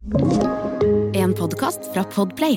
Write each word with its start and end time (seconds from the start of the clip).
En 0.00 1.34
podkast 1.36 1.90
fra 1.92 2.00
Podplay. 2.08 2.54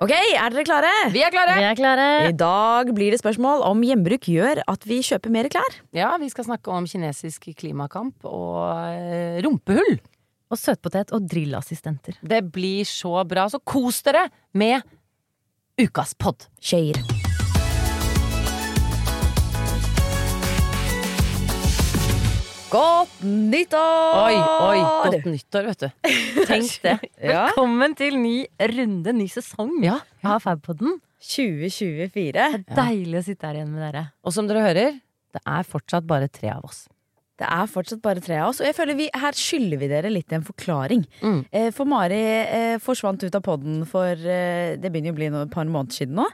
Ok, 0.00 0.12
er 0.16 0.54
dere 0.54 0.62
klare? 0.64 0.92
Vi 1.12 1.20
er 1.20 1.32
klare! 1.34 1.56
Vi 1.60 1.66
er 1.68 1.76
klare. 1.76 2.06
I 2.30 2.32
dag 2.32 2.88
blir 2.96 3.12
det 3.12 3.18
spørsmål 3.20 3.60
om 3.68 3.82
hjembruk 3.84 4.24
gjør 4.32 4.62
at 4.64 4.86
vi 4.88 5.02
kjøper 5.04 5.34
mer 5.34 5.50
klær. 5.52 5.76
Ja, 5.96 6.14
vi 6.20 6.30
skal 6.32 6.48
snakke 6.48 6.72
om 6.72 6.88
kinesisk 6.88 7.50
klimakamp 7.60 8.24
og 8.24 8.64
eh, 8.88 9.42
rumpehull. 9.44 9.98
Og 10.48 10.60
søtpotet 10.60 11.12
og 11.12 11.28
drillassistenter. 11.28 12.16
Det 12.24 12.40
blir 12.54 12.88
så 12.88 13.18
bra, 13.28 13.44
så 13.52 13.60
kos 13.60 14.00
dere 14.06 14.30
med 14.56 14.80
ukas 15.76 16.16
pod. 16.16 16.48
Skeier. 16.64 16.96
Godt 22.76 23.22
nyttår! 23.24 24.16
Oi, 24.20 24.34
oi, 24.36 24.80
godt 25.06 25.28
nyttår, 25.30 25.68
vet 25.70 25.84
du. 25.86 26.10
Tenk 26.44 26.74
det. 26.84 26.96
Ja. 27.30 27.46
Velkommen 27.46 27.94
til 27.96 28.18
ny 28.20 28.34
runde, 28.60 29.14
ny 29.16 29.24
sesong 29.32 29.78
Ja, 29.84 29.94
av 30.20 30.42
Fabpodden. 30.44 30.98
2024. 31.24 32.34
Det 32.36 32.42
er 32.44 32.58
Deilig 32.76 33.22
å 33.22 33.24
sitte 33.30 33.48
her 33.48 33.56
igjen 33.62 33.72
med 33.72 33.80
dere. 33.86 34.02
Og 34.20 34.34
som 34.36 34.50
dere 34.50 34.66
hører, 34.66 34.98
det 35.32 35.40
er 35.48 35.64
fortsatt 35.66 36.04
bare 36.10 36.28
tre 36.28 36.52
av 36.52 36.68
oss. 36.68 36.82
Det 37.36 37.44
er 37.52 37.66
fortsatt 37.68 38.00
bare 38.00 38.22
tre 38.24 38.38
av 38.40 38.48
oss, 38.48 38.62
og 38.62 38.66
jeg 38.70 38.74
føler 38.78 38.96
vi, 38.96 39.06
her 39.12 39.36
skylder 39.36 39.80
vi 39.82 39.88
dere 39.90 40.08
litt 40.08 40.32
en 40.32 40.44
forklaring. 40.46 41.02
Mm. 41.20 41.40
Eh, 41.52 41.66
for 41.76 41.84
Mari 41.90 42.20
eh, 42.22 42.76
forsvant 42.80 43.20
ut 43.26 43.34
av 43.36 43.42
podden 43.44 43.82
for 43.90 44.08
eh, 44.16 44.76
det 44.80 44.88
begynner 44.94 45.12
å 45.12 45.18
bli 45.18 45.28
noe, 45.34 45.44
et 45.44 45.52
par 45.52 45.68
måneder 45.68 45.98
siden 45.98 46.16
nå. 46.16 46.24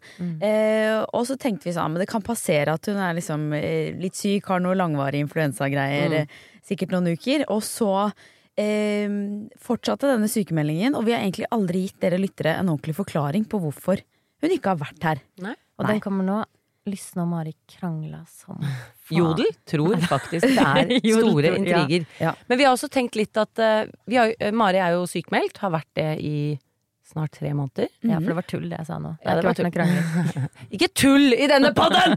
Eh, 0.46 1.00
og 1.10 1.26
så 1.26 1.34
tenkte 1.42 1.66
vi 1.66 1.74
sånn, 1.74 1.90
men 1.96 2.04
det 2.04 2.06
kan 2.12 2.22
passere 2.22 2.76
at 2.78 2.86
hun 2.86 3.00
er 3.02 3.16
liksom 3.18 3.48
eh, 3.58 3.90
litt 3.98 4.14
syk, 4.14 4.46
har 4.52 4.62
noe 4.62 4.78
langvarig 4.78 5.24
influensagreier, 5.26 6.20
Mm. 6.22 6.38
sikkert 6.62 6.94
noen 6.94 7.10
uker. 7.16 7.42
Og 7.50 7.64
så 7.66 7.90
eh, 8.54 9.10
fortsatte 9.58 10.06
denne 10.06 10.28
sykemeldingen, 10.30 10.94
og 10.94 11.06
vi 11.08 11.16
har 11.16 11.22
egentlig 11.24 11.50
aldri 11.50 11.86
gitt 11.88 11.98
dere 12.04 12.20
lyttere 12.22 12.54
en 12.60 12.70
ordentlig 12.70 12.94
forklaring 13.00 13.46
på 13.50 13.58
hvorfor 13.62 14.02
hun 14.42 14.50
ikke 14.54 14.70
har 14.76 14.78
vært 14.86 15.02
her. 15.10 15.22
Og 15.80 15.86
den 15.88 15.98
kommer 16.04 16.26
nå. 16.30 16.44
Lysne 16.90 17.22
og 17.22 17.28
Mari 17.30 17.52
krangla 17.70 18.24
som 18.26 18.58
faen. 19.06 19.16
Jodel 19.18 19.52
tror 19.68 19.96
faktisk 20.12 20.46
det 20.48 20.66
er 20.66 20.92
store 21.20 21.52
intriger. 21.58 22.06
Ja, 22.18 22.30
ja. 22.30 22.34
Men 22.48 22.58
vi 22.60 22.66
har 22.66 22.74
også 22.74 22.90
tenkt 22.92 23.18
litt 23.18 23.38
at 23.38 23.62
eh, 23.62 23.84
vi 24.10 24.18
har, 24.18 24.34
eh, 24.38 24.54
Mari 24.56 24.80
er 24.82 24.96
jo 24.96 25.04
sykmeldt, 25.10 25.60
har 25.62 25.74
vært 25.76 25.90
det 25.98 26.08
i 26.26 26.36
snart 27.12 27.34
tre 27.36 27.52
måneder. 27.54 27.90
Ja, 28.08 28.16
for 28.18 28.32
det 28.32 28.38
var 28.38 28.48
tull, 28.48 28.66
det 28.70 28.78
jeg 28.80 28.88
sa 28.88 28.96
nå. 29.02 29.12
Det 29.20 29.28
Ja, 29.28 29.36
det 29.36 29.44
var 29.46 29.58
tull. 29.58 29.70
krangling. 29.74 30.48
Ikke 30.74 30.88
tull 30.96 31.36
i 31.36 31.48
denne 31.50 31.74
podden! 31.76 32.16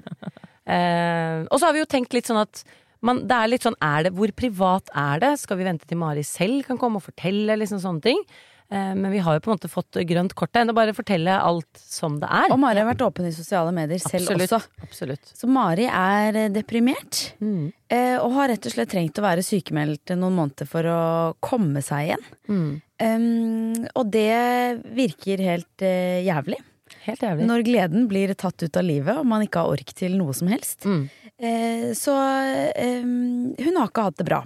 uh, 0.66 1.44
og 1.52 1.60
så 1.60 1.68
har 1.68 1.76
vi 1.76 1.82
jo 1.84 1.90
tenkt 1.92 2.16
litt 2.16 2.30
sånn 2.30 2.40
at 2.42 2.64
man, 3.06 3.20
det 3.28 3.36
er 3.38 3.52
litt 3.52 3.66
sånn, 3.66 3.76
er 3.84 4.08
det, 4.08 4.14
hvor 4.18 4.32
privat 4.34 4.88
er 4.98 5.20
det? 5.22 5.34
Skal 5.42 5.60
vi 5.60 5.68
vente 5.68 5.86
til 5.90 6.00
Mari 6.00 6.24
selv 6.26 6.64
kan 6.66 6.80
komme 6.82 7.02
og 7.02 7.06
fortelle 7.06 7.58
liksom 7.60 7.82
sånne 7.84 8.06
ting? 8.08 8.24
Eh, 8.70 8.96
men 8.96 9.12
vi 9.12 9.22
har 9.22 9.38
jo 9.38 9.44
på 9.46 9.52
en 9.52 9.58
måte 9.60 9.70
fått 9.70 10.00
grønt 10.10 10.34
kort. 10.38 10.56
Enn 10.58 10.72
å 10.72 10.76
bare 10.78 10.96
fortelle 10.98 11.38
alt 11.38 11.80
som 11.80 12.18
det 12.22 12.30
er. 12.30 12.52
Og 12.54 12.60
Mari 12.62 12.82
har 12.82 12.90
vært 12.90 13.04
åpen 13.06 13.28
i 13.30 13.34
sosiale 13.36 13.74
medier 13.76 14.02
selv 14.02 14.32
Absolutt. 14.34 14.56
også. 14.58 14.86
Absolutt. 14.88 15.34
Så 15.38 15.50
Mari 15.52 15.88
er 15.90 16.40
eh, 16.46 16.52
deprimert. 16.54 17.22
Mm. 17.44 17.72
Eh, 17.94 18.16
og 18.18 18.34
har 18.40 18.50
rett 18.54 18.66
og 18.66 18.74
slett 18.74 18.94
trengt 18.94 19.22
å 19.22 19.26
være 19.26 19.46
sykemeldt 19.46 20.16
noen 20.18 20.40
måneder 20.40 20.70
for 20.70 20.90
å 20.90 21.02
komme 21.46 21.84
seg 21.86 22.10
igjen. 22.10 22.30
Mm. 22.50 22.72
Um, 22.96 23.86
og 24.00 24.08
det 24.14 24.80
virker 24.96 25.42
helt 25.44 25.84
uh, 25.84 26.24
jævlig. 26.24 26.62
Helt 27.06 27.24
jævlig. 27.26 27.48
Når 27.50 27.64
gleden 27.68 28.08
blir 28.10 28.32
tatt 28.40 28.64
ut 28.64 28.78
av 28.80 28.86
livet 28.86 29.20
og 29.20 29.28
man 29.28 29.44
ikke 29.44 29.62
har 29.62 29.74
ork 29.76 29.92
til 29.98 30.16
noe 30.18 30.34
som 30.38 30.50
helst. 30.50 30.86
Mm. 30.88 31.04
Eh, 31.36 31.88
så 31.98 32.16
um, 32.16 33.52
hun 33.60 33.80
har 33.80 33.90
ikke 33.90 34.06
hatt 34.08 34.22
det 34.22 34.28
bra. 34.30 34.42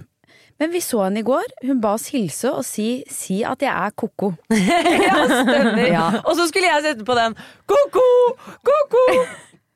Men 0.60 0.72
vi 0.74 0.82
så 0.84 1.02
henne 1.06 1.22
i 1.22 1.26
går. 1.26 1.46
Hun 1.64 1.80
ba 1.80 1.94
oss 1.96 2.10
hilse 2.12 2.52
og 2.52 2.64
si, 2.68 3.02
si 3.08 3.40
at 3.48 3.62
jeg 3.64 3.72
er 3.72 3.94
ko-ko. 3.96 4.34
ja, 5.08 5.20
stemmer. 5.24 5.86
Ja. 5.88 6.06
Og 6.20 6.34
så 6.36 6.46
skulle 6.50 6.68
jeg 6.68 6.84
sette 6.84 7.06
på 7.08 7.16
den 7.18 7.36
ko-ko, 7.70 8.06
ko-ko! 8.68 9.04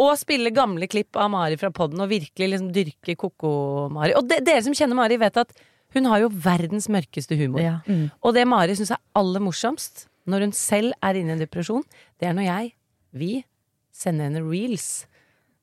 Og 0.05 0.17
spille 0.19 0.51
gamle 0.53 0.89
klipp 0.91 1.17
av 1.17 1.31
Mari 1.33 1.57
fra 1.57 1.71
podden 1.73 2.03
og 2.03 2.11
virkelig 2.11 2.49
liksom 2.51 2.73
dyrke 2.75 3.15
Koko-Mari. 3.17 4.17
Og 4.19 4.27
de, 4.27 4.41
dere 4.45 4.65
som 4.67 4.75
kjenner 4.75 4.99
Mari, 4.99 5.21
vet 5.23 5.39
at 5.41 5.55
hun 5.95 6.09
har 6.11 6.25
jo 6.25 6.33
verdens 6.35 6.89
mørkeste 6.91 7.39
humor. 7.39 7.63
Ja. 7.63 7.77
Og 8.21 8.35
det 8.35 8.43
Mari 8.51 8.75
syns 8.77 8.91
er 8.93 9.01
aller 9.17 9.45
morsomst 9.45 10.09
når 10.31 10.47
hun 10.47 10.55
selv 10.57 10.97
er 11.05 11.19
inne 11.21 11.35
i 11.35 11.37
en 11.37 11.43
depresjon, 11.45 11.85
det 12.21 12.29
er 12.29 12.37
når 12.37 12.49
jeg, 12.49 12.73
vi, 13.15 13.33
sender 13.95 14.27
henne 14.27 14.43
reels 14.43 15.05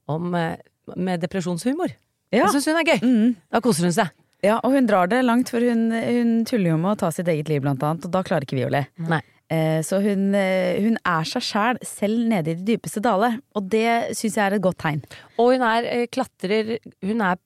om, 0.10 0.34
eh, 0.38 0.62
med 0.96 1.22
depresjonshumor. 1.26 1.92
Ja. 2.32 2.46
Jeg 2.46 2.54
syns 2.56 2.70
hun 2.72 2.80
er 2.80 2.88
gøy. 2.88 3.00
Mm. 3.04 3.32
Da 3.52 3.60
koser 3.64 3.90
hun 3.90 3.96
seg. 3.96 4.14
Ja, 4.44 4.60
og 4.64 4.72
hun 4.74 4.88
drar 4.90 5.08
det 5.12 5.24
langt, 5.26 5.50
for 5.54 5.60
hun, 5.62 5.92
hun 5.92 6.32
tuller 6.50 6.72
jo 6.74 6.78
med 6.82 6.96
å 6.96 7.00
ta 7.04 7.12
sitt 7.14 7.28
eget 7.32 7.50
liv, 7.52 7.62
blant 7.62 7.84
annet. 7.84 8.06
Og 8.08 8.12
da 8.14 8.24
klarer 8.26 8.48
ikke 8.48 8.58
vi 8.60 8.66
å 8.68 8.72
le. 8.74 8.86
Nei. 9.12 9.22
Eh, 9.52 9.82
Så 9.84 10.00
hun, 10.02 10.34
eh, 10.36 10.80
hun 10.82 10.98
er 11.06 11.24
seg 11.28 11.44
sjæl, 11.44 11.80
selv 11.86 12.28
nede 12.32 12.54
i 12.54 12.56
de 12.56 12.74
dypeste 12.78 13.02
daler. 13.04 13.40
Og 13.56 13.68
det 13.70 14.16
syns 14.16 14.38
jeg 14.40 14.46
er 14.46 14.56
et 14.58 14.62
godt 14.64 14.78
tegn. 14.80 15.02
Og 15.38 15.54
hun 15.54 15.62
er 15.68 15.84
eh, 15.92 16.06
klatrer 16.08 16.78
Hun 17.04 17.22
er, 17.22 17.38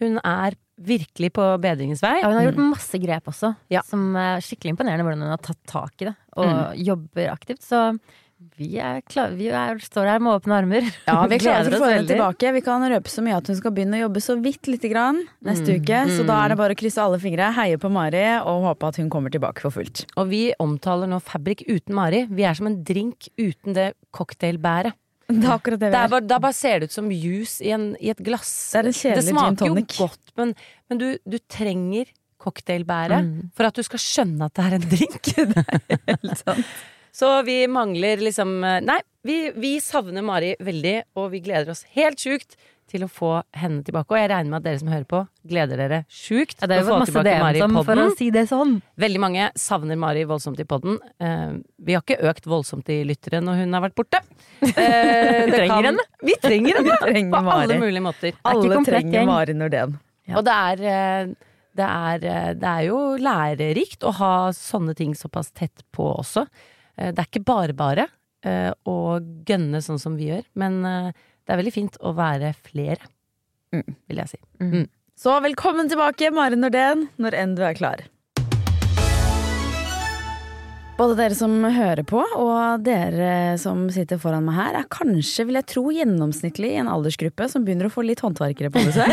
hun 0.00 0.20
er 0.24 0.54
virkelig 0.78 1.32
på 1.34 1.42
bedringens 1.60 2.00
vei. 2.04 2.20
Ja, 2.20 2.28
hun 2.30 2.36
har 2.38 2.46
gjort 2.52 2.62
masse 2.70 3.00
grep 3.02 3.26
også, 3.32 3.56
Ja. 3.68 3.82
som 3.82 4.14
er 4.14 4.38
skikkelig 4.38 4.76
imponerende 4.76 5.02
hvordan 5.02 5.24
hun 5.26 5.34
har 5.34 5.42
tatt 5.42 5.58
tak 5.66 6.02
i 6.02 6.04
det 6.06 6.14
og 6.38 6.76
jobber 6.78 7.32
aktivt. 7.32 7.64
Så 7.66 7.98
vi, 8.38 8.68
er 8.78 9.00
klar, 9.02 9.32
vi 9.34 9.48
er, 9.50 9.80
står 9.82 10.06
her 10.12 10.20
med 10.22 10.36
åpne 10.36 10.54
armer. 10.60 10.86
Ja, 11.08 11.16
Vi 11.26 11.38
er 11.38 11.42
klare 11.42 11.64
til 11.66 11.74
å 11.74 11.80
få 11.82 11.88
henne 11.90 12.06
tilbake. 12.06 12.52
Vi 12.54 12.62
kan 12.62 12.84
røpe 12.90 13.10
så 13.10 13.22
mye 13.24 13.38
at 13.40 13.48
hun 13.50 13.58
skal 13.58 13.72
begynne 13.74 13.98
å 13.98 14.04
jobbe 14.04 14.22
så 14.22 14.36
vidt 14.42 14.70
lite 14.70 14.90
grann 14.92 15.24
neste 15.46 15.74
uke. 15.78 16.04
Så 16.14 16.26
da 16.28 16.36
er 16.44 16.52
det 16.52 16.58
bare 16.60 16.76
å 16.76 16.78
krysse 16.78 17.02
alle 17.02 17.18
fingre, 17.22 17.50
heie 17.56 17.80
på 17.82 17.90
Mari 17.92 18.22
og 18.38 18.68
håpe 18.68 18.90
at 18.92 19.00
hun 19.02 19.10
kommer 19.10 19.34
tilbake 19.34 19.64
for 19.64 19.74
fullt. 19.74 20.04
Og 20.14 20.30
vi 20.30 20.42
omtaler 20.62 21.10
nå 21.10 21.18
Fabrik 21.24 21.64
uten 21.66 21.96
Mari. 21.98 22.24
Vi 22.30 22.46
er 22.46 22.58
som 22.58 22.70
en 22.70 22.78
drink 22.86 23.26
uten 23.40 23.74
det 23.78 23.90
cocktailbæret. 24.14 24.94
Det 25.28 25.44
er 25.44 25.52
akkurat 25.52 25.82
det 25.82 25.90
vi 25.92 25.98
er 25.98 26.14
er. 26.16 26.24
da 26.24 26.38
bare 26.40 26.56
ser 26.56 26.78
det 26.80 26.88
ut 26.88 26.94
som 26.94 27.10
juice 27.12 27.58
i, 27.60 27.72
en, 27.74 27.90
i 28.00 28.08
et 28.14 28.22
glass. 28.24 28.52
Det 28.72 28.80
er 28.86 29.18
det 29.18 29.26
smaker 29.26 29.68
jo 29.68 29.82
godt, 29.98 30.32
men, 30.40 30.54
men 30.88 31.02
du, 31.02 31.08
du 31.28 31.36
trenger 31.52 32.08
cocktailbæret 32.40 33.50
for 33.58 33.68
at 33.68 33.76
du 33.76 33.84
skal 33.84 34.00
skjønne 34.00 34.46
at 34.46 34.54
det 34.56 34.64
er 34.64 34.78
en 34.78 34.88
drink. 34.94 35.28
Så 37.18 37.30
vi 37.42 37.64
mangler 37.66 38.20
liksom 38.22 38.60
Nei, 38.62 39.00
vi, 39.26 39.38
vi 39.58 39.76
savner 39.82 40.22
Mari 40.22 40.52
veldig, 40.62 40.96
og 41.18 41.32
vi 41.32 41.40
gleder 41.42 41.72
oss 41.74 41.82
helt 41.96 42.22
sjukt 42.22 42.54
til 42.88 43.04
å 43.04 43.08
få 43.10 43.30
henne 43.56 43.82
tilbake. 43.84 44.12
Og 44.14 44.20
jeg 44.20 44.30
regner 44.32 44.52
med 44.52 44.60
at 44.60 44.66
dere 44.68 44.80
som 44.80 44.90
hører 44.92 45.06
på, 45.08 45.20
gleder 45.48 45.80
dere 45.80 45.98
sjukt 46.08 46.62
Ja, 46.62 46.68
det 46.70 46.78
er 46.78 46.84
til 46.84 46.88
å 46.88 46.94
få 46.94 47.00
masse 47.02 47.14
tilbake 47.14 47.40
Mari 47.42 47.60
i 47.60 47.66
podden. 47.74 48.14
si 48.18 48.28
sånn. 48.50 48.76
Veldig 49.04 49.22
mange 49.24 49.48
savner 49.58 50.00
Mari 50.00 50.24
voldsomt 50.28 50.62
i 50.62 50.66
podden. 50.68 50.96
Eh, 51.20 51.58
vi 51.84 51.96
har 51.96 52.04
ikke 52.04 52.30
økt 52.30 52.48
voldsomt 52.48 52.88
i 52.92 53.02
lyttere 53.08 53.42
når 53.44 53.62
hun 53.62 53.76
har 53.76 53.84
vært 53.88 53.98
borte. 53.98 54.22
Eh, 54.62 54.70
vi 55.48 55.52
trenger 55.52 55.90
henne. 55.90 56.06
Vi 56.24 56.38
trenger 56.44 56.80
henne! 56.80 56.96
Vi 57.08 57.12
trenger 57.12 57.36
På 57.36 57.58
alle 57.58 57.78
mulige 57.82 58.04
måter. 58.04 58.40
Alle 58.48 58.80
trenger. 58.86 59.28
Mari 59.28 59.56
Nordén. 59.56 59.98
Og 60.36 60.42
det 60.44 60.56
er, 60.56 60.82
eh, 60.94 61.52
det, 61.76 61.88
er, 61.88 62.24
eh, 62.32 62.50
det 62.56 62.72
er 62.72 62.88
jo 62.88 62.98
lærerikt 63.20 64.04
å 64.04 64.16
ha 64.20 64.32
sånne 64.56 64.96
ting 64.96 65.14
såpass 65.16 65.52
tett 65.52 65.84
på 65.94 66.08
også. 66.16 66.46
Eh, 66.98 67.12
Det 67.14 67.22
er 67.24 67.30
ikke 67.30 67.44
bare 67.46 67.74
bare 67.78 68.08
eh, 68.44 68.72
å 68.88 68.96
gønne 69.48 69.80
sånn 69.84 70.00
som 70.02 70.16
vi 70.18 70.28
gjør, 70.32 70.44
men 70.58 70.80
eh, 70.84 71.10
det 71.46 71.54
er 71.54 71.60
veldig 71.62 71.74
fint 71.74 71.96
å 72.04 72.12
være 72.18 72.52
flere, 72.58 73.00
vil 73.72 74.20
jeg 74.22 74.28
si. 74.34 74.40
Så 75.18 75.32
velkommen 75.42 75.88
tilbake, 75.90 76.30
Mari 76.30 76.58
Nordén, 76.58 77.08
når 77.18 77.34
enn 77.34 77.54
du 77.58 77.62
er 77.66 77.74
klar. 77.78 78.02
Både 80.98 81.14
dere 81.14 81.36
som 81.38 81.52
hører 81.62 82.02
på, 82.02 82.18
og 82.42 82.82
dere 82.82 83.54
som 83.62 83.84
sitter 83.94 84.18
foran 84.18 84.42
meg 84.48 84.56
her, 84.56 84.78
er 84.80 84.86
kanskje, 84.90 85.44
vil 85.46 85.54
jeg 85.60 85.66
tro, 85.70 85.84
gjennomsnittlig 85.94 86.72
i 86.74 86.80
en 86.80 86.88
aldersgruppe 86.90 87.46
som 87.52 87.62
begynner 87.62 87.86
å 87.86 87.92
få 87.94 88.02
litt 88.02 88.18
håndverkere 88.24 88.72
på 88.74 88.82
besøk. 88.82 89.12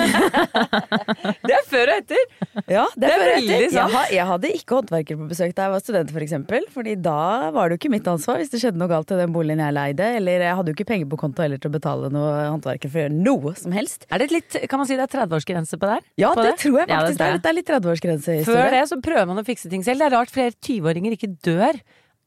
Det 1.46 1.54
er 1.54 1.68
før 1.70 1.92
og 1.94 2.00
etter! 2.00 2.24
Ja, 2.72 2.88
det 2.96 3.04
Det 3.04 3.12
er 3.12 3.22
før 3.22 3.30
veldig 3.36 3.60
sant. 3.76 3.94
Jeg, 3.94 4.16
jeg 4.16 4.26
hadde 4.32 4.52
ikke 4.58 4.80
håndverkere 4.80 5.20
på 5.20 5.28
besøk 5.30 5.54
da 5.58 5.68
jeg 5.68 5.74
var 5.76 5.84
student, 5.84 6.14
for 6.16 6.26
eksempel. 6.26 6.66
Fordi 6.74 6.96
da 7.06 7.52
var 7.54 7.70
det 7.70 7.78
jo 7.78 7.82
ikke 7.84 7.92
mitt 7.94 8.10
ansvar 8.10 8.42
hvis 8.42 8.50
det 8.56 8.64
skjedde 8.64 8.82
noe 8.82 8.90
galt 8.90 9.14
i 9.14 9.20
den 9.22 9.36
boligen 9.36 9.62
jeg 9.62 9.76
leide. 9.78 10.10
Eller 10.18 10.46
jeg 10.48 10.58
hadde 10.58 10.74
jo 10.74 10.78
ikke 10.80 10.88
penger 10.90 11.12
på 11.14 11.20
konto 11.22 11.46
heller 11.46 11.62
til 11.62 11.70
å 11.70 11.76
betale 11.78 12.10
noe 12.14 12.34
håndverker 12.56 12.90
for 12.90 13.04
å 13.04 13.06
gjøre 13.06 13.20
noe 13.20 13.54
som 13.62 13.76
helst. 13.78 14.08
Er 14.10 14.24
det 14.26 14.32
litt, 14.34 14.58
kan 14.72 14.82
man 14.82 14.90
si 14.90 14.98
det 14.98 15.06
er 15.06 15.14
30-årsgrense 15.20 15.78
på 15.78 15.86
det 15.86 16.00
her? 16.00 16.06
Ja, 16.26 16.34
det, 16.34 16.48
det, 16.50 16.56
tror 16.66 16.80
jeg 16.82 16.90
Ja, 16.90 17.04
det 17.06 17.14
faktisk. 17.14 17.22
tror 17.22 17.30
jeg. 17.30 17.38
det, 17.38 17.46
er, 17.46 17.54
er 17.54 17.60
litt 17.60 17.74
30-årsgrense. 17.76 18.40
i 18.42 18.48
Før 18.50 18.74
det 18.74 18.84
så 18.90 19.00
prøver 19.06 19.30
man 19.30 19.44
å 19.44 19.46
fikse 19.46 19.70
ting 19.70 19.86
selv. 19.86 20.02
Det 20.02 20.10
er 20.10 20.18
rart 20.18 20.34
flere 20.34 20.58
20-åringer 20.58 21.20
ikke 21.20 21.34
dør 21.46 21.75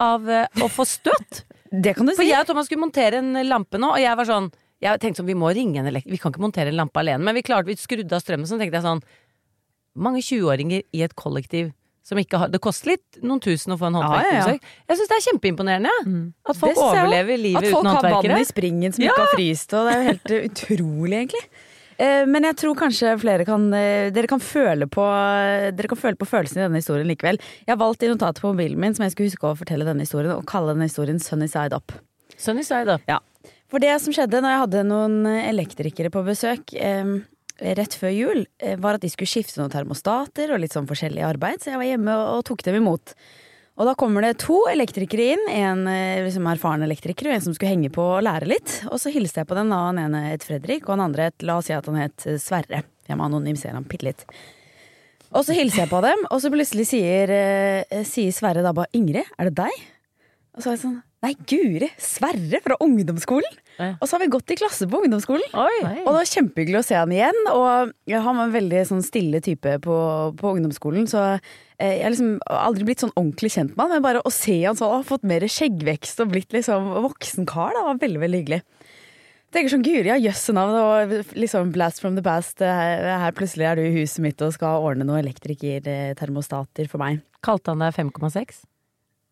av 0.02 0.30
eh, 0.30 0.64
å 0.64 0.70
få 0.72 0.86
støt. 0.88 1.44
Det 1.84 1.92
kan 1.98 2.08
du 2.08 2.14
For 2.16 2.24
jeg 2.24 2.40
og 2.40 2.48
Thomas 2.48 2.68
skulle 2.70 2.80
montere 2.80 3.20
en 3.20 3.36
lampe 3.44 3.76
nå, 3.76 3.90
og 3.92 4.00
jeg 4.00 4.16
var 4.16 4.24
sånn 4.24 4.46
Jeg 4.80 5.00
tenkte 5.02 5.20
sånn, 5.20 5.28
vi 5.28 5.34
må 5.36 5.50
ringe 5.52 5.82
en 5.82 5.88
elektriker 5.90 6.14
Vi 6.14 6.20
kan 6.22 6.32
ikke 6.32 6.40
montere 6.40 6.72
en 6.72 6.78
lampe 6.78 7.02
alene, 7.02 7.20
men 7.26 7.36
vi 7.36 7.42
klarte 7.44 7.68
vi 7.68 7.76
skrudde 7.76 8.16
av 8.16 8.22
strømmen. 8.24 8.48
Så 8.48 8.56
tenkte 8.56 8.80
jeg 8.80 8.86
sånn 8.86 9.02
Mange 9.98 10.22
20-åringer 10.24 10.86
i 10.96 11.04
et 11.04 11.12
kollektiv 11.18 11.74
som 12.08 12.16
ikke 12.20 12.40
har 12.40 12.52
Det 12.52 12.60
koster 12.64 12.94
litt 12.94 13.20
noen 13.20 13.40
tusen 13.44 13.74
å 13.74 13.78
få 13.80 13.90
en 13.90 13.98
Ja, 14.00 14.20
ja, 14.24 14.36
ja. 14.38 14.54
Jeg 14.88 15.00
syns 15.00 15.10
det 15.10 15.16
er 15.18 15.24
kjempeimponerende. 15.26 15.94
Mm. 16.08 16.22
At 16.48 16.56
folk 16.56 16.80
overlever 16.80 17.36
livet 17.36 17.66
uten 17.68 17.74
håndverkere. 17.76 17.98
At 17.98 18.14
folk 18.14 18.28
har 18.30 18.32
vann 18.32 18.44
i 18.46 18.48
springen 18.48 18.94
som 18.96 19.04
ikke 19.04 19.18
har 19.20 19.34
fryst. 19.34 19.74
Og 19.76 19.84
det 19.84 19.92
er 19.92 19.98
jo 19.98 20.06
helt 20.06 20.32
utrolig, 20.48 21.18
egentlig. 21.18 21.42
Eh, 21.98 22.24
Men 22.30 22.46
jeg 22.46 22.58
tror 22.62 22.76
kanskje 22.78 23.16
flere 23.18 23.46
kan 23.48 23.68
eh, 23.74 24.10
Dere 24.14 24.30
kan 24.30 24.42
føle 24.42 24.86
på 24.86 25.06
Dere 25.74 25.90
kan 25.90 25.98
føle 25.98 26.18
på 26.18 26.28
følelsen 26.28 26.60
i 26.60 26.66
denne 26.66 26.82
historien 26.82 27.08
likevel. 27.10 27.40
Jeg 27.66 27.72
har 27.74 27.80
valgt 27.80 28.04
i 28.06 28.10
notatet 28.10 28.42
på 28.44 28.52
mobilen 28.52 28.78
min 28.78 28.94
som 28.94 29.06
jeg 29.06 29.16
skulle 29.16 29.32
huske 29.32 29.50
å 29.50 29.56
fortelle 29.58 29.86
denne 29.88 30.06
historien, 30.06 30.36
og 30.36 30.46
kalle 30.48 30.74
denne 30.74 30.86
historien 30.90 31.18
Sunny 31.22 31.48
Side 31.50 31.74
Up. 31.74 31.96
Sunny 32.38 32.62
side 32.62 32.92
up. 32.92 33.02
For 33.68 33.82
det 33.82 33.96
som 34.00 34.14
skjedde 34.14 34.40
når 34.40 34.54
jeg 34.54 34.62
hadde 34.62 34.84
noen 34.86 35.16
elektrikere 35.26 36.12
på 36.14 36.22
besøk 36.24 36.72
eh, 36.78 37.18
rett 37.58 37.96
før 37.98 38.14
jul, 38.14 38.46
eh, 38.62 38.78
var 38.80 38.96
at 38.96 39.02
de 39.02 39.10
skulle 39.12 39.30
skifte 39.30 39.58
noen 39.60 39.72
termostater 39.72 40.52
og 40.54 40.62
litt 40.62 40.76
sånn 40.76 40.88
forskjellig 40.88 41.24
arbeid, 41.26 41.60
så 41.60 41.72
jeg 41.72 41.80
var 41.82 41.90
hjemme 41.90 42.14
og 42.36 42.44
tok 42.48 42.62
dem 42.68 42.78
imot. 42.80 43.16
Og 43.78 43.86
da 43.86 43.94
kommer 43.94 44.24
det 44.26 44.40
to 44.42 44.64
elektrikere 44.66 45.34
inn, 45.36 45.44
en 45.54 45.84
eh, 45.86 46.24
liksom 46.24 46.48
erfaren 46.50 46.82
elektriker 46.82 47.28
og 47.28 47.36
en 47.36 47.44
som 47.44 47.54
skulle 47.54 47.70
henge 47.70 47.92
på 47.94 48.02
og 48.02 48.24
lære 48.26 48.48
litt. 48.50 48.72
Og 48.90 48.98
så 48.98 49.12
hilste 49.14 49.44
jeg 49.44 49.50
på 49.50 49.58
den, 49.58 49.70
da 49.70 49.78
han 49.84 50.00
ene 50.02 50.24
het 50.32 50.46
Fredrik, 50.46 50.88
og 50.88 50.96
han 50.96 51.04
andre 51.06 51.28
het, 51.30 51.44
la 51.46 51.60
oss 51.60 51.70
si 51.70 51.76
at 51.76 51.86
han 51.86 52.00
het 52.00 52.26
eh, 52.26 52.40
Sverre. 52.42 52.82
Jeg 53.06 53.18
må 53.18 53.28
anonymisere 53.28 53.78
ham 53.78 53.86
bitte 53.86 54.08
litt. 54.08 54.24
Og 55.30 55.44
så 55.46 55.54
hilser 55.54 55.84
jeg 55.84 55.92
på 55.92 56.00
dem, 56.02 56.24
og 56.26 56.42
så 56.42 56.50
plutselig 56.50 56.88
sier, 56.90 57.30
eh, 57.30 58.02
sier 58.08 58.34
Sverre 58.34 58.66
da 58.66 58.74
bare 58.74 58.90
'Ingrid, 58.90 59.30
er 59.38 59.50
det 59.50 59.54
deg?' 59.62 59.84
Og 60.56 60.64
så 60.64 60.72
er 60.72 60.74
jeg 60.74 60.82
sånn 60.82 61.02
Nei, 61.24 61.32
Guri! 61.50 61.88
Sverre 61.98 62.60
fra 62.62 62.76
ungdomsskolen! 62.84 63.56
Ja. 63.78 63.88
Og 63.98 64.06
så 64.06 64.14
har 64.14 64.22
vi 64.22 64.30
gått 64.30 64.52
i 64.54 64.56
klasse 64.58 64.86
på 64.90 65.00
ungdomsskolen. 65.02 65.48
Oi! 65.58 65.78
Og 66.04 66.12
det 66.12 66.14
var 66.14 66.28
kjempehyggelig 66.30 66.78
å 66.78 66.86
se 66.86 66.94
han 66.98 67.14
igjen. 67.14 67.40
Og 67.50 68.12
han 68.12 68.38
var 68.38 68.44
en 68.44 68.54
veldig 68.54 68.82
sånn 68.92 69.02
stille 69.02 69.40
type 69.42 69.72
på, 69.82 69.96
på 70.38 70.52
ungdomsskolen, 70.54 71.08
så 71.10 71.24
eh, 71.34 71.96
jeg 71.96 72.04
har 72.04 72.14
liksom 72.14 72.36
aldri 72.46 72.86
blitt 72.86 73.02
sånn 73.02 73.14
ordentlig 73.16 73.50
kjent 73.56 73.74
med 73.74 73.82
han. 73.84 73.96
Men 73.96 74.04
bare 74.06 74.22
å 74.22 74.34
se 74.34 74.60
han 74.62 74.78
sånn, 74.78 74.94
har 74.94 75.08
fått 75.08 75.26
mer 75.26 75.46
skjeggvekst 75.50 76.22
og 76.22 76.30
blitt 76.36 76.54
liksom 76.54 76.86
voksen 77.08 77.50
kar, 77.50 77.74
da, 77.74 77.82
var 77.88 77.98
veldig, 78.04 78.22
veldig 78.22 78.42
hyggelig. 78.44 78.62
Tenker 79.56 79.72
sånn, 79.72 79.82
Guri, 79.86 80.10
ja, 80.10 80.20
jøsse 80.20 80.54
navn, 80.54 80.76
og 80.76 81.34
liksom 81.40 81.74
blast 81.74 82.02
from 82.04 82.14
the 82.18 82.22
past. 82.22 82.62
Her, 82.62 83.06
her 83.24 83.34
plutselig 83.34 83.66
er 83.66 83.80
du 83.80 83.88
i 83.88 83.94
huset 83.96 84.22
mitt 84.22 84.42
og 84.44 84.54
skal 84.54 84.86
ordne 84.86 85.08
noen 85.08 85.24
elektrikertermostater 85.24 86.86
for 86.92 87.02
meg. 87.02 87.24
Kalte 87.42 87.74
han 87.74 87.82
deg 87.82 87.96
5,6? 87.96 88.62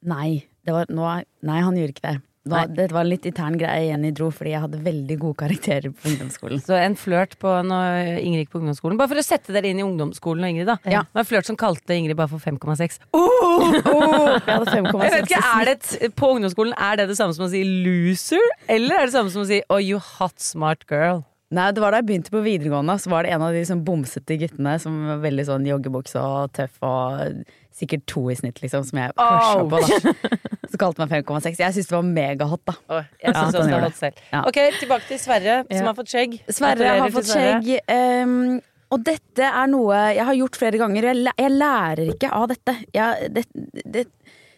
Nei, 0.09 0.47
det 0.67 0.75
var, 0.75 0.91
nå, 0.91 1.11
nei, 1.47 1.61
han 1.63 1.79
gjorde 1.79 1.95
ikke 1.95 2.09
det. 2.09 2.19
Var, 2.47 2.69
det 2.71 2.93
var 2.95 3.03
en 3.03 3.11
litt 3.11 3.25
intern 3.27 3.57
greie 3.59 3.89
Jenny 3.89 4.13
dro, 4.15 4.29
fordi 4.31 4.53
jeg 4.53 4.63
hadde 4.63 4.79
veldig 4.85 5.17
gode 5.19 5.39
karakterer 5.41 5.91
på 5.91 6.13
ungdomsskolen. 6.13 6.61
Så 6.63 6.77
en 6.79 6.95
flørt 6.99 7.35
på 7.43 7.51
når 7.67 8.21
Ingrid 8.21 8.45
gikk 8.45 8.53
på 8.53 8.61
ungdomsskolen. 8.61 8.99
Bare 9.01 9.11
for 9.11 9.19
å 9.19 9.25
sette 9.27 9.55
dere 9.55 9.73
inn 9.73 9.81
i 9.83 9.87
ungdomsskolen 9.87 10.47
og 10.47 10.55
Ingrid, 10.55 10.71
da. 10.71 10.77
Ja. 10.87 11.03
Det 11.09 11.19
var 11.19 11.25
en 11.25 11.31
flørt 11.33 11.51
som 11.51 11.59
kalte 11.59 11.97
Ingrid 11.99 12.19
bare 12.19 12.31
for 12.31 12.43
5,6. 12.43 13.01
Oh, 13.19 13.67
jeg 13.75 14.47
hadde 14.47 14.77
5,6 14.77 15.03
Jeg 15.03 15.15
vet 15.17 15.31
ikke, 15.31 15.43
er 15.57 15.71
det 15.73 16.13
På 16.19 16.31
ungdomsskolen, 16.37 16.77
er 16.79 17.01
det 17.03 17.09
det 17.11 17.19
samme 17.19 17.35
som 17.35 17.49
å 17.49 17.51
si 17.51 17.65
loser? 17.67 18.53
Eller 18.71 19.01
er 19.01 19.11
det 19.11 19.17
samme 19.17 19.35
som 19.35 19.43
å 19.43 19.49
si 19.51 19.63
oh, 19.67 19.83
you 19.83 19.99
hot 19.99 20.39
smart 20.43 20.87
girl? 20.91 21.25
Nei, 21.54 21.69
det 21.70 21.78
var 21.78 21.94
da 21.94 22.00
jeg 22.00 22.08
begynte 22.08 22.32
på 22.34 22.43
videregående, 22.43 22.96
så 22.98 23.10
var 23.12 23.22
det 23.22 23.31
en 23.37 23.44
av 23.46 23.54
de 23.54 23.60
sånn 23.69 23.84
bomsete 23.87 24.34
guttene 24.40 24.72
som 24.82 24.96
var 25.12 25.20
veldig 25.22 25.44
sånn 25.46 25.69
joggebukse 25.69 26.19
og 26.19 26.50
tøff 26.58 26.81
og 26.82 27.44
sikkert 27.76 28.06
to 28.10 28.25
i 28.32 28.37
snitt, 28.38 28.58
liksom, 28.64 28.82
som 28.88 28.98
jeg 28.98 29.14
pusha 29.14 29.60
oh! 29.60 29.69
på, 29.70 29.82
da. 29.84 30.38
Så 30.72 30.81
kalte 30.81 31.04
meg 31.04 31.12
5,6. 31.22 31.60
Jeg 31.62 31.76
syntes 31.76 31.90
det 31.93 31.94
var 31.94 32.06
megahot, 32.08 32.62
da. 32.66 32.75
Oh, 32.90 33.04
jeg 33.22 33.31
Ja, 33.31 33.44
også 33.44 33.60
det 33.62 33.76
var 33.76 33.84
hot 33.87 33.98
selv. 34.00 34.22
Ja. 34.32 34.40
Ok, 34.48 34.58
tilbake 34.81 35.06
til 35.06 35.20
Sverre, 35.22 35.60
som 35.69 35.76
Ja. 35.78 35.84
har 35.87 35.94
fått 35.94 36.10
skjegg. 36.10 36.40
Sverre 36.50 36.96
har 36.98 37.14
fått 37.14 37.31
skjegg. 37.31 37.70
Um, 37.87 38.58
og 38.90 39.04
dette 39.06 39.46
er 39.46 39.70
noe 39.70 40.00
jeg 40.16 40.26
har 40.26 40.38
gjort 40.40 40.58
flere 40.58 40.81
ganger. 40.82 41.08
Jeg 41.31 41.52
lærer 41.54 42.10
ikke 42.14 42.32
av 42.34 42.48
dette. 42.50 42.75
Jeg, 42.94 43.31
det, 43.34 43.46
det, 43.84 44.06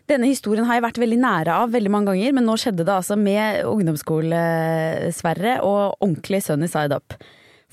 denne 0.08 0.30
historien 0.30 0.66
har 0.68 0.78
jeg 0.78 0.86
vært 0.86 1.00
veldig 1.02 1.18
nære 1.20 1.56
av 1.64 1.72
veldig 1.74 1.90
mange 1.92 2.12
ganger, 2.12 2.34
men 2.36 2.46
nå 2.48 2.54
skjedde 2.60 2.86
det 2.86 2.94
altså 2.94 3.16
med 3.20 3.64
ungdomsskole-Sverre 3.68 5.58
og 5.66 5.98
ordentlig 6.00 6.40
sunny 6.46 6.68
side 6.70 6.96
up. 6.96 7.16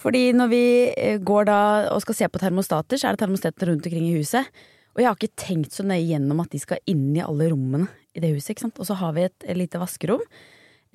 Fordi 0.01 0.27
når 0.35 0.51
vi 0.51 0.63
eh, 0.91 1.19
går 1.23 1.47
da 1.47 1.59
og 1.93 2.01
skal 2.03 2.17
se 2.17 2.27
på 2.31 2.41
termostater, 2.41 2.99
så 2.99 3.07
er 3.07 3.15
det 3.15 3.23
termostater 3.23 3.71
rundt 3.71 3.87
omkring 3.87 4.09
i 4.09 4.17
huset. 4.17 4.49
Og 4.95 5.01
jeg 5.01 5.09
har 5.09 5.17
ikke 5.19 5.39
tenkt 5.39 5.75
så 5.75 5.85
nøye 5.87 6.03
gjennom 6.03 6.41
at 6.43 6.51
de 6.51 6.59
skal 6.61 6.83
inn 6.91 7.07
i 7.15 7.23
alle 7.23 7.49
rommene 7.51 7.87
i 8.15 8.23
det 8.23 8.33
huset. 8.35 8.53
ikke 8.53 8.67
sant? 8.67 8.79
Og 8.79 8.87
så 8.87 8.97
har 8.99 9.15
vi 9.15 9.25
et, 9.27 9.47
lite 9.55 9.79
vaskerom. 9.79 10.23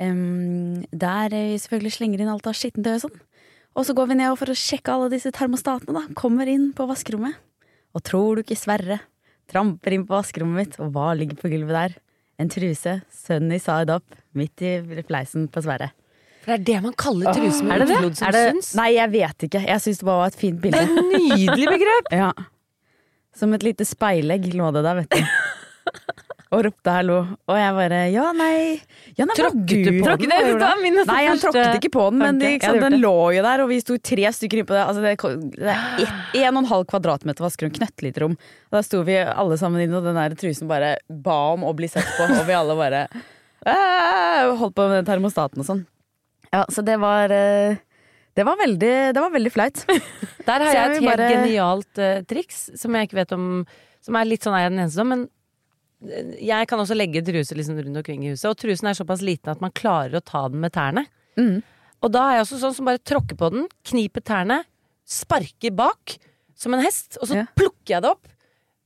Um, 0.00 0.80
der 0.92 1.32
vi 1.32 1.58
selvfølgelig 1.60 1.96
slenger 1.96 2.22
inn 2.22 2.32
alt 2.32 2.48
av 2.48 2.56
skittentøy 2.56 2.94
og 2.94 3.02
sånn. 3.04 3.18
Og 3.76 3.86
så 3.86 3.94
går 3.96 4.08
vi 4.10 4.16
ned 4.18 4.36
for 4.40 4.50
å 4.50 4.56
sjekke 4.56 4.92
alle 4.94 5.10
disse 5.12 5.32
termostatene, 5.36 5.92
da. 5.96 6.16
Kommer 6.18 6.48
inn 6.48 6.70
på 6.76 6.88
vaskerommet. 6.88 7.36
Og 7.94 8.04
tror 8.06 8.38
du 8.38 8.44
ikke 8.44 8.58
Sverre 8.58 9.00
tramper 9.50 9.96
inn 9.96 10.06
på 10.08 10.14
vaskerommet 10.16 10.60
mitt, 10.62 10.76
og 10.82 10.92
hva 10.94 11.10
ligger 11.18 11.38
på 11.40 11.50
gulvet 11.52 11.76
der? 11.76 11.96
En 12.40 12.48
truse, 12.48 12.94
sunny 13.12 13.58
side 13.60 13.92
up, 13.92 14.14
midt 14.38 14.62
i 14.64 14.76
fleisen 15.08 15.48
på 15.52 15.60
Sverre. 15.64 15.90
For 16.40 16.54
det 16.54 16.60
er 16.60 16.64
det 16.70 16.78
man 16.86 16.94
kaller 16.96 17.34
truse 17.36 17.60
med 17.66 17.74
Er 17.74 17.82
det 17.82 17.88
det? 17.90 17.96
utflod 17.98 18.16
som 18.16 18.28
Er 18.30 18.38
syns. 18.54 18.70
Nei, 18.78 18.86
jeg 18.96 19.12
vet 19.12 19.44
ikke. 19.50 19.60
Jeg 19.68 19.82
syns 19.84 19.98
det 20.00 20.06
bare 20.08 20.22
var 20.22 20.30
et 20.32 20.38
fint 20.40 20.62
bilde. 20.62 20.80
Det 20.80 20.88
er 20.88 20.94
et 20.96 21.36
nydelig 21.36 21.66
begrep! 21.74 22.08
Ja. 22.22 22.30
Som 23.36 23.52
et 23.54 23.62
lite 23.62 23.84
speilegg 23.86 24.48
lå 24.56 24.70
det 24.74 24.80
der, 24.86 25.02
vet 25.02 25.12
du. 25.20 25.20
Og 26.50 26.64
ropte 26.66 26.90
hallo. 26.90 27.16
Og 27.46 27.54
jeg 27.54 27.74
bare 27.76 27.98
ja, 28.10 28.24
nei 28.34 28.54
ja, 29.14 29.22
nei, 29.28 29.34
Tråkket 29.38 29.84
du 29.86 29.90
på 30.00 30.08
den? 30.18 30.24
den? 30.32 30.48
Det 30.50 30.56
var 30.64 30.80
min 30.82 30.96
Nei, 30.98 31.18
han 31.28 31.38
tråkket 31.38 31.76
ikke 31.78 31.90
på 31.94 32.06
den, 32.10 32.18
men 32.24 32.40
det, 32.42 32.48
sant, 32.58 32.74
gjort 32.80 32.86
den 32.88 32.96
lå 33.04 33.12
jo 33.36 33.44
der, 33.46 33.62
og 33.62 33.68
vi 33.70 33.78
sto 33.84 33.98
tre 34.10 34.32
stykker 34.34 34.62
innpå 34.64 34.74
det. 34.74 34.80
Altså, 34.82 35.04
det, 35.04 35.12
det 35.54 35.70
er 35.70 36.02
ett- 36.02 36.34
en 36.42 36.56
og 36.58 36.62
en 36.64 36.70
halv 36.72 36.88
kvadratmeter 36.90 37.46
vaskerom, 37.46 37.70
knøttlite 37.76 38.24
rom. 38.24 38.34
Da 38.74 38.82
sto 38.82 39.04
vi 39.06 39.20
alle 39.22 39.60
sammen 39.62 39.84
inn, 39.84 39.94
og 39.94 40.02
den 40.08 40.18
der 40.18 40.34
trusen 40.42 40.66
bare 40.70 40.96
ba 41.08 41.38
om 41.54 41.62
å 41.70 41.72
bli 41.78 41.86
sett 41.92 42.10
på, 42.18 42.26
og 42.26 42.42
vi 42.50 42.58
alle 42.58 42.74
bare 42.82 43.04
«Æ!» 43.62 43.76
holdt 44.58 44.74
på 44.74 44.88
med 44.90 44.98
den 45.04 45.08
termostaten 45.12 45.62
og 45.62 45.66
sånn. 45.70 45.84
Ja, 46.50 46.64
så 46.72 46.82
det 46.82 46.96
var 46.98 47.30
eh, 47.30 47.76
det 48.34 48.42
var 48.46 48.56
veldig, 48.58 48.94
det 49.14 49.20
var 49.22 49.30
veldig 49.38 49.52
flaut. 49.54 49.84
Der 49.86 50.64
har 50.64 50.66
jeg 50.66 50.74
jeg 50.74 50.86
et 50.90 50.96
helt 50.98 51.10
bare- 51.14 51.30
genialt 51.36 52.00
uh, 52.02 52.22
triks 52.26 52.70
som 52.80 52.94
jeg 52.98 53.06
ikke 53.06 53.20
vet 53.22 53.32
om 53.36 53.44
Som 54.02 54.16
er 54.18 54.24
litt 54.26 54.42
sånn 54.42 54.56
er 54.56 54.64
jeg 54.64 54.72
den 54.74 54.80
eneste 54.88 55.04
om, 55.04 55.10
men 55.14 55.28
jeg 56.00 56.68
kan 56.70 56.80
også 56.80 56.96
legge 56.96 57.20
truse 57.26 57.56
liksom 57.56 57.76
rundt 57.76 58.00
omkring 58.00 58.24
i 58.24 58.32
huset, 58.32 58.48
og 58.50 58.56
trusen 58.60 58.88
er 58.88 58.96
såpass 58.96 59.20
liten 59.24 59.52
at 59.52 59.60
man 59.60 59.72
klarer 59.76 60.16
å 60.20 60.24
ta 60.24 60.46
den 60.48 60.60
med 60.62 60.72
tærne. 60.72 61.04
Mm. 61.36 61.60
Og 62.00 62.12
da 62.14 62.22
er 62.30 62.38
jeg 62.38 62.46
også 62.46 62.60
sånn 62.62 62.74
som 62.78 62.88
bare 62.88 63.02
tråkker 63.04 63.36
på 63.36 63.50
den, 63.52 63.66
kniper 63.84 64.24
tærne, 64.24 64.62
sparker 65.04 65.74
bak 65.76 66.16
som 66.56 66.74
en 66.76 66.80
hest, 66.84 67.18
og 67.20 67.28
så 67.28 67.36
Ja. 67.40 67.46
plukker 67.56 67.94
jeg 67.98 68.02
det 68.02 68.10
opp 68.10 68.26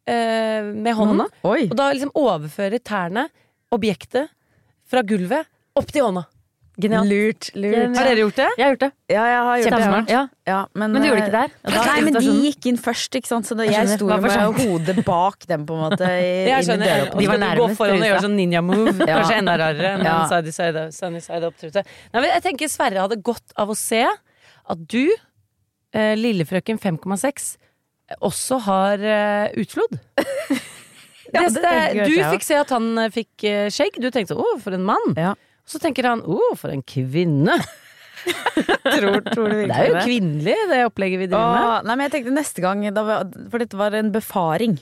eh, 0.06 0.62
med 0.74 0.94
hånda. 0.94 1.28
Og 1.70 1.76
da 1.76 1.90
liksom 1.92 2.10
overfører 2.14 2.78
tærne 2.82 3.28
objektet 3.72 4.28
fra 4.84 5.02
gulvet 5.02 5.46
opp 5.76 5.90
til 5.90 6.02
hånda. 6.04 6.26
Genialt. 6.74 7.06
Lurt. 7.06 7.48
lurt. 7.54 7.96
Har 7.96 8.04
dere 8.08 8.18
gjort 8.24 8.34
det? 8.40 8.46
Jeg 8.58 8.64
har 8.66 8.72
gjort 8.74 8.80
det. 8.82 8.90
Ja, 9.14 9.24
jeg 9.30 9.42
har 9.46 9.58
gjort 9.62 9.74
det. 9.78 10.10
Ja. 10.10 10.22
Ja, 10.46 10.56
men, 10.74 10.92
Men 10.92 11.02
du 11.02 11.06
gjorde 11.08 11.20
det 11.20 11.28
ikke 11.28 11.36
der? 11.38 11.50
da- 11.70 11.84
Nei, 11.86 12.00
men 12.02 12.12
de 12.18 12.32
gikk 12.48 12.66
inn 12.66 12.76
først, 12.82 13.14
ikke 13.14 13.30
sant. 13.30 13.46
Så 13.46 13.54
det, 13.56 13.66
Jeg 13.70 13.74
jeg 13.86 13.98
sto 13.98 14.08
jo 14.10 14.16
med 14.20 14.58
hodet 14.58 15.04
bak 15.06 15.46
dem, 15.46 15.66
på 15.66 15.76
en 15.76 15.84
måte. 15.84 16.02
I, 16.08 16.48
Jeg 16.50 16.66
skjønner. 16.66 17.04
De 17.14 17.26
var 17.30 17.38
du 17.38 17.44
gå 17.44 17.44
nærmest 17.44 17.78
foran 17.78 18.02
og 18.02 18.08
gjøre 18.10 18.24
sånn 18.26 18.34
ninja 18.36 18.62
move. 18.66 18.94
Ja. 19.08 19.20
Kanskje 19.20 19.38
enda 19.38 19.54
rarere 19.62 19.92
enn 19.98 20.04
Ja. 20.04 20.16
en 20.24 20.28
side, 20.34 20.52
side, 20.58 20.82
sunny 20.98 21.20
side 21.22 21.46
up-trute. 21.46 21.84
Nei, 22.12 22.20
men 22.20 22.30
jeg 22.32 22.42
tenker 22.48 22.68
Sverre 22.74 23.04
hadde 23.06 23.22
godt 23.22 23.54
av 23.56 23.70
å 23.70 23.76
se 23.78 24.02
at 24.04 24.78
du, 24.88 25.14
eh, 25.94 26.14
lillefrøken 26.18 26.80
5,6, 26.82 27.56
også 28.20 28.58
har 28.66 28.98
eh, 28.98 29.52
utflod. 29.62 29.94
Ja, 31.34 31.48
Det- 31.48 31.62
det 31.94 32.04
du 32.06 32.18
fikk 32.30 32.44
se 32.46 32.54
at 32.54 32.70
han 32.70 32.92
eh, 32.98 33.08
fikk 33.10 33.42
eh, 33.48 33.66
skjegg. 33.72 33.96
Du 33.98 34.06
tenkte 34.14 34.36
'å, 34.38 34.58
for 34.62 34.70
en 34.76 34.84
mann'. 34.86 35.14
Så 35.66 35.80
tenker 35.80 36.06
han 36.08 36.22
'å, 36.22 36.38
for 36.60 36.70
en 36.70 36.82
kvinne'. 36.82 37.58
Tror, 38.84 39.20
tror 39.20 39.50
du 39.52 39.56
Det 39.66 39.76
er 39.76 39.90
jo 39.90 40.00
kvinnelig, 40.00 40.54
det 40.70 40.80
opplegget 40.86 41.20
vi 41.20 41.26
driver 41.28 41.50
med. 41.52 41.64
Åh, 41.68 41.78
nei, 41.84 41.96
men 41.96 42.06
jeg 42.06 42.12
tenkte 42.14 42.32
neste 42.36 42.62
gang, 42.64 42.84
for 43.52 43.60
dette 43.60 43.76
var 43.76 43.96
en 43.98 44.12
befaring. 44.14 44.78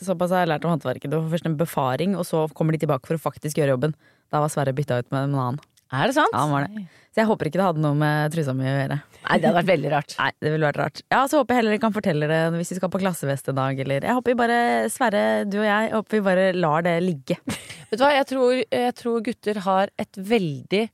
såpass 0.00 0.32
har 0.32 0.44
jeg 0.44 0.48
lært 0.54 0.64
om 0.64 0.72
håndverket. 0.72 1.10
Det 1.10 1.18
var 1.18 1.28
først 1.30 1.46
en 1.46 1.58
befaring, 1.60 2.16
og 2.16 2.24
så 2.24 2.46
kommer 2.56 2.72
de 2.72 2.80
tilbake 2.86 3.06
for 3.06 3.18
å 3.18 3.22
faktisk 3.22 3.60
gjøre 3.60 3.76
jobben. 3.76 3.94
Da 4.32 4.40
var 4.40 4.48
Sverre 4.48 4.72
bytta 4.74 4.98
ut 5.02 5.10
med 5.12 5.28
en 5.28 5.34
annen. 5.36 5.60
Er 5.94 6.10
det 6.10 6.16
sant? 6.16 6.32
Ja, 6.34 6.42
han 6.44 6.52
var 6.54 6.66
det. 6.66 6.86
Så 7.16 7.22
jeg 7.22 7.28
håper 7.30 7.48
ikke 7.48 7.56
det 7.60 7.64
hadde 7.64 7.80
noe 7.80 7.96
med 7.96 8.32
trusa 8.34 8.52
mi 8.52 8.66
å 8.68 8.72
gjøre. 8.74 8.96
Nei, 9.22 9.36
det 9.40 9.48
hadde 9.48 9.56
vært 9.56 9.68
veldig 9.70 9.90
rart. 9.94 10.14
Nei, 10.18 10.28
det 10.44 10.50
ville 10.52 10.66
vært 10.68 10.80
rart. 10.82 11.00
Ja, 11.14 11.20
så 11.30 11.40
håper 11.40 11.54
jeg 11.54 11.60
heller 11.62 11.72
dere 11.72 11.82
kan 11.86 11.94
fortelle 11.94 12.28
det 12.28 12.40
hvis 12.58 12.72
vi 12.74 12.78
skal 12.80 12.92
på 12.92 13.00
klassefest 13.00 13.48
en 13.48 13.56
dag, 13.56 13.80
eller 13.86 14.04
Jeg 14.04 14.18
håper 14.18 14.34
vi 14.34 14.38
bare, 14.42 14.58
Sverre, 14.92 15.22
du 15.48 15.56
og 15.62 15.64
jeg, 15.64 15.88
jeg 15.88 15.94
håper 15.96 16.18
vi 16.18 16.22
bare 16.26 16.46
lar 16.58 16.84
det 16.84 16.94
ligge. 17.06 17.38
Vet 17.88 17.96
du 17.96 18.04
hva, 18.04 18.12
jeg 18.18 18.28
tror, 18.34 18.60
jeg 18.60 18.96
tror 19.00 19.24
gutter 19.30 19.62
har 19.64 19.94
et 19.96 20.20
veldig 20.34 20.84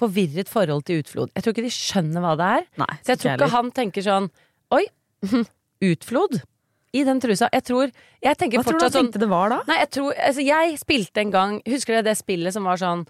forvirret 0.00 0.50
forhold 0.50 0.86
til 0.88 1.04
utflod. 1.04 1.30
Jeg 1.36 1.44
tror 1.44 1.54
ikke 1.54 1.66
de 1.68 1.74
skjønner 1.76 2.24
hva 2.24 2.34
det 2.40 2.50
er. 2.58 2.68
Nei, 2.82 2.92
Så 3.04 3.14
jeg 3.14 3.22
tror 3.22 3.36
ikke 3.36 3.52
han 3.54 3.74
tenker 3.76 4.06
sånn 4.06 4.30
Oi, 4.74 4.84
utflod 5.92 6.40
i 6.96 7.04
den 7.06 7.20
trusa. 7.22 7.46
Jeg 7.54 7.62
tror 7.68 7.90
Jeg 8.18 8.34
Hva 8.34 8.64
tror 8.66 8.80
du 8.80 8.82
han 8.82 8.90
sånn 8.90 9.06
tenkte 9.06 9.22
det 9.22 9.30
var 9.30 9.52
da? 9.52 9.60
Nei, 9.68 9.76
jeg 9.84 9.90
tror 9.94 10.14
Altså, 10.16 10.42
jeg 10.42 10.78
spilte 10.80 11.22
en 11.22 11.30
gang 11.34 11.58
Husker 11.68 11.94
dere 12.00 12.08
det 12.10 12.16
spillet 12.18 12.56
som 12.56 12.66
var 12.66 12.80
sånn 12.80 13.04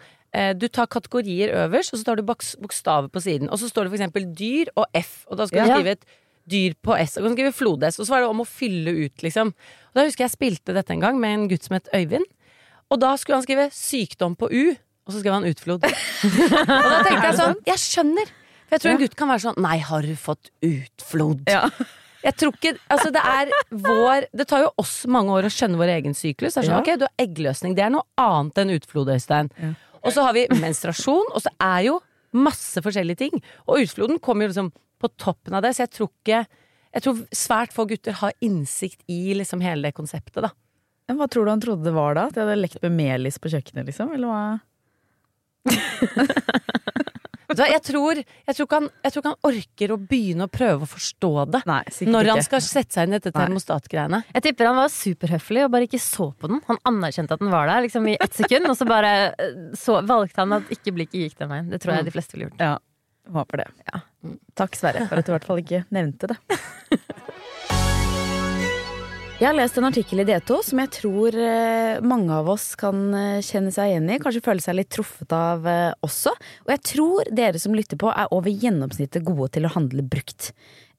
du 0.54 0.68
tar 0.68 0.86
kategorier 0.86 1.50
øverst, 1.66 1.92
og 1.92 1.98
så 2.00 2.04
tar 2.06 2.16
du 2.20 2.22
boks- 2.22 2.56
bokstaver 2.60 3.08
på 3.10 3.20
siden. 3.24 3.48
Og 3.50 3.58
så 3.58 3.68
står 3.70 3.84
det 3.88 3.90
for 3.92 3.98
eksempel 4.00 4.26
dyr 4.38 4.70
og 4.76 4.86
F, 4.94 5.24
og 5.26 5.38
da 5.40 5.46
skal 5.50 5.66
du 5.66 5.72
skrive 5.74 5.94
et 5.96 6.04
dyr 6.50 6.74
på 6.82 6.94
S. 6.98 7.16
Og 7.18 7.24
kan 7.26 7.34
skrive 7.36 7.52
flod-S, 7.54 7.98
og 7.98 8.06
så 8.06 8.14
var 8.14 8.20
det 8.24 8.28
om 8.30 8.40
å 8.44 8.46
fylle 8.48 8.94
ut, 9.06 9.22
liksom. 9.26 9.50
Og 9.90 9.98
da 9.98 10.04
husker 10.06 10.24
jeg 10.28 10.34
spilte 10.36 10.74
dette 10.76 10.90
en 10.94 11.00
gang 11.02 11.18
med 11.20 11.34
en 11.34 11.48
gutt 11.50 11.66
som 11.66 11.74
het 11.78 11.90
Øyvind. 11.94 12.26
Og 12.90 12.98
da 13.02 13.12
skulle 13.18 13.36
han 13.38 13.44
skrive 13.46 13.68
sykdom 13.74 14.36
på 14.38 14.48
U, 14.50 14.62
og 15.06 15.12
så 15.14 15.20
skrev 15.22 15.34
han 15.40 15.46
utflod. 15.50 15.82
og 15.86 16.86
da 16.90 17.02
tenkte 17.06 17.26
jeg 17.30 17.38
sånn, 17.38 17.56
jeg 17.66 17.82
skjønner. 17.82 18.30
For 18.70 18.76
jeg 18.78 18.82
tror 18.84 18.92
en 18.94 19.00
gutt 19.02 19.16
kan 19.18 19.30
være 19.32 19.42
sånn 19.42 19.56
Nei, 19.64 19.78
har 19.82 20.06
du 20.06 20.12
fått 20.14 20.50
utflod? 20.62 21.40
Ja. 21.50 21.64
Jeg 22.22 22.36
tror 22.38 22.52
ikke 22.54 22.74
Altså, 22.92 23.08
det 23.10 23.22
er 23.26 23.48
vår 23.72 24.26
Det 24.36 24.44
tar 24.46 24.60
jo 24.62 24.68
oss 24.78 24.92
mange 25.10 25.32
år 25.34 25.48
å 25.48 25.50
skjønne 25.50 25.78
vår 25.80 25.90
egen 25.96 26.14
syklus. 26.14 26.54
Sånn, 26.54 26.68
Ja. 26.68 26.78
ok, 26.78 26.90
du 27.00 27.06
har 27.08 27.14
eggløsning. 27.24 27.74
Det 27.74 27.82
er 27.82 27.90
noe 27.90 28.04
annet 28.20 28.60
enn 28.62 28.70
utflod, 28.76 29.08
Øystein. 29.10 29.50
Ja. 29.58 29.72
Og 30.04 30.14
så 30.14 30.24
har 30.26 30.36
vi 30.36 30.46
menstruasjon, 30.60 31.32
og 31.34 31.42
så 31.44 31.52
er 31.62 31.84
jo 31.88 31.98
masse 32.36 32.80
forskjellige 32.84 33.20
ting. 33.24 33.42
Og 33.66 33.84
utfloden 33.84 34.20
kommer 34.22 34.46
jo 34.46 34.52
liksom 34.52 34.72
på 35.00 35.10
toppen 35.20 35.56
av 35.56 35.64
det, 35.64 35.74
så 35.76 35.86
jeg 35.86 35.94
tror 35.96 36.10
ikke 36.12 36.46
Jeg 36.90 37.04
tror 37.04 37.18
svært 37.30 37.70
få 37.70 37.84
gutter 37.86 38.16
har 38.18 38.32
innsikt 38.42 39.04
i 39.06 39.30
liksom 39.38 39.60
hele 39.62 39.86
det 39.86 39.94
konseptet, 39.94 40.42
da. 40.42 40.50
Men 41.06 41.20
Hva 41.20 41.28
tror 41.30 41.46
du 41.46 41.50
han 41.52 41.62
trodde 41.62 41.86
det 41.86 41.92
var 41.94 42.16
da? 42.18 42.24
At 42.26 42.34
de 42.34 42.42
hadde 42.42 42.56
lekt 42.58 42.82
med 42.82 42.96
melis 42.96 43.38
på 43.38 43.46
kjøkkenet, 43.52 43.86
liksom? 43.86 44.10
Eller 44.16 44.26
hva? 44.26 44.58
Jeg 47.50 47.82
tror, 47.86 48.20
jeg, 48.20 48.54
tror 48.56 48.66
ikke 48.66 48.78
han, 48.78 48.88
jeg 49.04 49.12
tror 49.12 49.22
ikke 49.22 49.32
han 49.32 49.48
orker 49.50 49.94
å 49.94 49.98
begynne 50.10 50.46
å 50.46 50.52
prøve 50.52 50.86
å 50.86 50.90
forstå 50.90 51.30
det. 51.54 51.62
Nei, 51.70 51.80
Når 52.10 52.30
han 52.30 52.42
skal 52.46 52.62
sette 52.64 52.96
seg 52.96 53.08
inn 53.08 53.16
i 53.16 53.18
dette 53.18 53.32
termostatgreiene. 53.34 54.22
Jeg 54.34 54.46
tipper 54.46 54.70
han 54.70 54.78
var 54.78 54.92
superhøflig 54.94 55.64
og 55.66 55.72
bare 55.74 55.88
ikke 55.88 56.02
så 56.02 56.30
på 56.32 56.50
den. 56.52 56.62
Han 56.68 56.80
anerkjente 56.92 57.36
at 57.36 57.42
den 57.42 57.52
var 57.52 57.70
der 57.70 57.86
liksom 57.86 58.06
i 58.10 58.16
ett 58.20 58.36
sekund, 58.36 58.70
og 58.70 58.78
så 58.78 58.86
bare 58.88 59.14
eh, 59.32 59.56
så, 59.78 60.00
valgte 60.06 60.44
han 60.44 60.60
at 60.60 60.70
ikke 60.74 60.94
blikket 60.96 61.24
gikk 61.24 61.40
den 61.42 61.52
veien. 61.52 61.72
Det 61.72 61.82
tror 61.82 61.98
jeg 61.98 62.08
de 62.08 62.14
fleste 62.14 62.36
ville 62.36 62.48
gjort. 62.48 62.62
Ja, 62.62 62.76
håper 63.36 63.64
det. 63.64 63.70
Takk, 64.58 64.76
Sverre, 64.78 65.06
for 65.10 65.20
at 65.20 65.26
du 65.26 65.32
i 65.32 65.36
hvert 65.38 65.48
fall 65.48 65.64
ikke 65.64 65.84
nevnte 65.94 66.34
det. 66.34 66.38
Jeg 69.40 69.48
har 69.48 69.54
lest 69.56 69.78
en 69.80 69.86
artikkel 69.88 70.20
i 70.20 70.24
D2 70.28 70.56
som 70.66 70.80
jeg 70.82 70.90
tror 70.92 71.36
eh, 71.40 72.02
mange 72.04 72.34
av 72.36 72.48
oss 72.52 72.74
kan 72.76 72.98
eh, 73.16 73.38
kjenne 73.40 73.70
seg 73.72 73.88
igjen 73.88 74.10
i. 74.12 74.18
Kanskje 74.20 74.42
føle 74.44 74.60
seg 74.60 74.74
litt 74.76 74.90
truffet 74.92 75.32
av 75.32 75.64
eh, 75.64 75.94
også. 76.04 76.34
Og 76.66 76.72
jeg 76.74 76.82
tror 76.90 77.30
dere 77.38 77.62
som 77.62 77.72
lytter 77.72 77.96
på 77.96 78.10
er 78.12 78.28
over 78.36 78.52
gjennomsnittet 78.52 79.24
gode 79.24 79.46
til 79.54 79.64
å 79.64 79.70
handle 79.72 80.04
brukt. 80.04 80.50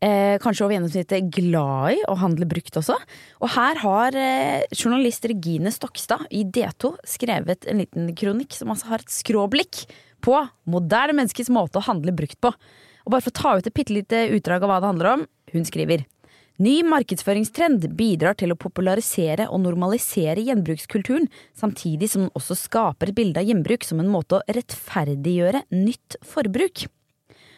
Eh, 0.02 0.40
kanskje 0.42 0.64
over 0.66 0.74
gjennomsnittet 0.74 1.28
glad 1.36 2.00
i 2.00 2.00
å 2.10 2.16
handle 2.18 2.48
brukt 2.50 2.80
også. 2.82 2.96
Og 3.46 3.54
her 3.54 3.78
har 3.84 4.18
eh, 4.18 4.66
journalist 4.74 5.28
Regine 5.30 5.70
Stokstad 5.76 6.24
i 6.34 6.42
D2 6.42 6.96
skrevet 7.14 7.68
en 7.70 7.84
liten 7.84 8.10
kronikk 8.18 8.58
som 8.58 8.74
altså 8.74 8.90
har 8.90 9.06
et 9.06 9.14
skråblikk 9.14 9.84
på 10.26 10.40
moderne 10.66 11.14
menneskets 11.20 11.54
måte 11.54 11.78
å 11.78 11.86
handle 11.86 12.18
brukt 12.18 12.42
på. 12.42 12.50
Og 13.06 13.14
bare 13.14 13.22
for 13.22 13.30
å 13.30 13.38
ta 13.38 13.54
ut 13.60 13.70
et 13.70 13.78
bitte 13.78 13.94
lite 13.94 14.24
utdrag 14.34 14.66
av 14.66 14.74
hva 14.74 14.82
det 14.82 14.92
handler 14.96 15.12
om, 15.14 15.28
hun 15.54 15.70
skriver 15.70 16.08
Ny 16.62 16.84
markedsføringstrend 16.86 17.88
bidrar 17.98 18.36
til 18.38 18.52
å 18.54 18.58
popularisere 18.60 19.48
og 19.50 19.64
normalisere 19.64 20.44
gjenbrukskulturen, 20.46 21.26
samtidig 21.58 22.12
som 22.12 22.28
den 22.28 22.36
også 22.38 22.58
skaper 22.60 23.10
et 23.10 23.18
bilde 23.18 23.42
av 23.42 23.48
gjenbruk 23.50 23.88
som 23.88 24.04
en 24.04 24.12
måte 24.12 24.38
å 24.38 24.44
rettferdiggjøre 24.46 25.64
nytt 25.74 26.20
forbruk. 26.22 26.86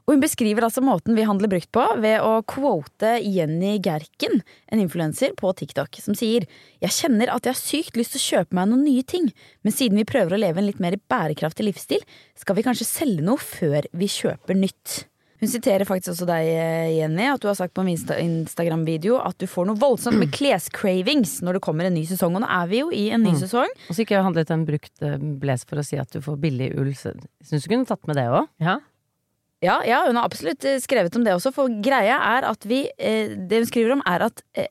Og 0.05 0.15
hun 0.15 0.24
beskriver 0.24 0.63
altså 0.63 0.83
måten 0.83 1.17
vi 1.19 1.27
handler 1.27 1.51
brukt 1.51 1.72
på 1.75 1.83
ved 2.03 2.24
å 2.24 2.39
quote 2.48 3.17
Jenny 3.27 3.75
Gerken, 3.83 4.39
en 4.72 4.83
influenser 4.86 5.36
på 5.36 5.51
TikTok, 5.51 6.00
som 6.00 6.15
sier 6.15 6.48
Jeg 6.79 6.95
kjenner 6.95 7.31
at 7.33 7.43
jeg 7.43 7.57
har 7.57 7.60
sykt 7.60 8.00
lyst 8.00 8.15
til 8.15 8.24
å 8.24 8.27
kjøpe 8.29 8.55
meg 8.55 8.72
noen 8.72 8.88
nye 8.88 9.03
ting, 9.03 9.31
men 9.67 9.75
siden 9.75 10.00
vi 10.00 10.07
prøver 10.07 10.38
å 10.38 10.45
leve 10.45 10.63
en 10.63 10.72
litt 10.72 10.83
mer 10.83 10.95
bærekraftig 11.12 11.67
livsstil, 11.67 12.03
skal 12.39 12.55
vi 12.55 12.67
kanskje 12.67 12.88
selge 12.88 13.25
noe 13.27 13.39
før 13.39 13.91
vi 13.91 14.12
kjøper 14.12 14.63
nytt. 14.63 15.03
Hun 15.43 15.51
siterer 15.51 15.83
faktisk 15.83 16.13
også 16.13 16.27
deg, 16.29 16.47
Jenny, 16.95 17.25
at 17.27 17.43
du 17.43 17.50
har 17.50 17.57
sagt 17.59 17.73
på 17.75 17.83
min 17.83 17.97
Insta 17.97 18.15
Instagram-video 18.21 19.17
at 19.19 19.35
du 19.41 19.47
får 19.50 19.67
noe 19.67 19.79
voldsomt 19.81 20.15
med 20.21 20.31
klescravings 20.38 21.41
når 21.43 21.59
det 21.59 21.63
kommer 21.65 21.89
en 21.89 21.97
ny 21.97 22.05
sesong. 22.07 22.38
Og 22.39 22.45
nå 22.45 22.47
er 22.47 22.71
vi 22.71 22.79
jo 22.79 22.93
i 22.95 23.09
en 23.12 23.25
ny 23.27 23.35
sesong. 23.41 23.67
Og 23.89 23.97
så 23.97 24.05
ikke 24.05 24.23
handlet 24.23 24.53
en 24.55 24.63
brukt 24.69 24.93
bles 25.03 25.43
blazer 25.43 25.69
for 25.69 25.81
å 25.81 25.85
si 25.85 26.00
at 26.00 26.15
du 26.15 26.23
får 26.23 26.39
billig 26.41 26.71
ull. 26.79 26.93
Jeg 26.95 27.27
syns 27.50 27.67
du 27.67 27.71
kunne 27.73 27.89
tatt 27.89 28.07
med 28.07 28.19
det 28.21 28.29
òg. 28.31 28.47
Ja. 28.63 28.79
Ja, 29.63 29.77
ja, 29.88 30.01
hun 30.07 30.17
har 30.19 30.27
absolutt 30.27 30.65
eh, 30.67 30.79
skrevet 30.83 31.15
om 31.15 31.23
det 31.23 31.35
også, 31.38 31.53
for 31.55 31.71
greia 31.83 32.17
er 32.33 32.47
at 32.50 32.65
vi 32.67 32.81
eh, 32.97 33.31
Det 33.47 33.62
hun 33.62 33.69
skriver 33.69 33.93
om, 33.95 34.03
er 34.09 34.25
at 34.27 34.43
eh, 34.59 34.67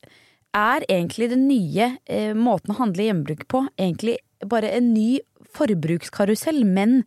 er 0.53 0.85
egentlig 0.85 1.31
den 1.33 1.47
nye 1.49 1.95
eh, 2.05 2.33
måten 2.37 2.75
å 2.75 2.79
handle 2.81 3.07
hjemmebruk 3.07 3.47
på 3.49 3.65
egentlig 3.81 4.19
bare 4.45 4.73
en 4.77 4.91
ny 4.93 5.23
forbrukskarusell, 5.57 6.61
men 6.69 7.03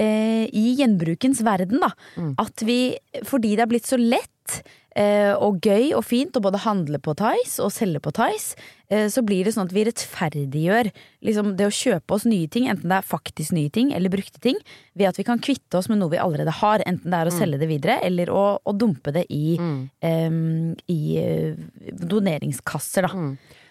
eh, 0.00 0.44
i 0.48 0.74
gjenbrukens 0.80 1.44
verden, 1.46 1.82
da. 1.84 1.92
At 2.40 2.64
vi, 2.66 2.96
fordi 3.28 3.56
det 3.56 3.66
er 3.66 3.70
blitt 3.74 3.88
så 3.90 3.98
lett 4.00 4.62
eh, 4.98 5.32
og 5.36 5.60
gøy 5.62 5.92
og 5.94 6.04
fint 6.06 6.36
å 6.36 6.42
både 6.42 6.62
handle 6.64 6.98
på 7.02 7.14
Tice 7.18 7.60
og 7.62 7.72
selge 7.74 8.00
på 8.02 8.12
Tice, 8.16 8.56
eh, 8.90 9.06
så 9.12 9.22
blir 9.26 9.46
det 9.46 9.54
sånn 9.54 9.68
at 9.68 9.74
vi 9.76 9.84
rettferdiggjør 9.86 10.90
liksom, 11.26 11.52
det 11.58 11.68
å 11.68 11.74
kjøpe 11.74 12.16
oss 12.16 12.26
nye 12.28 12.48
ting, 12.50 12.66
enten 12.72 12.90
det 12.90 12.98
er 12.98 13.06
faktisk 13.06 13.54
nye 13.56 13.70
ting 13.70 13.92
eller 13.96 14.12
brukte 14.12 14.42
ting, 14.42 14.58
ved 14.98 15.10
at 15.12 15.20
vi 15.20 15.26
kan 15.28 15.42
kvitte 15.42 15.78
oss 15.78 15.90
med 15.92 16.00
noe 16.00 16.14
vi 16.14 16.22
allerede 16.22 16.54
har, 16.60 16.82
enten 16.86 17.10
det 17.12 17.20
er 17.20 17.30
å 17.30 17.36
selge 17.36 17.60
det 17.62 17.70
videre 17.70 18.00
eller 18.06 18.32
å, 18.34 18.44
å 18.58 18.76
dumpe 18.76 19.14
det 19.14 19.26
i, 19.30 19.56
eh, 20.02 20.30
i 20.90 21.00
eh, 21.22 21.64
doneringskasser, 22.02 23.06
da. 23.08 23.14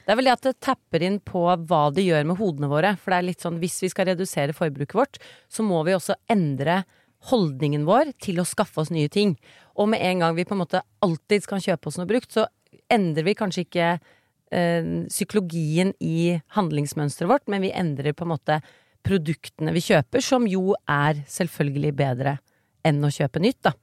Det 0.10 0.16
er 0.16 0.18
vel 0.18 0.26
det 0.26 0.34
at 0.34 0.46
det 0.48 0.62
tapper 0.66 1.04
inn 1.06 1.20
på 1.22 1.44
hva 1.46 1.80
det 1.94 2.02
gjør 2.02 2.24
med 2.26 2.40
hodene 2.40 2.66
våre. 2.72 2.96
For 2.98 3.14
det 3.14 3.18
er 3.20 3.26
litt 3.28 3.44
sånn, 3.46 3.60
hvis 3.62 3.76
vi 3.84 3.92
skal 3.94 4.08
redusere 4.10 4.56
forbruket 4.58 4.98
vårt, 4.98 5.20
så 5.54 5.62
må 5.62 5.84
vi 5.86 5.94
også 5.94 6.16
endre 6.34 6.80
holdningen 7.30 7.86
vår 7.86 8.16
til 8.26 8.42
å 8.42 8.48
skaffe 8.50 8.82
oss 8.82 8.90
nye 8.90 9.12
ting. 9.14 9.36
Og 9.78 9.92
med 9.92 10.02
en 10.02 10.24
gang 10.24 10.34
vi 10.34 10.48
på 10.50 10.58
en 10.58 10.64
måte 10.64 10.82
alltid 11.06 11.46
skal 11.46 11.62
kjøpe 11.62 11.92
oss 11.92 12.02
noe 12.02 12.10
brukt, 12.10 12.34
så 12.34 12.48
endrer 12.90 13.28
vi 13.30 13.38
kanskje 13.38 13.68
ikke 13.68 13.92
eh, 13.94 14.90
psykologien 15.12 15.94
i 16.02 16.40
handlingsmønsteret 16.58 17.30
vårt, 17.30 17.46
men 17.46 17.62
vi 17.68 17.74
endrer 17.78 18.18
på 18.18 18.26
en 18.26 18.34
måte 18.34 18.60
produktene 19.06 19.78
vi 19.78 19.86
kjøper, 19.92 20.26
som 20.26 20.50
jo 20.50 20.74
er 20.90 21.22
selvfølgelig 21.30 21.96
bedre 22.02 22.40
enn 22.82 23.06
å 23.06 23.14
kjøpe 23.14 23.46
nytt, 23.46 23.62
da. 23.70 23.78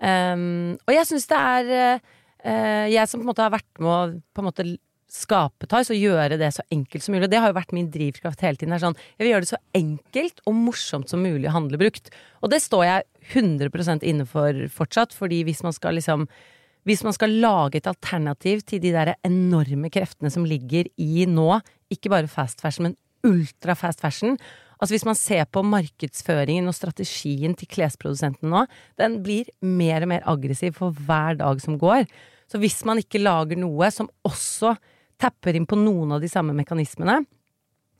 Um, 0.00 0.78
og 0.86 0.92
jeg 0.94 1.08
syns 1.08 1.24
det 1.26 1.38
er 1.42 1.70
uh, 1.74 2.84
Jeg 2.86 3.10
som 3.10 3.18
på 3.18 3.24
en 3.24 3.30
måte 3.32 3.42
har 3.42 3.50
vært 3.50 3.80
med 3.82 3.90
å 3.90 4.02
på 4.30 4.44
en 4.44 4.46
måte 4.46 4.66
skape 5.12 5.68
Tice 5.70 5.94
og 5.94 6.02
gjøre 6.02 6.36
det 6.40 6.50
så 6.56 6.64
enkelt 6.74 7.04
som 7.04 7.16
mulig. 7.16 7.30
Det 7.32 7.40
har 7.40 7.52
jo 7.52 7.56
vært 7.56 7.74
min 7.76 7.88
drivkraft 7.92 8.44
hele 8.44 8.60
tiden. 8.60 8.76
Sånn, 8.80 8.98
jeg 9.16 9.24
vil 9.24 9.32
gjøre 9.32 9.46
det 9.46 9.50
så 9.50 9.62
enkelt 9.78 10.42
og 10.44 10.58
morsomt 10.58 11.10
som 11.10 11.24
mulig 11.24 11.48
å 11.48 11.56
handle 11.56 11.80
brukt. 11.80 12.12
Og 12.44 12.52
det 12.52 12.60
står 12.64 12.84
jeg 12.84 13.08
100% 13.32 14.06
inne 14.06 14.28
for 14.28 14.62
fortsatt, 14.74 15.16
fordi 15.16 15.42
hvis 15.48 15.64
man 15.66 15.76
skal 15.76 15.98
liksom 15.98 16.28
hvis 16.88 17.02
man 17.04 17.12
skal 17.12 17.34
lage 17.42 17.82
et 17.82 17.88
alternativ 17.90 18.62
til 18.64 18.80
de 18.80 18.94
der 18.94 19.10
enorme 19.26 19.90
kreftene 19.92 20.30
som 20.32 20.46
ligger 20.48 20.86
i 20.96 21.26
nå, 21.28 21.58
ikke 21.92 22.08
bare 22.12 22.30
fast 22.32 22.62
fashion, 22.64 22.88
men 22.88 22.96
ultra 23.28 23.74
fast 23.76 24.00
fashion 24.00 24.38
Altså 24.78 24.94
Hvis 24.94 25.06
man 25.08 25.16
ser 25.18 25.46
på 25.50 25.62
markedsføringen 25.66 26.70
og 26.70 26.76
strategien 26.76 27.56
til 27.58 27.66
klesprodusentene 27.66 28.50
nå, 28.52 28.60
den 28.94 29.16
blir 29.24 29.48
mer 29.58 30.06
og 30.06 30.12
mer 30.12 30.28
aggressiv 30.30 30.76
for 30.78 30.94
hver 30.94 31.34
dag 31.40 31.58
som 31.58 31.74
går. 31.80 32.06
Så 32.46 32.60
hvis 32.62 32.84
man 32.86 33.00
ikke 33.02 33.18
lager 33.18 33.58
noe 33.58 33.90
som 33.90 34.06
også 34.22 34.76
tapper 35.20 35.58
inn 35.58 35.66
på 35.68 35.78
noen 35.78 36.16
av 36.16 36.22
de 36.22 36.30
samme 36.30 36.54
mekanismene, 36.56 37.20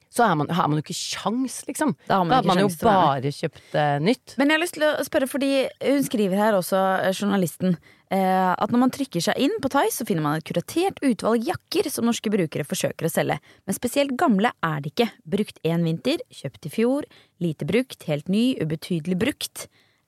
så 0.08 0.24
er 0.24 0.36
man, 0.40 0.48
har 0.48 0.68
man 0.70 0.80
jo 0.80 0.86
ikke 0.86 0.96
kjangs, 0.96 1.60
liksom. 1.68 1.92
Da 2.08 2.18
har 2.18 2.24
man 2.24 2.32
Da 2.32 2.40
ikke 2.40 2.48
man 2.48 2.62
jo 2.62 2.68
sjans 2.72 2.84
bare 2.86 3.32
kjøpt 3.34 3.74
uh, 3.76 3.96
nytt. 4.00 4.34
Men 4.40 4.48
jeg 4.50 4.56
har 4.56 4.62
lyst 4.62 4.76
til 4.78 4.86
å 4.88 4.92
spørre, 5.04 5.28
fordi 5.28 5.50
hun 5.84 6.06
skriver 6.06 6.40
her 6.40 6.56
også, 6.56 6.80
eh, 7.04 7.10
journalisten, 7.12 7.76
eh, 8.14 8.52
at 8.54 8.72
når 8.72 8.82
man 8.86 8.94
trykker 8.94 9.24
seg 9.24 9.40
inn 9.44 9.58
på 9.60 9.70
Thais, 9.74 9.98
så 10.00 10.06
finner 10.08 10.24
man 10.24 10.38
et 10.38 10.46
kuratert 10.48 11.02
utvalg 11.04 11.44
jakker 11.50 11.90
som 11.92 12.08
norske 12.08 12.32
brukere 12.32 12.64
forsøker 12.66 13.08
å 13.08 13.12
selge. 13.12 13.36
Men 13.68 13.76
spesielt 13.76 14.16
gamle 14.20 14.54
er 14.64 14.80
det 14.80 14.94
ikke. 14.94 15.10
Brukt 15.28 15.60
én 15.68 15.84
vinter, 15.84 16.24
kjøpt 16.32 16.70
i 16.70 16.72
fjor, 16.72 17.08
lite 17.44 17.68
brukt, 17.68 18.08
helt 18.08 18.32
ny, 18.32 18.46
ubetydelig 18.64 19.18
brukt. 19.20 19.66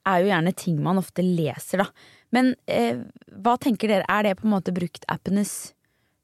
Er 0.08 0.24
jo 0.24 0.32
gjerne 0.32 0.54
ting 0.56 0.80
man 0.82 1.02
ofte 1.02 1.20
leser, 1.20 1.84
da. 1.84 1.90
Men 2.32 2.54
eh, 2.70 3.04
hva 3.36 3.58
tenker 3.60 3.92
dere, 3.92 4.08
er 4.08 4.24
det 4.24 4.38
på 4.40 4.48
en 4.48 4.56
måte 4.56 4.72
bruktappenes 4.72 5.74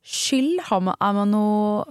skyld? 0.07 0.61
Har 0.69 0.83
man, 0.87 0.97
er 1.03 1.17
man 1.17 1.33
noe 1.35 1.83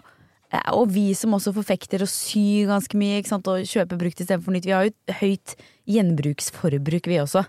eh, 0.52 0.72
Og 0.76 0.90
vi 0.96 1.10
som 1.18 1.36
også 1.36 1.54
forfekter 1.56 2.04
å 2.04 2.10
sy 2.10 2.66
ganske 2.70 2.98
mye 3.00 3.22
og 3.22 3.68
kjøpe 3.68 4.00
brukt 4.00 4.22
istedenfor 4.22 4.56
nytt. 4.56 4.70
Vi 4.70 4.76
har 4.76 4.88
jo 4.88 4.94
et 4.94 5.20
høyt 5.22 5.56
gjenbruksforbruk, 5.92 7.12
vi 7.12 7.22
også. 7.22 7.46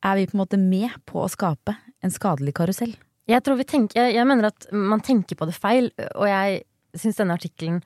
Er 0.00 0.16
vi 0.16 0.26
på 0.26 0.36
en 0.36 0.42
måte 0.42 0.60
med 0.60 0.96
på 1.08 1.20
å 1.22 1.30
skape 1.30 1.76
en 2.00 2.12
skadelig 2.12 2.56
karusell? 2.56 2.96
Jeg 3.30 3.44
tror 3.46 3.60
vi 3.60 3.68
tenker, 3.68 4.08
jeg 4.10 4.26
mener 4.26 4.48
at 4.48 4.66
man 4.72 5.02
tenker 5.04 5.38
på 5.38 5.46
det 5.46 5.54
feil, 5.54 5.90
og 6.16 6.26
jeg 6.26 6.62
syns 6.98 7.20
denne 7.20 7.36
artikkelen 7.36 7.78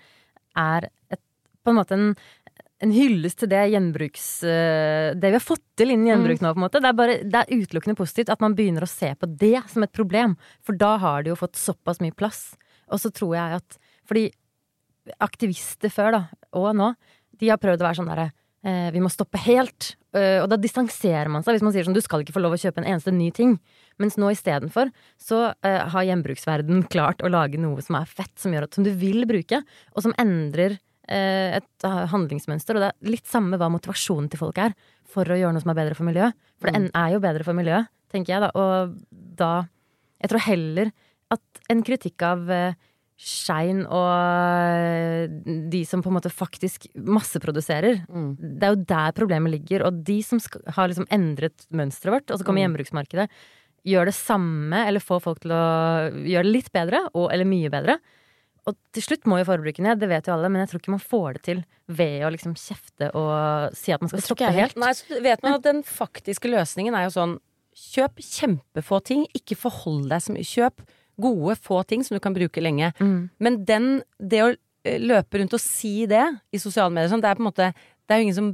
er 0.56 0.86
et, 1.12 1.20
på 1.64 1.72
en 1.72 1.78
måte 1.80 1.98
en, 1.98 2.14
en 2.84 2.94
hyllest 2.94 3.40
til 3.42 3.50
det 3.52 3.62
gjenbruks... 3.72 4.26
eh, 4.46 5.14
Det 5.16 5.30
vi 5.32 5.38
har 5.38 5.42
fått 5.44 5.64
til 5.78 5.94
innen 5.94 6.10
gjenbruk 6.12 6.44
nå, 6.44 6.52
på 6.52 6.60
en 6.60 6.66
måte. 6.66 6.82
Det 6.84 6.90
er, 6.90 6.98
bare, 6.98 7.18
det 7.24 7.40
er 7.40 7.62
utelukkende 7.64 7.98
positivt 7.98 8.32
at 8.34 8.44
man 8.44 8.56
begynner 8.58 8.86
å 8.86 8.90
se 8.90 9.10
på 9.18 9.28
det 9.40 9.56
som 9.72 9.86
et 9.86 9.94
problem. 9.96 10.36
For 10.64 10.76
da 10.78 10.94
har 11.02 11.24
det 11.24 11.32
jo 11.32 11.40
fått 11.40 11.58
såpass 11.60 12.02
mye 12.04 12.14
plass. 12.16 12.52
Og 12.92 13.00
så 13.00 13.12
tror 13.14 13.36
jeg 13.38 13.60
at 13.62 13.78
Fordi 14.04 14.28
aktivister 15.24 15.92
før, 15.92 16.14
da, 16.14 16.22
og 16.56 16.72
nå, 16.76 16.94
de 17.40 17.50
har 17.50 17.60
prøvd 17.60 17.82
å 17.82 17.86
være 17.88 17.98
sånn 17.98 18.10
derre 18.12 18.30
eh, 18.64 18.88
Vi 18.94 19.02
må 19.02 19.10
stoppe 19.12 19.40
helt. 19.44 19.94
Eh, 20.14 20.38
og 20.42 20.48
da 20.52 20.58
distanserer 20.60 21.30
man 21.32 21.44
seg 21.44 21.56
hvis 21.56 21.64
man 21.66 21.74
sier 21.74 21.86
sånn 21.86 21.96
du 21.96 22.02
skal 22.04 22.22
ikke 22.22 22.36
få 22.36 22.44
lov 22.44 22.54
å 22.56 22.60
kjøpe 22.60 22.82
en 22.82 22.88
eneste 22.92 23.12
ny 23.14 23.30
ting. 23.34 23.56
Mens 24.00 24.16
nå 24.20 24.30
istedenfor 24.34 24.92
så 25.20 25.46
eh, 25.66 25.82
har 25.92 26.08
gjenbruksverden 26.08 26.84
klart 26.92 27.24
å 27.24 27.32
lage 27.32 27.60
noe 27.60 27.82
som 27.84 27.98
er 27.98 28.08
fett, 28.10 28.32
som, 28.40 28.54
gjør 28.54 28.68
at, 28.68 28.76
som 28.76 28.86
du 28.86 28.92
vil 28.94 29.26
bruke, 29.30 29.60
og 29.94 30.06
som 30.06 30.14
endrer 30.20 30.78
et 31.12 31.86
eh, 31.88 32.00
handlingsmønster. 32.12 32.76
Og 32.76 32.84
det 32.84 32.90
er 32.92 33.12
litt 33.14 33.28
samme 33.30 33.58
hva 33.60 33.70
motivasjonen 33.72 34.30
til 34.32 34.40
folk 34.40 34.60
er 34.62 34.76
for 35.14 35.28
å 35.28 35.38
gjøre 35.38 35.54
noe 35.54 35.64
som 35.64 35.74
er 35.74 35.80
bedre 35.82 35.98
for 35.98 36.08
miljøet. 36.08 36.38
For 36.60 36.72
det 36.72 36.90
er 36.90 37.12
jo 37.14 37.22
bedre 37.22 37.46
for 37.46 37.58
miljøet, 37.58 37.92
tenker 38.12 38.36
jeg 38.36 38.44
da. 38.46 38.50
Og 38.54 38.98
da 39.38 39.52
Jeg 40.24 40.30
tror 40.30 40.40
heller 40.46 40.90
at 41.34 41.64
en 41.68 41.82
kritikk 41.84 42.22
av 42.24 42.48
Schein 43.14 43.84
og 43.86 44.08
eh, 44.10 45.30
de 45.70 45.84
som 45.86 46.02
på 46.02 46.10
en 46.10 46.16
måte 46.16 46.32
faktisk 46.34 46.88
masseproduserer. 46.98 48.02
Det 48.08 48.66
er 48.66 48.74
jo 48.74 48.86
der 48.90 49.14
problemet 49.14 49.54
ligger. 49.54 49.86
Og 49.86 50.00
de 50.06 50.18
som 50.26 50.40
har 50.74 50.90
liksom 50.90 51.06
endret 51.14 51.66
mønsteret 51.70 52.16
vårt, 52.16 52.32
og 52.34 52.40
så 52.40 52.46
kommer 52.46 52.64
hjemmebruksmarkedet, 52.64 53.28
gjør 53.86 54.10
det 54.10 54.16
samme, 54.16 54.82
eller 54.88 55.04
får 55.04 55.22
folk 55.22 55.44
til 55.44 55.54
å 55.54 55.64
gjøre 56.24 56.46
det 56.48 56.54
litt 56.56 56.72
bedre, 56.74 57.04
og, 57.12 57.28
eller 57.30 57.46
mye 57.46 57.70
bedre. 57.70 57.98
Og 58.64 58.76
til 58.96 59.04
slutt 59.04 59.26
må 59.28 59.38
jo 59.40 59.46
forbruket 59.48 59.84
ned, 59.84 60.00
det 60.00 60.08
vet 60.08 60.28
jo 60.28 60.34
alle, 60.34 60.48
men 60.52 60.62
jeg 60.62 60.70
tror 60.70 60.80
ikke 60.80 60.94
man 60.94 61.02
får 61.02 61.36
det 61.36 61.42
til 61.48 61.64
ved 61.92 62.22
å 62.24 62.30
liksom 62.32 62.54
kjefte 62.56 63.10
og 63.12 63.74
si 63.76 63.92
at 63.92 64.00
man 64.00 64.12
skal 64.12 64.24
stoppe 64.24 64.52
helt. 64.56 64.78
Nei, 64.80 64.92
så 64.96 65.20
vet 65.24 65.44
man 65.44 65.58
at 65.58 65.66
den 65.66 65.82
faktiske 65.84 66.48
løsningen 66.52 66.96
er 66.96 67.08
jo 67.08 67.18
sånn 67.18 67.36
Kjøp 67.74 68.20
kjempefå 68.22 69.00
ting, 69.02 69.24
ikke 69.34 69.56
forhold 69.58 70.04
deg 70.06 70.22
så 70.22 70.30
mye. 70.30 70.46
Kjøp 70.46 70.84
gode, 71.18 71.56
få 71.58 71.80
ting 71.90 72.04
som 72.06 72.14
du 72.14 72.20
kan 72.22 72.34
bruke 72.36 72.62
lenge. 72.62 72.92
Mm. 73.00 73.16
Men 73.42 73.56
den, 73.66 73.88
det 74.22 74.42
å 74.44 74.52
eh, 74.52 75.00
løpe 75.02 75.40
rundt 75.40 75.56
og 75.58 75.62
si 75.62 76.04
det 76.06 76.22
i 76.54 76.60
sosiale 76.62 76.94
medier, 76.94 77.10
sånn, 77.10 77.24
det 77.24 77.32
er 77.32 77.40
på 77.40 77.42
en 77.42 77.48
måte 77.48 77.72
Det 77.74 78.14
er 78.14 78.20
jo 78.20 78.28
ingen 78.28 78.38
som 78.38 78.52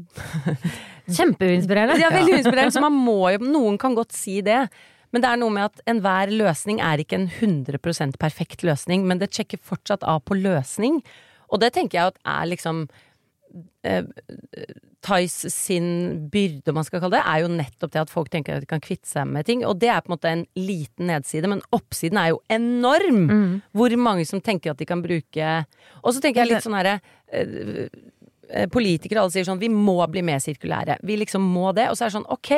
Kjempeinspirerende. 1.19 1.99
Det 1.99 2.07
er 2.07 2.17
veldig 2.17 2.39
inspirerende, 2.39 2.75
så 2.79 2.85
man 2.85 2.97
må 2.97 3.19
jo 3.35 3.45
Noen 3.45 3.77
kan 3.83 3.97
godt 3.99 4.17
si 4.17 4.39
det. 4.47 4.63
Men 5.11 5.25
det 5.25 5.31
er 5.31 5.41
noe 5.41 5.55
med 5.55 5.71
at 5.71 5.83
enhver 5.91 6.31
løsning 6.33 6.83
er 6.85 7.03
ikke 7.03 7.19
en 7.19 7.29
100% 7.31 8.19
perfekt 8.23 8.65
løsning, 8.67 9.07
men 9.09 9.23
det 9.23 9.33
sjekker 9.35 9.63
fortsatt 9.63 10.07
av 10.07 10.23
på 10.27 10.39
løsning. 10.39 11.01
Og 11.51 11.63
det 11.63 11.73
tenker 11.75 11.99
jeg 11.99 12.13
at 12.13 12.21
er 12.31 12.51
liksom 12.53 12.85
eh, 13.83 14.07
Thais 15.01 15.33
sin 15.49 16.29
byrde, 16.31 16.69
om 16.69 16.77
man 16.77 16.85
skal 16.85 17.01
kalle 17.01 17.17
det, 17.17 17.25
er 17.25 17.43
jo 17.43 17.53
nettopp 17.55 17.95
det 17.95 18.03
at 18.03 18.13
folk 18.13 18.29
tenker 18.33 18.59
at 18.59 18.65
de 18.65 18.69
kan 18.69 18.83
kvitte 18.85 19.09
seg 19.09 19.29
med 19.33 19.49
ting. 19.49 19.65
Og 19.67 19.79
det 19.81 19.89
er 19.89 20.03
på 20.05 20.11
en 20.11 20.15
måte 20.15 20.31
en 20.31 20.45
liten 20.61 21.09
nedside, 21.09 21.49
men 21.51 21.65
oppsiden 21.75 22.21
er 22.21 22.35
jo 22.35 22.43
enorm! 22.53 23.25
Hvor 23.77 23.97
mange 23.97 24.27
som 24.29 24.43
tenker 24.45 24.75
at 24.75 24.81
de 24.81 24.87
kan 24.89 25.03
bruke 25.03 25.49
Og 26.03 26.15
så 26.15 26.21
tenker 26.23 26.43
jeg 26.43 26.51
litt 26.51 26.65
sånn 26.65 26.77
herre 26.77 26.99
eh, 27.33 27.89
eh, 28.51 28.67
Politikere 28.73 29.23
alle 29.23 29.33
sier 29.33 29.47
sånn 29.47 29.61
Vi 29.63 29.71
må 29.73 29.97
bli 30.13 30.23
mer 30.27 30.41
sirkulære. 30.43 31.01
Vi 31.07 31.17
liksom 31.23 31.43
må 31.43 31.73
det. 31.77 31.89
Og 31.91 31.97
så 31.97 32.05
er 32.05 32.13
det 32.13 32.19
sånn 32.19 32.31
ok, 32.31 32.53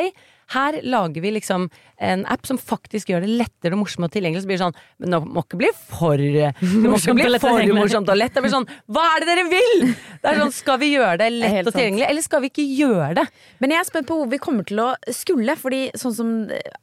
her 0.53 0.81
lager 0.83 1.23
vi 1.23 1.31
liksom 1.39 1.69
en 2.03 2.25
app 2.27 2.47
som 2.47 2.59
faktisk 2.59 3.13
gjør 3.13 3.23
det 3.25 3.31
lettere 3.39 3.77
og 3.77 3.83
morsomt 3.85 4.09
og 4.09 4.13
tilgjengelig. 4.13 4.43
Så 4.43 4.51
blir 4.51 4.59
det 4.59 4.65
sånn 4.65 4.79
Men 5.03 5.15
det 5.15 5.21
må 5.23 5.45
ikke 5.45 5.61
bli 5.61 5.69
for 5.79 6.19
Det 6.19 6.51
må 6.63 6.97
ikke 6.99 7.15
bli 7.17 7.41
for 7.43 7.75
morsomt 7.77 8.11
og 8.11 8.19
lett. 8.19 8.35
Det 8.35 8.43
blir 8.45 8.55
sånn 8.55 8.67
Hva 8.93 9.05
er 9.13 9.23
det 9.23 9.29
dere 9.31 9.45
vil?! 9.53 9.85
Det 10.23 10.33
er 10.33 10.41
sånn 10.43 10.55
Skal 10.57 10.81
vi 10.83 10.91
gjøre 10.97 11.21
det 11.23 11.31
lett 11.43 11.71
og 11.71 11.77
tilgjengelig, 11.77 12.09
eller 12.09 12.27
skal 12.27 12.45
vi 12.45 12.53
ikke 12.53 12.67
gjøre 12.67 13.13
det? 13.21 13.27
Men 13.63 13.77
jeg 13.77 13.85
er 13.85 13.91
spent 13.93 14.11
på 14.11 14.19
hvor 14.19 14.33
vi 14.33 14.41
kommer 14.43 14.67
til 14.69 14.83
å 14.83 14.89
skulle. 15.15 15.57
Fordi 15.59 15.85
sånn 15.99 16.17
som 16.17 16.33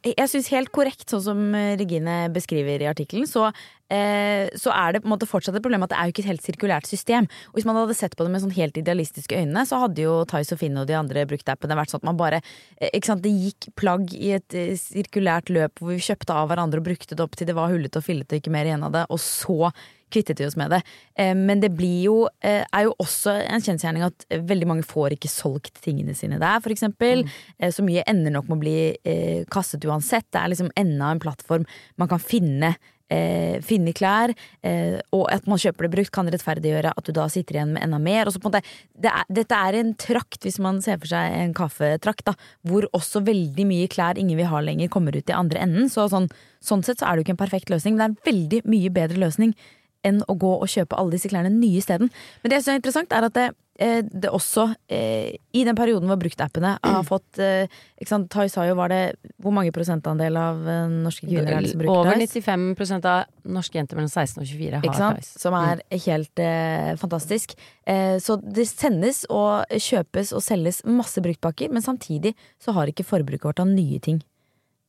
Jeg 0.06 0.32
syns 0.32 0.50
helt 0.54 0.72
korrekt, 0.74 1.08
sånn 1.12 1.24
som 1.24 1.44
Regine 1.80 2.22
beskriver 2.32 2.82
i 2.82 2.88
artikkelen, 2.90 3.28
så, 3.28 3.50
eh, 3.50 3.68
så 3.90 4.70
er 4.70 4.92
det 4.94 5.02
på 5.02 5.08
en 5.08 5.14
måte 5.16 5.26
fortsatt 5.28 5.56
et 5.58 5.64
problem 5.64 5.82
at 5.82 5.90
det 5.90 5.98
er 5.98 6.06
jo 6.08 6.14
ikke 6.14 6.22
et 6.22 6.30
helt 6.30 6.44
sirkulært 6.46 6.86
system. 6.86 7.26
Og 7.50 7.58
hvis 7.58 7.66
man 7.66 7.78
hadde 7.80 7.96
sett 7.98 8.14
på 8.16 8.22
det 8.26 8.30
med 8.30 8.44
sånn 8.44 8.54
helt 8.54 8.78
idealistiske 8.78 9.34
øyne, 9.42 9.64
så 9.66 9.80
hadde 9.82 10.04
jo 10.04 10.24
Tice 10.30 10.54
og 10.54 10.60
Finn 10.62 10.78
og 10.78 10.86
de 10.86 10.94
andre 10.98 11.26
bruktappene 11.26 11.74
vært 11.78 11.90
sånn 11.90 12.02
at 12.04 12.08
man 12.10 12.20
bare 12.20 12.38
eh, 12.78 12.90
Ikke 12.94 13.10
sant, 13.10 13.24
det 13.26 13.34
gikk 13.34 13.70
plagg 13.80 14.12
i 14.14 14.34
et 14.38 14.54
eh, 14.54 14.74
sirkulært 14.78 15.50
løp 15.50 15.80
hvor 15.82 15.94
vi 15.94 16.04
kjøpte 16.06 16.36
av 16.36 16.50
hverandre 16.52 16.82
og 16.82 16.86
brukte 16.86 17.16
det 17.18 17.24
opp 17.24 17.34
til 17.38 17.50
det 17.50 17.56
var 17.58 17.72
hullete 17.72 17.98
og 17.98 18.06
fillete 18.06 18.36
og 18.36 18.42
ikke 18.44 18.54
mer 18.54 18.68
igjen 18.70 18.86
av 18.86 18.94
det, 18.94 19.06
og 19.10 19.18
så 19.22 19.72
kvittet 20.10 20.40
vi 20.42 20.46
oss 20.48 20.56
med 20.58 20.72
det. 20.74 20.80
Eh, 21.18 21.34
Men 21.38 21.60
det 21.62 21.70
blir 21.78 22.00
jo, 22.04 22.16
eh, 22.42 22.64
er 22.66 22.86
jo 22.88 22.94
også 22.98 23.34
en 23.46 23.62
kjensgjerning 23.62 24.06
at 24.06 24.26
eh, 24.30 24.40
veldig 24.42 24.66
mange 24.66 24.86
får 24.86 25.14
ikke 25.14 25.30
solgt 25.30 25.82
tingene 25.84 26.14
sine 26.18 26.38
der, 26.42 26.58
eksempel. 26.70 27.26
Eh, 27.58 27.70
Så 27.70 27.84
mye 27.86 28.02
ender 28.10 28.34
nok 28.34 28.48
med 28.48 28.58
å 28.58 28.62
bli 28.64 28.78
eh, 29.04 29.44
kastet 29.50 29.86
uansett. 29.86 30.26
Det 30.30 30.40
er 30.40 30.50
liksom 30.50 30.72
enda 30.76 31.12
en 31.14 31.22
plattform 31.22 31.66
man 31.96 32.10
kan 32.10 32.18
finne. 32.22 32.74
Eh, 33.10 33.58
finne 33.66 33.90
klær, 33.90 34.30
eh, 34.62 35.00
og 35.10 35.24
at 35.34 35.48
man 35.50 35.58
kjøper 35.58 35.88
det 35.88 35.90
brukt, 35.96 36.12
kan 36.14 36.28
rettferdiggjøre 36.30 36.92
at 36.94 37.08
du 37.08 37.10
da 37.16 37.24
sitter 37.32 37.56
igjen 37.56 37.72
med 37.74 37.82
enda 37.82 37.98
mer. 37.98 38.28
Og 38.28 38.36
så 38.36 38.42
måte, 38.44 38.60
det 38.94 39.10
er, 39.10 39.24
dette 39.40 39.56
er 39.56 39.78
en 39.80 39.90
trakt, 39.98 40.38
hvis 40.46 40.60
man 40.62 40.78
ser 40.84 41.00
for 41.02 41.10
seg 41.10 41.34
en 41.40 41.56
kaffetrakt, 41.56 42.22
da, 42.28 42.36
hvor 42.62 42.86
også 42.94 43.24
veldig 43.26 43.66
mye 43.66 43.90
klær 43.90 44.20
ingen 44.20 44.38
vil 44.38 44.46
ha 44.52 44.62
lenger, 44.62 44.92
kommer 44.94 45.18
ut 45.18 45.26
i 45.26 45.34
andre 45.34 45.58
enden. 45.66 45.90
Så 45.90 46.06
sånn, 46.12 46.30
sånn 46.62 46.86
sett 46.86 47.02
så 47.02 47.08
er 47.08 47.18
det 47.18 47.24
jo 47.24 47.26
ikke 47.26 47.36
en 47.38 47.42
perfekt 47.42 47.74
løsning, 47.74 47.98
men 47.98 48.00
det 48.00 48.06
er 48.06 48.14
en 48.14 48.30
veldig 48.30 48.62
mye 48.76 48.94
bedre 49.00 49.24
løsning 49.24 49.58
enn 50.06 50.22
å 50.28 50.36
gå 50.38 50.52
og 50.60 50.68
kjøpe 50.70 50.96
alle 50.98 51.16
disse 51.16 51.28
klærne 51.30 51.50
nye 51.52 51.80
isteden. 51.80 52.10
Men 52.42 52.52
det 52.54 52.62
som 52.64 52.72
er 52.72 52.80
interessant, 52.80 53.12
er 53.12 53.26
at 53.26 53.34
det, 53.36 53.46
eh, 53.78 54.00
det 54.02 54.30
også, 54.32 54.74
eh, 54.88 55.36
i 55.52 55.64
den 55.64 55.76
perioden 55.76 56.08
hvor 56.08 56.16
bruktappene 56.20 56.78
har 56.82 57.02
fått 57.04 57.38
eh, 57.38 57.68
sant, 58.08 58.30
Thais 58.32 58.54
har 58.56 58.70
jo, 58.70 58.74
var 58.78 58.88
det 58.88 59.16
Hvor 59.40 59.52
mange 59.52 59.72
prosentandel 59.72 60.36
av 60.36 60.62
norske 61.04 61.26
kvinner 61.28 61.52
er 61.58 61.60
det 61.66 61.72
som 61.72 61.82
bruker 61.82 61.92
Over 61.92 62.16
95% 62.20 63.04
av 63.04 63.24
norske 63.44 63.76
jenter 63.76 63.96
mellom 63.98 64.08
16 64.10 64.40
og 64.40 64.48
24 64.48 64.80
har 64.84 64.98
Thais. 64.98 65.30
Som 65.40 65.56
er 65.58 65.82
helt 66.06 66.38
eh, 66.44 66.94
fantastisk. 67.00 67.54
Eh, 67.84 68.16
så 68.20 68.36
det 68.40 68.68
sendes 68.68 69.26
og 69.28 69.68
kjøpes 69.70 70.32
og 70.32 70.44
selges 70.44 70.82
masse 70.84 71.20
bruktpakker, 71.20 71.70
men 71.72 71.84
samtidig 71.84 72.34
så 72.60 72.72
har 72.76 72.88
ikke 72.88 73.04
forbruket 73.04 73.44
vårt 73.52 73.60
av 73.60 73.68
nye 73.68 74.00
ting 74.00 74.22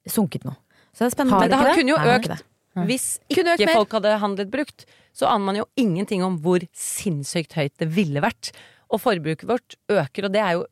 sunket 0.08 0.48
nå. 0.48 0.56
Så 0.96 1.06
det 1.06 1.12
er 1.12 1.16
spennende. 1.16 1.38
Har 1.40 1.48
det 1.48 1.58
har- 1.58 1.68
det? 1.70 1.76
kunne 1.76 1.94
jo 1.94 2.00
det 2.00 2.16
økt. 2.20 2.44
Hvis 2.88 3.20
ikke 3.30 3.74
folk 3.74 3.92
hadde 3.92 4.18
handlet 4.20 4.52
brukt, 4.52 4.86
så 5.14 5.30
aner 5.30 5.48
man 5.48 5.60
jo 5.60 5.70
ingenting 5.80 6.24
om 6.26 6.38
hvor 6.44 6.64
sinnssykt 6.78 7.58
høyt 7.58 7.74
det 7.82 7.90
ville 7.96 8.24
vært. 8.24 8.54
Og 8.92 9.02
forbruket 9.04 9.48
vårt 9.48 9.76
øker, 9.92 10.28
og 10.28 10.34
det 10.36 10.44
er 10.44 10.60
jo 10.60 10.68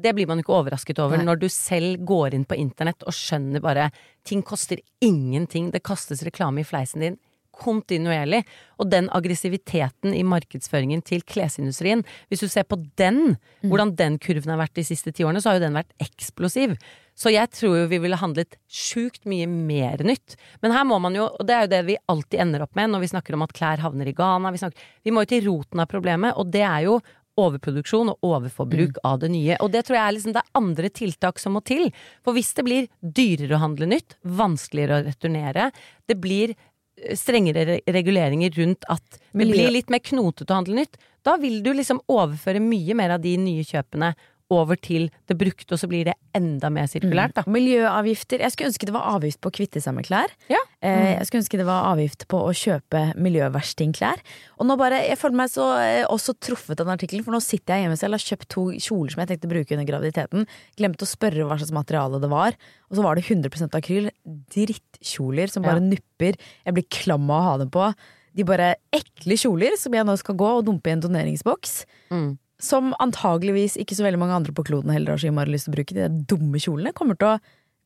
det 0.00 0.14
blir 0.16 0.28
man 0.30 0.40
ikke 0.40 0.54
overrasket 0.56 0.96
over 1.02 1.18
Nei. 1.20 1.26
når 1.28 1.42
du 1.42 1.48
selv 1.52 2.00
går 2.08 2.32
inn 2.32 2.46
på 2.48 2.56
internett 2.56 3.04
og 3.04 3.12
skjønner 3.12 3.60
bare 3.60 3.90
ting 4.24 4.40
koster 4.46 4.80
ingenting. 5.04 5.68
Det 5.74 5.82
kastes 5.84 6.22
reklame 6.24 6.62
i 6.62 6.64
fleisen 6.64 7.04
din 7.04 7.18
kontinuerlig. 7.60 8.42
Og 8.80 8.90
den 8.92 9.10
aggressiviteten 9.12 10.14
i 10.16 10.24
markedsføringen 10.26 11.02
til 11.06 11.24
klesindustrien, 11.26 12.04
hvis 12.30 12.44
du 12.44 12.48
ser 12.48 12.66
på 12.68 12.78
den, 13.00 13.36
hvordan 13.66 13.94
den 13.98 14.18
kurven 14.22 14.54
har 14.54 14.62
vært 14.62 14.78
de 14.78 14.86
siste 14.86 15.12
ti 15.12 15.26
årene, 15.26 15.42
så 15.42 15.52
har 15.52 15.60
jo 15.60 15.66
den 15.66 15.76
vært 15.76 15.92
eksplosiv. 16.02 16.76
Så 17.20 17.32
jeg 17.34 17.50
tror 17.52 17.74
jo 17.82 17.88
vi 17.90 18.00
ville 18.00 18.16
handlet 18.16 18.56
sjukt 18.64 19.26
mye 19.28 19.44
mer 19.50 20.00
nytt. 20.06 20.38
Men 20.64 20.72
her 20.72 20.86
må 20.88 20.96
man 21.04 21.16
jo, 21.16 21.26
og 21.28 21.46
det 21.46 21.56
er 21.56 21.66
jo 21.66 21.72
det 21.74 21.80
vi 21.90 21.98
alltid 22.08 22.40
ender 22.46 22.64
opp 22.64 22.78
med 22.78 22.94
når 22.94 23.04
vi 23.04 23.10
snakker 23.12 23.36
om 23.36 23.44
at 23.44 23.52
klær 23.56 23.82
havner 23.84 24.08
i 24.08 24.14
Ghana. 24.16 24.52
Vi, 24.54 24.60
snakker, 24.62 24.86
vi 25.04 25.12
må 25.12 25.26
jo 25.26 25.32
til 25.34 25.44
roten 25.50 25.82
av 25.84 25.90
problemet, 25.90 26.38
og 26.40 26.48
det 26.54 26.64
er 26.64 26.86
jo 26.86 27.00
overproduksjon 27.40 28.12
og 28.12 28.26
overforbruk 28.26 29.02
av 29.06 29.20
det 29.22 29.30
nye. 29.34 29.58
Og 29.60 29.72
det 29.74 29.84
tror 29.86 29.98
jeg 29.98 30.06
er 30.06 30.16
liksom 30.16 30.34
det 30.36 30.42
er 30.42 30.58
andre 30.60 30.90
tiltak 30.96 31.40
som 31.42 31.56
må 31.56 31.62
til. 31.66 31.88
For 32.24 32.36
hvis 32.36 32.52
det 32.56 32.66
blir 32.66 32.88
dyrere 33.00 33.56
å 33.56 33.62
handle 33.66 33.90
nytt, 33.90 34.16
vanskeligere 34.24 35.00
å 35.00 35.06
returnere, 35.08 35.70
det 36.10 36.18
blir 36.20 36.54
eh, 36.54 37.14
strengere 37.18 37.80
reguleringer 37.84 38.56
rundt 38.60 38.88
at 38.92 39.20
det 39.20 39.46
blir 39.46 39.72
litt 39.76 39.92
mer 39.92 40.02
knotete 40.04 40.52
å 40.52 40.60
handle 40.62 40.82
nytt, 40.82 41.00
da 41.26 41.36
vil 41.40 41.60
du 41.64 41.72
liksom 41.76 42.00
overføre 42.08 42.62
mye 42.64 42.96
mer 42.96 43.16
av 43.16 43.24
de 43.24 43.36
nye 43.40 43.64
kjøpene 43.66 44.14
over 44.50 44.76
til 44.76 45.08
det 45.30 45.36
brukte, 45.38 45.72
og 45.74 45.80
så 45.80 45.88
blir 45.90 46.08
det 46.10 46.14
enda 46.36 46.70
mer 46.70 46.86
sirkulært, 46.90 47.34
da. 47.36 47.44
Miljøavgifter. 47.50 48.42
Jeg 48.42 48.52
skulle 48.54 48.70
ønske 48.70 48.86
det 48.88 48.94
var 48.94 49.08
avgift 49.14 49.40
på 49.42 49.50
å 49.50 49.54
kvitte 49.54 49.82
seg 49.82 49.94
med 49.96 50.06
klær. 50.08 50.32
Ja. 50.50 50.60
Mm. 50.80 51.18
jeg 51.20 51.26
skulle 51.28 51.42
ønske 51.42 51.58
det 51.60 51.66
var 51.68 51.88
avgift 51.90 52.26
på 52.30 52.38
å 52.40 52.52
kjøpe 52.56 53.02
miljøverstingklær. 53.20 54.22
Og 54.58 54.68
nå 54.68 54.76
bare, 54.80 55.02
jeg 55.08 55.18
føler 55.20 55.40
meg 55.42 55.50
så 55.52 55.66
eh, 55.82 56.04
også 56.08 56.36
truffet 56.40 56.78
av 56.80 56.86
den 56.86 56.94
artikkelen, 56.94 57.24
for 57.26 57.34
nå 57.36 57.40
sitter 57.44 57.76
jeg 57.76 57.86
hjemme 57.86 57.98
selv 58.00 58.16
og 58.16 58.20
har 58.20 58.28
kjøpt 58.30 58.48
to 58.54 58.64
kjoler 58.78 59.14
som 59.14 59.22
jeg 59.24 59.32
tenkte 59.32 59.50
å 59.50 59.54
bruke 59.54 59.76
under 59.76 59.88
graviditeten. 59.90 60.46
Glemte 60.80 61.06
å 61.06 61.10
spørre 61.10 61.46
hva 61.48 61.58
slags 61.60 61.74
materiale 61.76 62.20
det 62.22 62.30
var, 62.32 62.56
og 62.90 62.98
så 62.98 63.04
var 63.06 63.18
det 63.18 63.26
100% 63.28 63.76
akryl. 63.78 64.10
Drittkjoler 64.54 65.50
som 65.52 65.62
bare 65.66 65.80
Ja. 65.80 65.86
nupper. 65.90 66.36
Jeg 66.64 66.74
blir 66.74 66.88
klam 66.88 67.30
av 67.30 67.40
å 67.40 67.44
ha 67.50 67.58
dem 67.58 67.70
på. 67.70 67.94
De 68.34 68.44
bare 68.44 68.76
ekle 68.92 69.34
kjoler 69.36 69.76
som 69.76 69.92
jeg 69.92 70.06
nå 70.06 70.16
skal 70.18 70.36
gå 70.38 70.46
og 70.58 70.64
dumpe 70.66 70.86
i 70.86 70.92
en 70.92 71.00
doneringsboks. 71.02 71.84
Mm. 72.10 72.38
Som 72.60 72.92
antageligvis 73.00 73.78
ikke 73.80 73.96
så 73.96 74.04
veldig 74.06 74.20
mange 74.20 74.36
andre 74.36 74.54
på 74.56 74.64
kloden 74.68 74.92
heller 74.92 75.14
har 75.14 75.22
så 75.22 75.30
innmari 75.30 75.54
lyst 75.54 75.68
til 75.68 75.74
å 75.74 75.78
bruke. 75.78 75.96
De 75.96 76.26
dumme 76.28 76.60
kjolene 76.60 76.92
kommer 76.96 77.18
til 77.20 77.32
å 77.32 77.38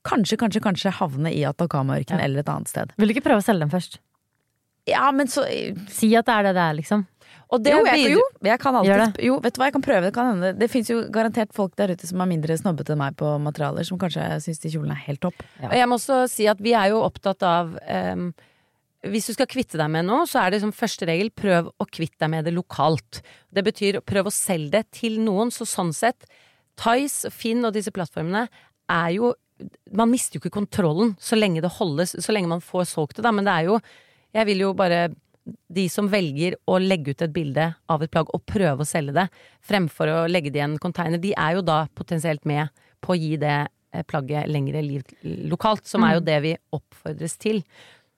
kanskje, 0.04 0.38
kanskje, 0.40 0.62
kanskje 0.64 0.96
havne 0.98 1.32
i 1.32 1.44
Atacama-ørkenen 1.48 2.24
eller 2.24 2.42
et 2.44 2.50
annet 2.52 2.70
sted. 2.70 2.92
Vil 2.98 3.08
du 3.08 3.14
ikke 3.16 3.28
prøve 3.28 3.42
å 3.42 3.46
selge 3.46 3.64
dem 3.64 3.72
først? 3.72 4.00
Ja, 4.90 5.08
men 5.16 5.30
så 5.32 5.46
Si 5.88 6.10
at 6.12 6.26
det 6.28 6.34
er 6.34 6.48
det 6.48 6.56
det 6.58 6.64
er, 6.64 6.74
liksom. 6.76 7.06
Og 7.54 7.60
det 7.62 7.74
jo, 7.74 7.82
jeg, 7.86 8.14
jo, 8.16 8.22
jeg 8.42 8.58
kan 8.60 8.76
alltid 8.78 9.20
Jo, 9.22 9.36
vet 9.42 9.54
du 9.54 9.60
hva, 9.60 9.68
jeg 9.68 9.76
kan 9.76 9.84
prøve. 9.84 10.08
Det 10.08 10.14
kan 10.16 10.30
hende. 10.32 10.50
Det 10.58 10.68
fins 10.72 10.90
jo 10.90 11.02
garantert 11.12 11.52
folk 11.54 11.74
der 11.78 11.92
ute 11.94 12.08
som 12.08 12.22
er 12.24 12.30
mindre 12.30 12.56
snobbete 12.58 12.94
enn 12.94 13.00
meg 13.00 13.16
på 13.20 13.28
materialer, 13.42 13.86
som 13.86 14.00
kanskje 14.00 14.26
syns 14.44 14.62
de 14.62 14.72
kjolene 14.72 14.96
er 14.96 15.04
helt 15.06 15.22
topp. 15.22 15.44
Og 15.62 15.76
jeg 15.76 15.88
må 15.90 15.98
også 16.00 16.24
si 16.30 16.48
at 16.50 16.60
vi 16.64 16.74
er 16.76 16.90
jo 16.94 17.02
opptatt 17.04 17.44
av 17.46 17.76
ehm, 17.84 18.32
Hvis 19.12 19.28
du 19.28 19.34
skal 19.34 19.48
kvitte 19.50 19.78
deg 19.80 19.90
med 19.92 20.06
noe, 20.08 20.24
så 20.28 20.40
er 20.40 20.54
det 20.54 20.62
som 20.62 20.72
første 20.72 21.06
regel 21.08 21.28
prøv 21.34 21.68
å 21.68 21.86
kvitte 21.88 22.22
deg 22.24 22.30
med 22.32 22.46
det 22.48 22.54
lokalt. 22.56 23.20
Det 23.52 23.64
betyr 23.66 24.00
prøv 24.06 24.30
å 24.30 24.34
selge 24.34 24.78
det 24.78 24.84
til 24.96 25.18
noen. 25.24 25.52
Så 25.52 25.66
sånn 25.68 25.92
sett, 25.96 26.24
Tice, 26.80 27.30
Finn 27.30 27.66
og 27.66 27.74
disse 27.76 27.92
plattformene 27.94 28.48
er 28.90 29.10
jo 29.16 29.34
Man 29.94 30.10
mister 30.10 30.34
jo 30.34 30.40
ikke 30.42 30.56
kontrollen 30.56 31.12
så 31.22 31.36
lenge 31.38 31.60
det 31.62 31.70
holdes, 31.76 32.16
så 32.18 32.32
lenge 32.34 32.50
man 32.50 32.64
får 32.64 32.88
solgt 32.90 33.20
det, 33.20 33.22
da. 33.22 33.30
Men 33.30 33.46
det 33.46 33.52
er 33.54 33.68
jo 33.68 33.76
Jeg 34.34 34.48
vil 34.50 34.64
jo 34.64 34.72
bare 34.74 35.04
de 35.44 35.84
som 35.92 36.08
velger 36.10 36.56
å 36.66 36.78
legge 36.80 37.12
ut 37.12 37.22
et 37.22 37.32
bilde 37.32 37.68
av 37.92 38.02
et 38.02 38.10
plagg 38.10 38.32
og 38.34 38.42
prøve 38.48 38.82
å 38.84 38.88
selge 38.88 39.14
det, 39.16 39.26
fremfor 39.64 40.10
å 40.10 40.18
legge 40.26 40.52
det 40.52 40.62
i 40.62 40.64
en 40.64 40.78
container, 40.80 41.20
de 41.20 41.34
er 41.36 41.58
jo 41.58 41.64
da 41.66 41.84
potensielt 41.94 42.46
med 42.48 42.72
på 43.04 43.12
å 43.12 43.18
gi 43.18 43.34
det 43.40 43.58
eh, 43.60 44.04
plagget 44.08 44.48
lengre 44.48 44.80
liv 44.84 45.04
lokalt, 45.50 45.84
som 45.86 46.06
er 46.06 46.16
jo 46.16 46.24
det 46.24 46.38
vi 46.46 46.54
oppfordres 46.72 47.36
til. 47.42 47.60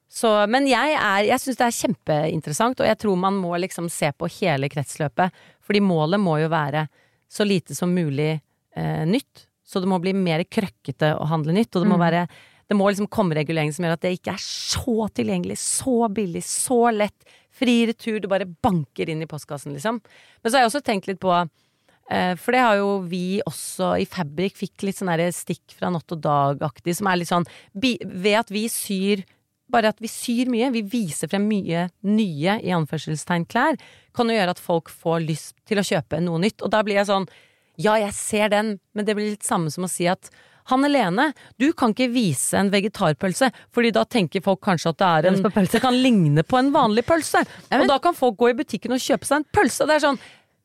Så, 0.09 0.31
men 0.49 0.69
jeg, 0.71 0.95
er, 0.95 1.27
jeg 1.27 1.43
syns 1.43 1.59
det 1.59 1.67
er 1.67 1.79
kjempeinteressant, 1.81 2.81
og 2.81 2.89
jeg 2.89 2.99
tror 3.03 3.19
man 3.21 3.39
må 3.41 3.57
liksom 3.61 3.91
se 3.93 4.13
på 4.15 4.31
hele 4.39 4.71
kretsløpet. 4.73 5.35
Fordi 5.67 5.83
målet 5.83 6.23
må 6.23 6.39
jo 6.41 6.51
være 6.53 6.87
så 7.33 7.45
lite 7.45 7.75
som 7.75 7.95
mulig 7.95 8.37
eh, 8.37 9.03
nytt. 9.09 9.49
Så 9.67 9.83
det 9.83 9.91
må 9.91 9.99
bli 9.99 10.15
mer 10.15 10.45
krøkkete 10.47 11.17
å 11.19 11.27
handle 11.27 11.57
nytt, 11.57 11.75
og 11.75 11.83
det 11.83 11.91
må 11.91 11.99
være 11.99 12.27
det 12.67 12.75
må 12.75 12.89
liksom 12.91 13.07
komme 13.13 13.37
regulering 13.39 13.71
som 13.75 13.85
gjør 13.87 13.95
at 13.95 14.03
det 14.03 14.17
ikke 14.17 14.33
er 14.35 14.43
så 14.43 15.07
tilgjengelig, 15.15 15.59
så 15.63 16.09
billig, 16.11 16.43
så 16.47 16.81
lett. 16.95 17.37
Fri 17.55 17.77
retur, 17.89 18.19
du 18.21 18.27
bare 18.31 18.49
banker 18.49 19.09
inn 19.09 19.23
i 19.23 19.29
postkassen, 19.31 19.77
liksom. 19.77 20.01
Men 20.43 20.51
så 20.51 20.59
har 20.59 20.65
jeg 20.65 20.73
også 20.73 20.83
tenkt 20.85 21.07
litt 21.09 21.21
på 21.23 21.33
eh, 21.39 22.35
For 22.37 22.53
det 22.53 22.65
har 22.65 22.81
jo 22.81 22.91
vi 23.07 23.39
også 23.47 23.95
i 24.03 24.09
Fabrik 24.11 24.59
fikk 24.59 24.85
litt 24.85 24.99
sånn 24.99 25.15
stikk 25.33 25.77
fra 25.79 25.93
Natt 25.95 26.13
og 26.13 26.21
Dag-aktig, 26.27 26.99
som 26.99 27.09
er 27.09 27.23
litt 27.23 27.31
sånn 27.31 27.47
Ved 27.73 28.35
at 28.43 28.53
vi 28.53 28.67
syr 28.73 29.23
bare 29.73 29.91
at 29.93 30.01
vi 30.03 30.11
syr 30.11 30.51
mye, 30.53 30.71
vi 30.75 30.85
viser 30.87 31.31
frem 31.31 31.47
mye 31.49 31.89
nye 32.07 32.59
i 32.63 32.75
anførselstegn 32.75 33.47
klær, 33.51 33.79
kan 34.17 34.31
jo 34.31 34.37
gjøre 34.37 34.55
at 34.55 34.63
folk 34.63 34.91
får 34.93 35.25
lyst 35.27 35.57
til 35.69 35.81
å 35.81 35.87
kjøpe 35.87 36.21
noe 36.23 36.41
nytt. 36.43 36.63
Og 36.63 36.73
da 36.73 36.83
blir 36.87 37.01
jeg 37.01 37.11
sånn 37.11 37.29
Ja, 37.77 37.99
jeg 38.01 38.15
ser 38.17 38.49
den, 38.49 38.79
men 38.97 39.05
det 39.05 39.13
blir 39.19 39.35
litt 39.35 39.45
samme 39.45 39.69
som 39.69 39.85
å 39.85 39.91
si 39.93 40.07
at 40.09 40.31
Hanne 40.71 40.89
Lene, 40.89 41.29
du 41.61 41.69
kan 41.79 41.93
ikke 41.93 42.09
vise 42.11 42.57
en 42.59 42.73
vegetarpølse, 42.73 43.53
fordi 43.75 43.93
da 43.95 44.03
tenker 44.09 44.43
folk 44.43 44.63
kanskje 44.65 44.91
at 44.95 44.99
det 44.99 45.11
er 45.11 45.29
en 45.31 45.37
pølse. 45.45 45.77
Det 45.77 45.83
kan 45.85 45.95
ligne 45.95 46.43
på 46.43 46.59
en 46.59 46.73
vanlig 46.75 47.05
pølse. 47.07 47.45
Og 47.77 47.85
da 47.87 48.01
kan 48.03 48.17
folk 48.19 48.39
gå 48.41 48.51
i 48.51 48.57
butikken 48.59 48.97
og 48.97 49.03
kjøpe 49.03 49.29
seg 49.29 49.43
en 49.43 49.47
pølse. 49.55 49.87
Det 49.87 49.95
er 49.95 50.03
sånn 50.09 50.19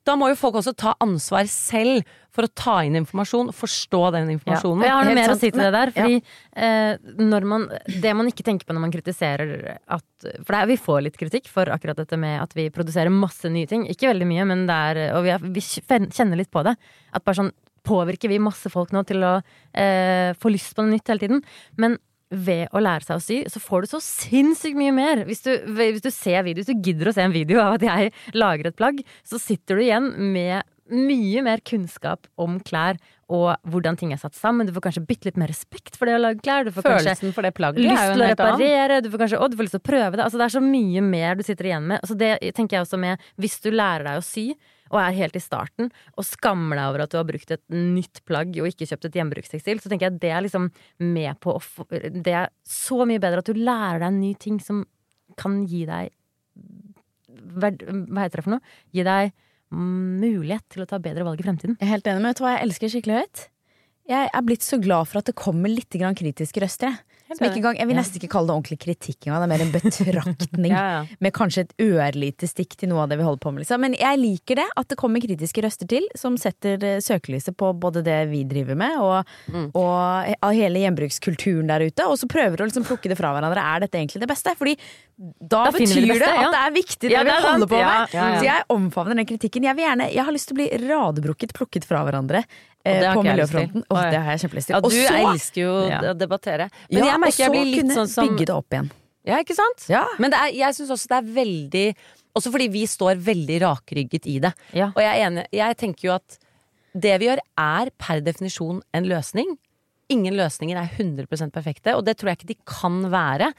da 0.07 0.15
må 0.17 0.31
jo 0.31 0.37
folk 0.39 0.57
også 0.61 0.73
ta 0.77 0.95
ansvar 1.03 1.45
selv 1.49 2.07
for 2.31 2.47
å 2.47 2.51
ta 2.55 2.77
inn 2.87 2.95
informasjon, 2.95 3.51
forstå 3.53 4.01
den 4.15 4.29
informasjonen. 4.37 4.85
Ja, 4.85 4.87
jeg 4.87 4.95
har 4.95 5.07
noe 5.09 5.15
mer 5.17 5.21
mer 5.21 5.33
å 5.33 5.39
si 5.39 5.49
til 5.51 5.61
det 5.61 5.71
der. 5.75 5.91
Ja. 5.91 6.05
Fordi 6.05 6.19
eh, 6.65 7.23
når 7.31 7.47
man, 7.53 7.65
det 8.05 8.13
man 8.17 8.29
ikke 8.31 8.45
tenker 8.47 8.67
på 8.67 8.75
når 8.75 8.85
man 8.85 8.93
kritiserer 8.93 9.51
at 9.91 10.05
For 10.23 10.53
det 10.53 10.61
er, 10.61 10.69
vi 10.69 10.79
får 10.79 11.01
litt 11.07 11.19
kritikk 11.19 11.49
for 11.51 11.69
akkurat 11.73 11.99
dette 11.99 12.19
med 12.19 12.39
at 12.39 12.55
vi 12.57 12.69
produserer 12.73 13.13
masse 13.13 13.51
nye 13.51 13.69
ting. 13.69 13.83
Ikke 13.91 14.09
veldig 14.11 14.29
mye, 14.29 14.45
men 14.47 14.63
det 14.69 14.77
er 14.91 15.01
Og 15.17 15.25
vi, 15.25 15.33
er, 15.35 15.43
vi 15.43 15.65
kjenner 15.65 16.39
litt 16.39 16.51
på 16.53 16.63
det. 16.67 16.77
At 17.11 17.27
bare 17.27 17.43
sånn 17.43 17.53
Påvirker 17.81 18.29
vi 18.29 18.37
masse 18.37 18.69
folk 18.69 18.91
nå 18.93 19.01
til 19.09 19.23
å 19.25 19.39
eh, 19.73 20.37
få 20.37 20.51
lyst 20.53 20.75
på 20.77 20.83
noe 20.85 20.93
nytt 20.93 21.09
hele 21.09 21.23
tiden? 21.23 21.39
Men 21.81 21.95
ved 22.31 22.71
å 22.71 22.81
lære 22.81 23.05
seg 23.05 23.19
å 23.19 23.23
sy, 23.23 23.39
så 23.51 23.61
får 23.61 23.83
du 23.83 23.93
så 23.93 24.01
sinnssykt 24.03 24.79
mye 24.79 24.93
mer. 24.95 25.23
Hvis 25.27 25.43
du, 25.45 25.51
hvis 25.75 26.03
du 26.03 26.11
ser 26.13 26.45
video, 26.47 26.63
hvis 26.63 26.71
du 26.71 26.85
gidder 26.89 27.11
å 27.11 27.15
se 27.15 27.25
en 27.25 27.35
video 27.35 27.59
av 27.63 27.77
at 27.77 27.87
jeg 27.87 28.13
lager 28.37 28.71
et 28.71 28.77
plagg, 28.79 29.01
så 29.27 29.39
sitter 29.41 29.77
du 29.77 29.85
igjen 29.85 30.13
med 30.31 30.63
mye 30.91 31.41
mer 31.45 31.61
kunnskap 31.63 32.27
om 32.41 32.57
klær 32.67 32.97
og 33.31 33.53
hvordan 33.71 33.95
ting 33.99 34.11
er 34.11 34.19
satt 34.19 34.35
sammen. 34.35 34.67
Du 34.67 34.73
får 34.75 34.89
kanskje 34.89 35.05
bitte 35.07 35.29
litt 35.29 35.37
mer 35.39 35.51
respekt 35.51 35.95
for 35.95 36.09
det 36.09 36.17
å 36.17 36.21
lage 36.21 36.43
klær. 36.43 36.67
Du 36.67 36.73
får 36.75 36.83
Følelsen 36.83 37.31
for 37.35 37.47
det 37.47 37.53
plagget 37.55 37.85
lyst 37.85 38.11
til 38.11 38.25
å 38.25 38.27
reparere, 38.33 38.99
du 39.03 39.07
får 39.13 39.23
kanskje, 39.23 39.39
og 39.39 39.51
du 39.53 39.57
får 39.59 39.67
lyst 39.69 39.77
til 39.77 39.83
å 39.83 39.87
prøve 39.87 40.17
det. 40.17 40.25
Altså, 40.25 40.41
det 40.41 40.47
er 40.49 40.55
så 40.57 40.63
mye 40.65 41.03
mer 41.05 41.39
du 41.39 41.45
sitter 41.47 41.71
igjen 41.71 41.87
med. 41.87 42.03
Altså, 42.03 42.17
det 42.19 42.33
tenker 42.57 42.77
jeg 42.77 42.87
også 42.87 42.99
med 42.99 43.31
hvis 43.39 43.57
du 43.63 43.71
lærer 43.71 44.09
deg 44.09 44.19
å 44.19 44.25
sy, 44.25 44.45
og 44.91 44.99
er 45.01 45.17
helt 45.17 45.37
i 45.39 45.43
starten, 45.43 45.91
og 46.17 46.27
skammer 46.27 46.77
deg 46.77 46.89
over 46.89 47.03
at 47.05 47.13
du 47.13 47.19
har 47.19 47.27
brukt 47.27 47.53
et 47.55 47.63
nytt 47.73 48.23
plagg 48.27 48.57
og 48.59 48.69
ikke 48.69 48.87
kjøpt 48.89 49.07
et 49.09 49.19
gjenbrukstekstil, 49.19 49.81
så 49.81 49.91
tenker 49.91 50.09
jeg 50.09 50.21
det 50.23 50.33
er 50.35 50.45
liksom 50.45 50.67
med 51.03 51.39
på 51.43 51.55
å 51.55 51.61
få 51.63 51.87
Det 51.91 52.35
er 52.35 52.51
så 52.67 53.05
mye 53.07 53.21
bedre 53.23 53.43
at 53.43 53.51
du 53.51 53.57
lærer 53.57 54.01
deg 54.01 54.09
en 54.09 54.19
ny 54.21 54.33
ting 54.39 54.59
som 54.63 54.83
kan 55.39 55.61
gi 55.69 55.85
deg 55.87 56.11
Hva 57.55 57.71
heter 57.71 58.41
det 58.41 58.43
for 58.43 58.57
noe? 58.57 58.75
Gi 58.91 59.07
deg 59.07 59.31
mulighet 59.71 60.65
til 60.73 60.83
å 60.83 60.89
ta 60.89 60.99
bedre 60.99 61.23
valg 61.23 61.39
i 61.39 61.45
fremtiden. 61.45 61.77
Jeg 61.79 61.87
er 61.87 61.93
helt 61.93 62.07
enig, 62.11 62.19
men 62.19 62.33
vet 62.33 62.41
du 62.41 62.43
hva 62.43 62.55
jeg 62.57 62.65
elsker 62.65 62.91
skikkelig 62.91 63.21
høyt? 63.21 63.43
Jeg 64.11 64.29
er 64.35 64.43
blitt 64.43 64.65
så 64.65 64.79
glad 64.81 65.07
for 65.07 65.21
at 65.21 65.29
det 65.29 65.37
kommer 65.39 65.71
litt 65.71 65.95
kritiske 65.95 66.63
røster. 66.63 66.97
Engang, 67.39 67.77
jeg 67.79 67.87
vil 67.87 67.95
nesten 67.95 68.19
ikke 68.19 68.29
kalle 68.33 68.47
det 68.51 68.55
ordentlig 68.57 68.79
kritikk 68.83 69.27
engang, 69.27 69.41
det 69.41 69.47
er 69.47 69.51
mer 69.53 69.63
en 69.65 69.73
betraktning. 69.75 70.71
Ja, 70.75 70.83
ja. 70.91 71.01
Med 71.19 71.33
kanskje 71.33 71.63
et 71.67 71.73
ørlite 71.79 72.47
stikk 72.49 72.75
til 72.77 72.89
noe 72.91 73.03
av 73.05 73.09
det 73.11 73.17
vi 73.19 73.23
holder 73.27 73.41
på 73.43 73.51
med. 73.53 73.63
Liksom. 73.63 73.81
Men 73.81 73.93
jeg 73.99 74.19
liker 74.21 74.55
det, 74.61 74.67
at 74.77 74.87
det 74.91 74.97
kommer 74.99 75.23
kritiske 75.23 75.63
røster 75.63 75.87
til, 75.89 76.07
som 76.19 76.35
setter 76.37 76.81
eh, 76.83 76.99
søkelyset 77.03 77.55
på 77.57 77.71
både 77.79 78.03
det 78.05 78.19
vi 78.31 78.43
driver 78.49 78.75
med, 78.75 78.97
og, 78.99 79.23
Mm. 79.51 79.71
og 79.75 80.27
he- 80.27 80.53
hele 80.61 80.79
gjenbrukskulturen 80.83 81.67
der 81.67 81.81
ute. 81.87 82.05
Og 82.07 82.17
så 82.19 82.27
prøver 82.29 82.61
å 82.61 82.67
liksom 82.69 82.85
plukke 82.87 83.09
det 83.11 83.17
fra 83.19 83.31
hverandre. 83.35 83.61
Er 83.61 83.79
dette 83.85 83.97
egentlig 83.99 84.21
det 84.21 84.29
beste? 84.29 84.53
Fordi 84.57 84.75
da, 85.17 85.65
Da 85.67 85.71
betyr 85.71 86.01
det 86.01 86.07
beste, 86.15 86.25
det 86.25 86.33
ja. 86.33 86.47
at 86.47 86.53
det 86.55 86.61
er 86.65 86.75
viktig, 86.75 87.01
det 87.07 87.11
Ja, 87.11 87.21
vi 87.23 87.29
det 87.29 87.35
er 87.37 87.45
holder 87.45 87.67
på 87.69 87.77
med. 87.77 87.85
Ja, 87.85 88.05
ja, 88.13 88.27
ja. 88.33 88.39
Så 88.39 88.45
jeg 88.47 88.63
omfavner 88.73 89.15
den 89.19 89.25
kritikken. 89.29 89.63
Jeg, 89.67 89.77
gjerne, 89.77 90.07
jeg 90.13 90.25
har 90.25 90.33
lyst 90.33 90.47
til 90.49 90.55
å 90.55 90.59
bli 90.61 90.69
radebrukket 90.87 91.53
plukket 91.57 91.85
fra 91.85 92.01
hverandre 92.07 92.43
på 93.15 93.23
lyst 93.23 93.23
til. 93.23 93.31
miljøfronten. 93.31 93.83
Åh, 93.89 94.01
det 94.11 94.19
har 94.21 94.31
jeg 94.35 94.41
kjempelyst 94.45 94.67
til. 94.71 94.75
Ja, 94.75 94.79
du 94.81 94.87
Også, 94.87 95.19
elsker 95.33 95.61
jo 95.61 95.73
Ja. 95.89 95.99
å 96.11 96.17
debattere. 96.17 96.69
Men 96.89 97.03
ja, 97.03 97.11
jeg 97.11 97.19
merker 97.19 97.43
jeg 97.45 97.51
blir 97.51 97.69
litt 97.75 97.93
sånn 97.95 98.07
som 98.09 98.27
bygge 98.27 98.45
det 98.45 98.55
opp 98.55 98.69
igjen. 98.73 98.91
Ja, 99.23 99.37
ikke 99.43 99.53
sant? 99.55 99.85
Ja. 99.87 100.05
Men 100.17 100.31
det 100.33 100.39
er, 100.39 100.53
jeg 100.57 100.73
syns 100.73 100.89
også 100.89 101.07
det 101.07 101.17
er 101.19 101.33
veldig 101.35 101.95
Også 102.33 102.49
fordi 102.49 102.69
vi 102.71 102.85
står 102.87 103.19
veldig 103.19 103.57
rakrygget 103.61 104.25
i 104.25 104.39
det. 104.39 104.53
Og 104.95 105.01
jeg 105.03 105.11
er 105.19 105.25
enig, 105.27 105.45
jeg 105.51 105.75
tenker 105.77 106.07
jo 106.07 106.13
at 106.15 106.37
det 106.95 107.19
vi 107.19 107.25
gjør 107.27 107.39
er 107.59 107.89
per 107.99 108.21
definisjon 108.21 108.81
en 108.93 109.03
løsning. 109.03 109.57
Ingen 110.09 110.33
løsninger 110.39 110.77
er 110.79 110.89
100 110.95 111.51
perfekte, 111.51 111.93
og 111.95 112.05
det 112.05 112.17
tror 112.17 112.29
jeg 112.31 112.37
ikke 112.39 112.47
de 112.53 112.57
kan 112.65 113.01
være. 113.11 113.51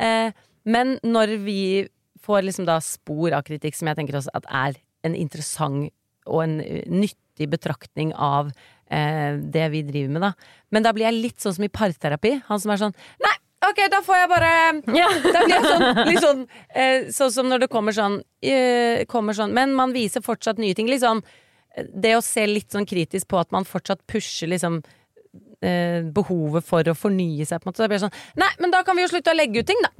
Eh, 0.00 0.32
men 0.64 0.98
når 1.04 1.36
vi 1.44 1.86
får 2.24 2.44
liksom 2.48 2.64
da 2.64 2.78
spor 2.80 3.32
av 3.36 3.44
kritikk 3.44 3.74
som 3.76 3.88
jeg 3.88 3.96
tenker 3.96 4.16
også 4.16 4.32
at 4.32 4.44
er 4.48 4.80
en 5.04 5.14
interessant 5.14 5.92
og 6.26 6.42
en 6.42 6.60
eh, 7.38 7.44
i 7.44 7.50
betraktning 7.50 8.12
av 8.14 8.50
eh, 8.90 9.36
det 9.38 9.68
vi 9.74 9.82
driver 9.86 10.12
med, 10.16 10.22
da. 10.22 10.32
Men 10.70 10.82
da 10.86 10.92
blir 10.96 11.08
jeg 11.08 11.20
litt 11.20 11.40
sånn 11.44 11.54
som 11.56 11.64
i 11.66 11.72
parterapi. 11.72 12.36
Han 12.48 12.60
som 12.62 12.72
er 12.74 12.80
sånn 12.82 12.94
Nei, 13.22 13.34
ok, 13.68 13.80
da 13.92 14.00
får 14.06 14.20
jeg 14.22 14.30
bare 14.32 14.50
Ja. 15.00 15.08
da 15.24 15.44
blir 15.44 15.54
jeg 15.56 15.70
sånn, 15.70 15.86
litt 16.10 16.24
sånn 16.24 16.42
eh, 16.74 17.08
Sånn 17.14 17.32
som 17.32 17.48
når 17.50 17.64
det 17.66 17.70
kommer 17.72 17.96
sånn, 17.96 18.20
eh, 18.44 19.04
kommer 19.10 19.36
sånn 19.36 19.54
Men 19.56 19.74
man 19.74 19.92
viser 19.96 20.24
fortsatt 20.24 20.58
nye 20.62 20.74
ting. 20.78 20.90
Liksom, 20.90 21.22
eh, 21.76 21.88
det 21.94 22.16
å 22.18 22.22
se 22.24 22.46
litt 22.46 22.70
sånn 22.74 22.86
kritisk 22.88 23.28
på 23.30 23.40
at 23.40 23.50
man 23.54 23.64
fortsatt 23.68 24.02
pusher 24.10 24.50
liksom 24.52 24.82
eh, 25.64 26.02
behovet 26.14 26.64
for 26.66 26.84
å 26.86 26.94
fornye 26.98 27.46
seg, 27.48 27.60
på 27.62 27.68
en 27.68 27.72
måte. 27.72 27.82
Så 27.82 27.88
blir 27.88 27.98
jeg 27.98 28.06
sånn 28.08 28.40
Nei, 28.42 28.50
men 28.62 28.74
da 28.74 28.82
kan 28.86 28.96
vi 28.96 29.02
jo 29.06 29.10
slutte 29.14 29.32
å 29.32 29.38
legge 29.38 29.62
ut 29.64 29.66
ting, 29.70 29.80
da. 29.82 29.90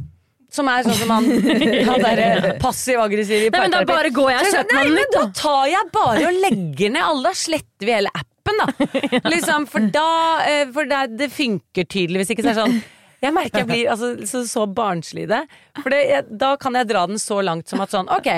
Som 0.54 0.70
er 0.70 0.86
sånn 0.86 0.98
som 1.00 1.12
han, 1.14 1.28
han 1.88 2.04
derre 2.04 2.56
passiv-aggressiv 2.62 3.48
i 3.48 3.50
Nei, 3.50 3.64
men 3.66 3.74
da 3.74 3.82
bare 3.88 4.12
går 4.14 4.30
jeg 4.34 4.42
og 4.44 4.58
kjøper 4.58 4.80
meg 4.80 4.92
nytt, 5.00 5.14
da 5.16 5.24
tar 5.40 5.68
jeg 5.72 5.92
bare 5.94 6.26
og 6.28 6.42
legger 6.46 6.94
ned 6.94 7.02
alle. 7.02 7.22
Da 7.30 7.38
sletter 7.38 7.88
vi 7.88 7.96
hele 7.96 8.12
appen, 8.14 8.60
da. 8.60 8.88
Liksom, 9.34 9.68
for 9.70 9.88
da 9.94 10.10
eh, 10.44 10.66
For 10.74 10.90
det, 10.90 11.06
det 11.18 11.30
funker 11.32 11.88
tydeligvis 11.88 12.34
ikke. 12.34 12.44
Så 12.44 12.50
det 12.50 12.54
er 12.54 12.60
sånn 12.60 12.78
Jeg 13.24 13.34
merker 13.34 13.62
jeg 13.62 13.70
blir 13.70 13.90
altså, 13.94 14.12
så, 14.28 14.44
så 14.46 14.66
barnslig 14.68 15.26
i 15.26 15.32
det. 15.32 15.42
For 15.80 15.90
det, 15.90 16.00
jeg, 16.12 16.38
da 16.44 16.52
kan 16.60 16.78
jeg 16.78 16.90
dra 16.92 17.06
den 17.10 17.20
så 17.22 17.40
langt 17.42 17.72
som 17.72 17.82
at 17.82 17.94
sånn, 17.94 18.10
ok, 18.12 18.30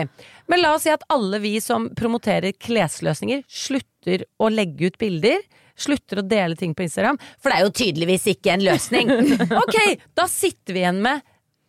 men 0.47 0.63
la 0.63 0.73
oss 0.77 0.87
si 0.87 0.95
at 0.95 1.05
alle 1.13 1.43
vi 1.43 1.57
som 1.61 1.91
promoterer 1.99 2.55
klesløsninger, 2.55 3.43
slutter 3.51 4.25
å 4.39 4.51
legge 4.53 4.93
ut 4.93 5.01
bilder. 5.03 5.43
Slutter 5.77 6.23
å 6.23 6.25
dele 6.25 6.57
ting 6.57 6.71
på 6.73 6.87
Instagram, 6.87 7.19
for 7.37 7.53
det 7.53 7.57
er 7.59 7.67
jo 7.67 7.73
tydeligvis 7.83 8.31
ikke 8.33 8.55
en 8.55 8.63
løsning. 8.65 9.11
Ok, 9.59 9.75
da 10.17 10.25
sitter 10.31 10.73
vi 10.73 10.81
igjen 10.81 11.03
med 11.05 11.21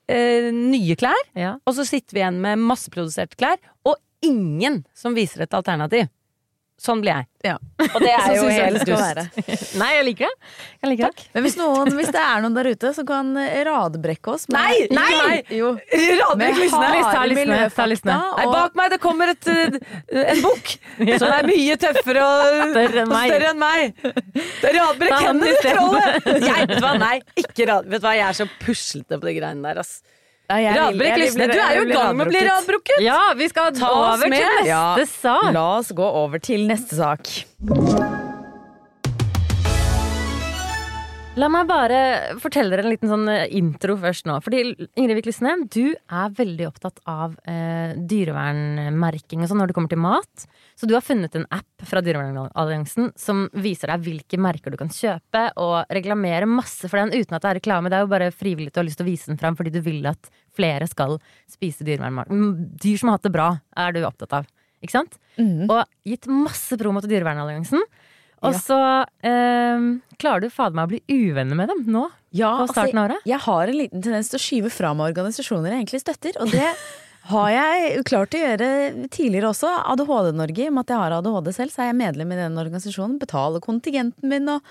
eh, 0.08 0.52
nye 0.54 0.96
klær, 0.96 1.24
Ja. 1.36 1.56
og 1.66 1.74
så 1.76 1.86
sitter 1.88 2.14
vi 2.14 2.20
igjen 2.24 2.42
med 2.42 2.60
masseproduserte 2.60 3.36
klær, 3.40 3.58
og 3.86 3.96
ingen 4.22 4.86
som 4.96 5.14
viser 5.16 5.42
et 5.44 5.54
alternativ. 5.54 6.08
Sånn 6.78 7.00
blir 7.02 7.10
jeg. 7.10 7.26
Ja. 7.48 7.54
Og 7.88 7.96
det 8.04 8.12
er 8.14 8.34
jo 8.38 8.44
helt 8.54 8.84
dust. 8.86 9.78
Nei, 9.82 9.88
jeg 9.96 10.04
liker 10.12 10.28
det. 10.30 10.50
Jeg 10.84 10.90
liker 10.92 11.10
det. 11.16 11.24
Men 11.34 11.44
hvis, 11.48 11.56
noen, 11.58 11.90
hvis 11.98 12.12
det 12.14 12.22
er 12.22 12.44
noen 12.44 12.54
der 12.54 12.70
ute 12.70 12.92
som 12.94 13.08
kan 13.10 13.32
radbrekke 13.66 14.34
oss 14.36 14.46
med- 14.54 14.92
Nei, 14.94 15.08
nei! 15.18 15.40
Jo. 15.58 15.72
Radbrekk 15.74 16.38
Med 16.38 16.62
lysene! 16.62 17.02
Ta 17.74 17.88
lysene. 17.90 18.18
Nei, 18.38 18.46
bak 18.54 18.78
meg 18.78 18.94
det 18.94 19.00
kommer 19.02 19.34
et, 19.34 19.50
eh, 19.50 19.80
en 20.36 20.44
bukk 20.46 20.76
som 21.18 21.34
er 21.34 21.50
mye 21.50 21.78
tøffere 21.82 22.28
og 22.28 22.62
Større 22.76 23.02
enn 23.02 23.08
og 23.08 23.16
meg. 23.16 23.32
større 23.34 23.50
enn 23.56 23.64
meg. 23.64 24.04
Det 24.62 24.70
er 24.70 24.78
Radbrekk 24.78 25.18
hendene, 25.26 25.50
i 25.50 25.64
trollet! 25.66 26.30
Jeg, 26.46 26.68
vet 26.70 26.76
du 26.78 26.86
hva, 26.86 26.94
nei, 27.02 27.16
ikke 27.42 27.68
rad... 27.72 27.90
Vet 27.90 28.06
du 28.06 28.08
hva, 28.08 28.14
jeg 28.22 28.28
er 28.30 28.38
så 28.44 28.48
puslete 28.62 29.18
på 29.18 29.32
de 29.32 29.36
greiene 29.40 29.66
der, 29.66 29.82
ass. 29.82 29.98
Radbrekk 30.50 31.16
bli- 31.36 31.48
du 31.52 31.60
er 31.60 31.76
jo 31.76 31.82
i 31.84 31.92
gang 31.92 32.16
med 32.16 32.28
å 32.28 32.30
bli 32.32 32.40
radbrukket. 32.48 33.02
Ja, 33.04 33.34
vi 33.36 33.50
skal 33.50 33.74
Ta 33.74 33.90
oss 33.92 34.16
over 34.16 34.24
til 34.24 34.32
neste 34.32 34.66
Ja, 34.68 34.96
sak. 35.06 35.54
La 35.54 35.78
oss 35.78 35.92
gå 35.92 36.08
over 36.24 36.40
til 36.40 36.68
neste 36.68 36.96
sak. 36.96 38.27
La 41.38 41.46
meg 41.54 41.68
bare 41.70 41.98
fortelle 42.42 42.72
dere 42.72 42.82
en 42.82 42.90
liten 42.90 43.12
sånn 43.12 43.28
eh, 43.30 43.44
intro 43.60 43.94
først 44.02 44.26
nå. 44.26 44.40
Fordi 44.42 44.64
Ingrid 44.98 45.20
Vik 45.20 45.28
Lysne, 45.30 45.52
du 45.70 45.94
er 45.94 46.32
veldig 46.34 46.66
opptatt 46.66 46.98
av 47.06 47.36
eh, 47.46 47.94
dyrevernmerking 48.10 49.44
og 49.46 49.52
sånn 49.52 49.62
når 49.62 49.70
det 49.70 49.76
kommer 49.78 49.92
til 49.92 50.02
mat. 50.02 50.48
Så 50.74 50.90
du 50.90 50.96
har 50.98 51.06
funnet 51.06 51.38
en 51.38 51.46
app 51.54 51.86
fra 51.86 52.02
Dyrevernalliansen 52.02 53.12
som 53.22 53.46
viser 53.54 53.94
deg 53.94 54.08
hvilke 54.08 54.42
merker 54.42 54.74
du 54.74 54.80
kan 54.82 54.90
kjøpe, 54.90 55.44
og 55.62 55.94
reklamere 55.94 56.50
masse 56.50 56.90
for 56.90 57.04
den 57.04 57.14
uten 57.14 57.38
at 57.38 57.46
det 57.46 57.52
er 57.52 57.60
reklame. 57.60 57.94
Det 57.94 58.00
er 58.00 58.08
jo 58.08 58.14
bare 58.16 58.34
frivillig 58.34 58.74
du 58.74 58.82
har 58.82 58.90
lyst 58.90 58.98
til 59.04 59.06
å 59.06 59.12
vise 59.12 59.30
den 59.30 59.42
fram 59.42 59.60
fordi 59.60 59.78
du 59.78 59.82
vil 59.86 60.10
at 60.10 60.34
flere 60.58 60.90
skal 60.90 61.20
spise 61.46 61.86
dyrevernmat. 61.86 62.34
Mm, 62.34 62.78
Dyr 62.82 62.98
som 62.98 63.14
har 63.14 63.22
hatt 63.22 63.30
det 63.30 63.36
bra, 63.38 63.52
er 63.78 63.94
du 63.94 64.02
opptatt 64.10 64.40
av. 64.42 64.50
Ikke 64.82 64.98
sant? 64.98 65.22
Og 65.70 65.86
gitt 66.06 66.26
masse 66.30 66.78
promo 66.82 67.02
til 67.06 67.14
Dyrevernalliansen. 67.14 67.86
Og 68.46 68.54
så 68.62 68.78
eh, 69.26 69.88
klarer 70.22 70.46
du 70.46 70.54
fader 70.54 70.78
meg 70.78 70.86
å 70.88 70.92
bli 70.94 71.02
uvenner 71.32 71.58
med 71.58 71.72
dem 71.72 71.84
nå. 71.90 72.06
Ja, 72.38 72.52
På 72.62 72.68
starten 72.70 73.00
av 73.00 73.08
året? 73.10 73.26
jeg 73.26 73.40
har 73.48 73.72
en 73.72 73.78
liten 73.80 74.04
tendens 74.04 74.30
til 74.30 74.38
å 74.38 74.44
skyve 74.44 74.70
fra 74.70 74.92
meg 74.94 75.10
organisasjoner 75.14 75.74
jeg 75.74 75.82
egentlig 75.86 76.02
støtter, 76.04 76.38
og 76.44 76.52
det 76.54 76.68
har 77.32 77.48
jeg 77.52 78.04
klart 78.08 78.36
å 78.38 78.42
gjøre 78.44 78.68
tidligere 79.12 79.50
også. 79.50 79.72
ADHD-Norge, 79.94 80.64
i 80.64 80.70
og 80.70 80.78
med 80.78 80.86
at 80.86 80.94
jeg 80.94 81.02
har 81.02 81.16
ADHD 81.18 81.50
selv, 81.56 81.74
så 81.74 81.82
er 81.84 81.90
jeg 81.92 81.98
medlem 82.04 82.32
i 82.36 82.40
den 82.40 82.62
organisasjonen. 82.62 83.18
Betaler 83.20 83.64
kontingenten 83.64 84.30
min 84.32 84.48
og, 84.54 84.62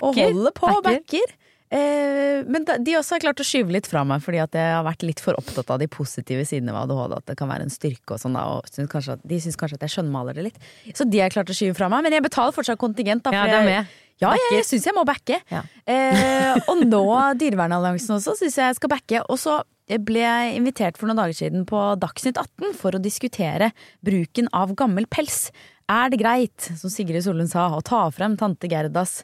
og 0.00 0.18
holder 0.18 0.56
på 0.58 0.68
og 0.72 0.82
Backer. 0.88 1.36
Eh, 1.72 2.42
men 2.52 2.66
de 2.84 2.96
også 2.98 3.16
har 3.16 3.22
klart 3.24 3.40
å 3.40 3.46
skyve 3.46 3.72
litt 3.72 3.88
fra 3.88 4.02
meg, 4.04 4.20
fordi 4.24 4.42
at 4.42 4.56
jeg 4.56 4.74
har 4.76 4.84
vært 4.84 5.04
litt 5.06 5.22
for 5.24 5.38
opptatt 5.40 5.70
av 5.72 5.80
de 5.80 5.88
positive 5.90 6.44
sidene 6.48 6.74
ved 6.74 6.84
ADHD. 6.84 7.16
At 7.16 7.32
det 7.32 7.38
kan 7.40 7.48
være 7.48 7.66
en 7.66 7.72
styrke 7.72 8.16
og 8.16 8.20
sånn, 8.20 8.36
og 8.36 8.68
synes 8.68 8.92
kanskje 8.92 9.16
at, 9.16 9.26
de 9.32 9.40
syns 9.40 9.58
kanskje 9.60 9.80
at 9.80 9.86
jeg 9.88 9.96
skjønnmaler 9.96 10.36
det 10.36 10.48
litt. 10.50 10.62
Så 10.92 11.08
de 11.08 11.22
har 11.22 11.32
klart 11.32 11.52
å 11.52 11.56
skyve 11.56 11.76
fra 11.78 11.88
meg. 11.92 12.04
Men 12.06 12.18
jeg 12.18 12.26
betaler 12.26 12.56
fortsatt 12.56 12.80
kontingent. 12.80 13.24
Da, 13.24 13.34
Ja, 13.34 13.48
det 13.48 13.60
er 13.62 13.68
med. 13.68 13.98
Ja, 14.22 14.30
jeg, 14.38 14.58
jeg 14.60 14.66
syns 14.68 14.84
jeg 14.86 14.94
må 14.94 15.02
backe. 15.08 15.40
Ja. 15.50 15.64
Eh, 15.88 16.58
og 16.70 16.84
nå 16.84 17.04
Dyrevernalliansen 17.40 18.18
også 18.20 18.36
syns 18.38 18.60
jeg 18.60 18.78
skal 18.78 18.92
backe. 18.92 19.22
Og 19.32 19.40
så 19.40 19.62
ble 20.02 20.22
jeg 20.22 20.56
invitert 20.60 21.00
for 21.00 21.08
noen 21.08 21.18
dager 21.18 21.36
siden 21.36 21.64
på 21.68 21.80
Dagsnytt 22.00 22.38
18 22.38 22.76
for 22.78 22.94
å 22.94 23.02
diskutere 23.02 23.72
bruken 24.04 24.48
av 24.54 24.76
gammel 24.78 25.08
pels. 25.10 25.48
Er 25.90 26.12
det 26.12 26.20
greit, 26.22 26.68
som 26.78 26.92
Sigrid 26.92 27.24
Sollund 27.24 27.50
sa, 27.50 27.66
å 27.74 27.82
ta 27.84 28.04
frem 28.14 28.36
tante 28.40 28.70
Gerdas 28.70 29.22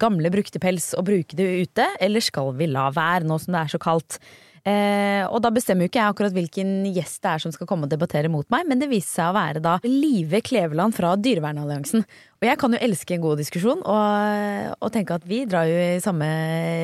gamle 0.00 0.32
brukte 0.32 0.60
pels 0.62 0.92
og 0.96 1.06
bruke 1.08 1.36
det 1.38 1.46
ute, 1.66 1.86
eller 2.00 2.24
skal 2.24 2.54
vi 2.56 2.70
la 2.70 2.88
være 2.94 3.28
nå 3.28 3.38
som 3.42 3.56
det 3.56 3.62
er 3.62 3.74
så 3.76 3.80
kaldt? 3.82 4.20
Eh, 4.66 5.22
og 5.30 5.38
da 5.44 5.52
bestemmer 5.54 5.86
jo 5.86 5.90
ikke 5.92 6.00
jeg 6.00 6.10
akkurat 6.10 6.34
hvilken 6.34 6.70
gjest 6.90 7.20
det 7.22 7.30
er 7.30 7.42
som 7.44 7.52
skal 7.54 7.68
komme 7.70 7.86
og 7.86 7.92
debattere 7.92 8.30
mot 8.32 8.48
meg, 8.50 8.64
men 8.66 8.80
det 8.80 8.88
viste 8.90 9.12
seg 9.20 9.30
å 9.30 9.36
være 9.36 9.62
da 9.62 9.76
Live 9.86 10.40
Kleveland 10.42 10.96
fra 10.96 11.12
Dyrevernalliansen. 11.22 12.02
Og 12.40 12.48
jeg 12.48 12.58
kan 12.58 12.74
jo 12.74 12.80
elske 12.82 13.14
en 13.14 13.22
god 13.22 13.38
diskusjon, 13.38 13.84
og, 13.86 14.72
og 14.82 14.90
tenke 14.94 15.20
at 15.20 15.28
vi 15.28 15.44
drar 15.46 15.70
jo 15.70 15.78
i 15.78 16.02
samme 16.02 16.26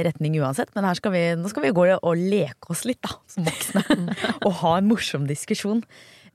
retning 0.07 0.39
uansett, 0.39 0.71
men 0.77 0.87
skal 0.95 1.15
vi, 1.17 1.25
nå 1.41 1.51
skal 1.51 1.67
vi 1.67 1.75
gå 1.75 1.89
og 1.97 2.13
leke 2.21 2.71
oss 2.71 2.85
litt, 2.87 3.03
da, 3.03 3.17
som 3.27 3.51
voksne. 3.51 3.83
og 4.47 4.61
ha 4.63 4.77
en 4.79 4.91
morsom 4.93 5.27
diskusjon. 5.27 5.83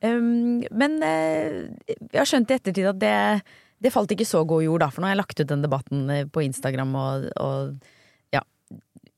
Um, 0.04 0.66
men 0.78 1.00
eh, 1.02 1.64
jeg 1.88 2.20
har 2.20 2.28
skjønt 2.28 2.52
i 2.52 2.60
ettertid 2.60 2.92
at 2.92 3.00
det, 3.02 3.16
det 3.84 3.92
falt 3.94 4.12
ikke 4.16 4.26
så 4.26 4.42
god 4.48 4.64
jord, 4.66 4.82
da, 4.82 4.90
for 4.94 5.04
nå 5.04 5.10
har 5.10 5.16
jeg 5.16 5.22
lagt 5.22 5.42
ut 5.44 5.52
den 5.52 5.66
debatten 5.66 6.10
eh, 6.14 6.26
på 6.26 6.44
Instagram, 6.48 6.96
og, 6.98 7.28
og 7.44 8.34
ja 8.34 8.42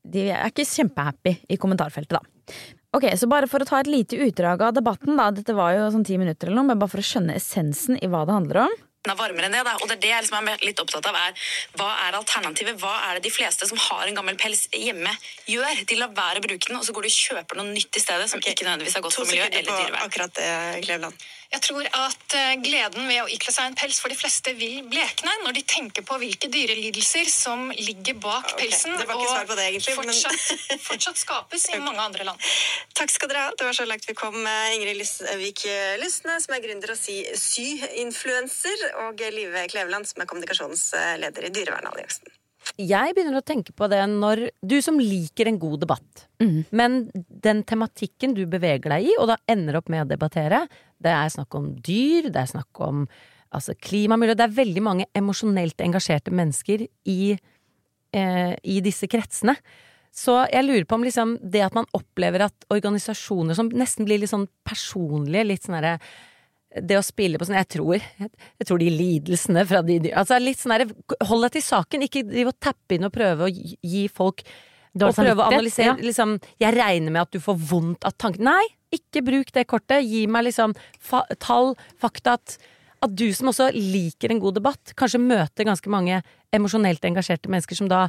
De 0.04 0.26
er 0.28 0.50
ikke 0.50 0.68
kjempehappy 0.68 1.36
i 1.48 1.58
kommentarfeltet, 1.60 2.18
da. 2.18 2.54
Ok, 2.92 3.06
så 3.14 3.28
bare 3.30 3.46
for 3.46 3.62
å 3.62 3.66
ta 3.68 3.78
et 3.78 3.90
lite 3.90 4.18
utdrag 4.18 4.62
av 4.66 4.74
debatten, 4.74 5.14
da. 5.16 5.28
Dette 5.30 5.54
var 5.54 5.76
jo 5.76 5.88
sånn 5.94 6.06
ti 6.06 6.18
minutter 6.18 6.48
eller 6.50 6.58
noe, 6.58 6.72
men 6.72 6.80
bare 6.80 6.90
for 6.90 7.02
å 7.02 7.06
skjønne 7.06 7.36
essensen 7.38 8.00
i 8.02 8.08
hva 8.10 8.24
det 8.26 8.34
handler 8.34 8.64
om. 8.64 8.78
er 9.06 9.16
varmere 9.16 9.46
enn 9.46 9.54
det, 9.54 9.62
da. 9.64 9.76
Og 9.78 9.86
det 9.86 9.94
er 9.96 10.00
det 10.02 10.10
jeg 10.10 10.24
liksom 10.26 10.48
er 10.50 10.64
litt 10.66 10.82
opptatt 10.82 11.06
av, 11.06 11.16
er 11.16 11.52
hva 11.78 11.88
er 12.08 12.18
alternativet? 12.18 12.80
Hva 12.82 12.90
er 13.06 13.16
det 13.16 13.28
de 13.28 13.32
fleste 13.32 13.68
som 13.70 13.78
har 13.86 14.10
en 14.10 14.18
gammel 14.18 14.36
pels 14.42 14.66
hjemme, 14.74 15.14
gjør? 15.48 15.84
De 15.86 16.00
lar 16.02 16.10
være 16.18 16.42
å 16.42 16.46
bruke 16.48 16.66
den, 16.66 16.80
og 16.82 16.84
så 16.84 16.96
går 16.96 17.06
de 17.06 17.12
og 17.14 17.20
kjøper 17.30 17.62
noe 17.62 17.70
nytt 17.70 17.96
i 17.96 18.02
stedet, 18.02 18.26
som 18.32 18.42
ikke 18.42 18.66
nødvendigvis 18.66 18.98
er 18.98 19.06
godt 19.06 19.16
To 19.16 19.22
for 19.22 19.30
miljøet 19.30 19.54
eller 19.62 19.70
dyrevern. 19.70 20.02
akkurat 20.08 20.34
det, 20.36 20.50
Kleveland. 20.88 21.28
Jeg 21.50 21.62
tror 21.64 21.86
at 21.98 22.34
eh, 22.38 22.52
gleden 22.62 23.08
ved 23.10 23.24
å 23.24 23.30
ikle 23.34 23.50
seg 23.50 23.66
en 23.66 23.76
pels 23.78 23.96
for 23.98 24.12
de 24.12 24.16
fleste 24.18 24.52
vil 24.54 24.84
blekne 24.86 25.32
når 25.42 25.56
de 25.56 25.62
tenker 25.66 26.04
på 26.06 26.18
hvilke 26.22 26.46
dyrelidelser 26.52 27.26
som 27.26 27.72
ligger 27.74 28.20
bak 28.22 28.52
okay, 28.52 28.68
pelsen 28.68 28.94
det 28.94 29.06
var 29.08 29.18
ikke 29.18 29.32
svar 29.32 29.48
på 29.48 29.56
det 29.58 29.64
egentlig, 29.66 29.96
men- 29.98 30.12
fortsatt, 30.14 30.82
fortsatt 30.86 31.18
skapes 31.18 31.66
i 31.74 31.80
mange 31.86 32.04
andre 32.04 32.28
land. 32.28 32.50
Takk 32.94 33.10
skal 33.10 33.32
dere 33.32 33.48
ha. 33.48 33.54
Det 33.58 33.66
var 33.66 33.74
så 33.74 33.86
langt 33.90 34.06
vi 34.06 34.14
kom. 34.14 34.36
med 34.44 34.76
Ingrid 34.76 35.00
Lysvik 35.00 35.64
Lysne, 35.98 36.36
som 36.40 36.54
er 36.54 36.62
gründer 36.62 36.92
og 36.94 36.98
si 37.00 37.16
sy-influenser, 37.34 38.84
og 39.06 39.18
Live 39.34 39.64
Kleveland, 39.72 40.06
som 40.06 40.22
er 40.22 40.28
kommunikasjonsleder 40.30 41.48
i 41.48 41.50
Dyrevernalliansen. 41.56 42.30
Jeg 42.78 43.14
begynner 43.16 43.40
å 43.40 43.44
tenke 43.44 43.72
på 43.76 43.88
det 43.90 44.00
når 44.12 44.42
du 44.62 44.76
som 44.84 45.00
liker 45.00 45.48
en 45.50 45.58
god 45.60 45.80
debatt, 45.82 46.26
men 46.70 47.00
den 47.16 47.64
tematikken 47.68 48.36
du 48.36 48.44
beveger 48.48 48.92
deg 48.94 49.08
i, 49.10 49.16
og 49.18 49.32
da 49.32 49.38
ender 49.50 49.80
opp 49.80 49.90
med 49.92 50.04
å 50.04 50.08
debattere, 50.12 50.62
det 51.00 51.12
er 51.12 51.32
snakk 51.32 51.54
om 51.58 51.70
dyr, 51.80 52.30
det 52.32 52.42
er 52.42 52.50
snakk 52.50 52.80
om 52.84 53.04
altså, 53.50 53.74
klimamiljø 53.80 54.36
Det 54.38 54.46
er 54.46 54.58
veldig 54.58 54.82
mange 54.84 55.06
emosjonelt 55.16 55.80
engasjerte 55.84 56.34
mennesker 56.34 56.86
i, 57.08 57.36
eh, 58.12 58.54
i 58.62 58.80
disse 58.84 59.08
kretsene. 59.10 59.56
Så 60.10 60.34
jeg 60.50 60.66
lurer 60.66 60.84
på 60.84 60.98
om 60.98 61.06
liksom 61.06 61.36
det 61.40 61.62
at 61.62 61.76
man 61.76 61.86
opplever 61.94 62.48
at 62.48 62.66
organisasjoner 62.74 63.54
som 63.54 63.70
nesten 63.70 64.08
blir 64.08 64.18
litt 64.18 64.32
sånn 64.32 64.48
personlige, 64.66 65.46
litt 65.46 65.66
sånn 65.66 65.78
herre 65.78 65.98
det 66.70 66.94
å 66.94 67.02
spille 67.02 67.38
på 67.38 67.46
sånn 67.48 67.58
Jeg 67.58 67.66
tror 67.74 67.96
Jeg 67.98 68.66
tror 68.68 68.78
de 68.78 68.90
lidelsene 68.94 69.64
fra 69.66 69.80
de 69.82 70.12
Altså 70.14 70.36
litt 70.38 70.60
sånn 70.60 70.76
herre 70.76 70.86
Hold 71.26 71.48
deg 71.48 71.56
til 71.56 71.64
saken, 71.66 72.04
ikke 72.06 72.22
driv 72.28 72.52
og 72.52 72.60
tappe 72.62 72.94
inn 72.94 73.08
og 73.08 73.14
prøve 73.14 73.48
å 73.48 73.50
gi 73.50 74.04
folk 74.06 74.44
Og 74.98 75.14
prøve 75.14 75.38
å 75.38 75.46
analysere 75.46 75.92
ja. 75.92 75.96
liksom 76.02 76.34
Jeg 76.58 76.74
regner 76.74 77.14
med 77.14 77.22
at 77.22 77.30
du 77.34 77.38
får 77.42 77.58
vondt 77.70 78.06
av 78.08 78.16
tanken 78.18 78.48
Nei, 78.48 78.64
ikke 78.90 79.22
bruk 79.22 79.52
det 79.54 79.68
kortet. 79.70 80.02
Gi 80.02 80.24
meg 80.26 80.48
liksom 80.48 80.74
fa 80.98 81.22
tall, 81.38 81.76
fakta. 82.00 82.34
At, 82.40 82.56
at 83.06 83.14
du 83.14 83.28
som 83.36 83.52
også 83.52 83.70
liker 83.76 84.34
en 84.34 84.42
god 84.42 84.58
debatt, 84.58 84.94
kanskje 84.98 85.22
møter 85.22 85.68
ganske 85.68 85.92
mange 85.92 86.18
emosjonelt 86.54 87.06
engasjerte 87.06 87.52
mennesker 87.52 87.78
som 87.78 87.90
da 87.90 88.08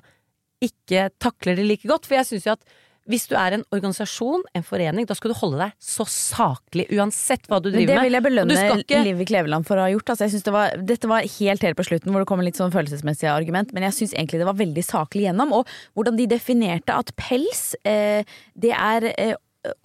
ikke 0.61 1.09
takler 1.21 1.59
det 1.59 1.67
like 1.67 1.89
godt. 1.89 2.09
For 2.09 2.17
jeg 2.17 2.31
syns 2.31 2.49
jo 2.49 2.55
at 2.57 2.65
hvis 3.11 3.27
du 3.29 3.35
er 3.37 3.57
en 3.57 3.65
organisasjon, 3.75 4.43
en 4.57 4.63
forening, 4.65 5.05
da 5.09 5.17
skal 5.17 5.33
du 5.33 5.37
holde 5.37 5.59
deg 5.61 5.75
så 5.83 6.05
saklig 6.07 6.87
uansett 6.95 7.45
hva 7.51 7.59
du 7.61 7.69
Men 7.71 7.83
med. 7.83 7.91
det 7.91 7.99
vil 8.05 8.17
jeg 8.17 8.25
belønne 8.25 8.57
ikke- 8.79 9.03
Liv 9.05 9.25
Kleveland 9.27 9.67
for 9.67 9.77
å 9.77 9.85
ha 9.85 9.91
gjort. 9.91 10.09
Altså, 10.13 10.25
jeg 10.27 10.43
det 10.47 10.53
var, 10.55 10.75
dette 10.77 11.07
var 11.11 11.21
helt 11.21 11.61
helt 11.61 11.77
på 11.77 11.85
slutten 11.87 12.11
hvor 12.11 12.23
det 12.23 12.27
kom 12.31 12.39
en 12.39 12.45
litt 12.47 12.57
sånn 12.59 12.71
følelsesmessig 12.73 13.29
argument, 13.29 13.73
men 13.73 13.83
jeg 13.83 13.93
syns 13.99 14.13
egentlig 14.15 14.39
det 14.41 14.49
var 14.49 14.57
veldig 14.59 14.83
saklig 14.87 15.27
gjennom. 15.27 15.53
Og 15.53 15.67
hvordan 15.95 16.17
de 16.17 16.27
definerte 16.27 16.89
at 16.95 17.13
pels, 17.15 17.75
eh, 17.85 18.23
det 18.57 18.71
er 18.71 19.13
eh, 19.17 19.35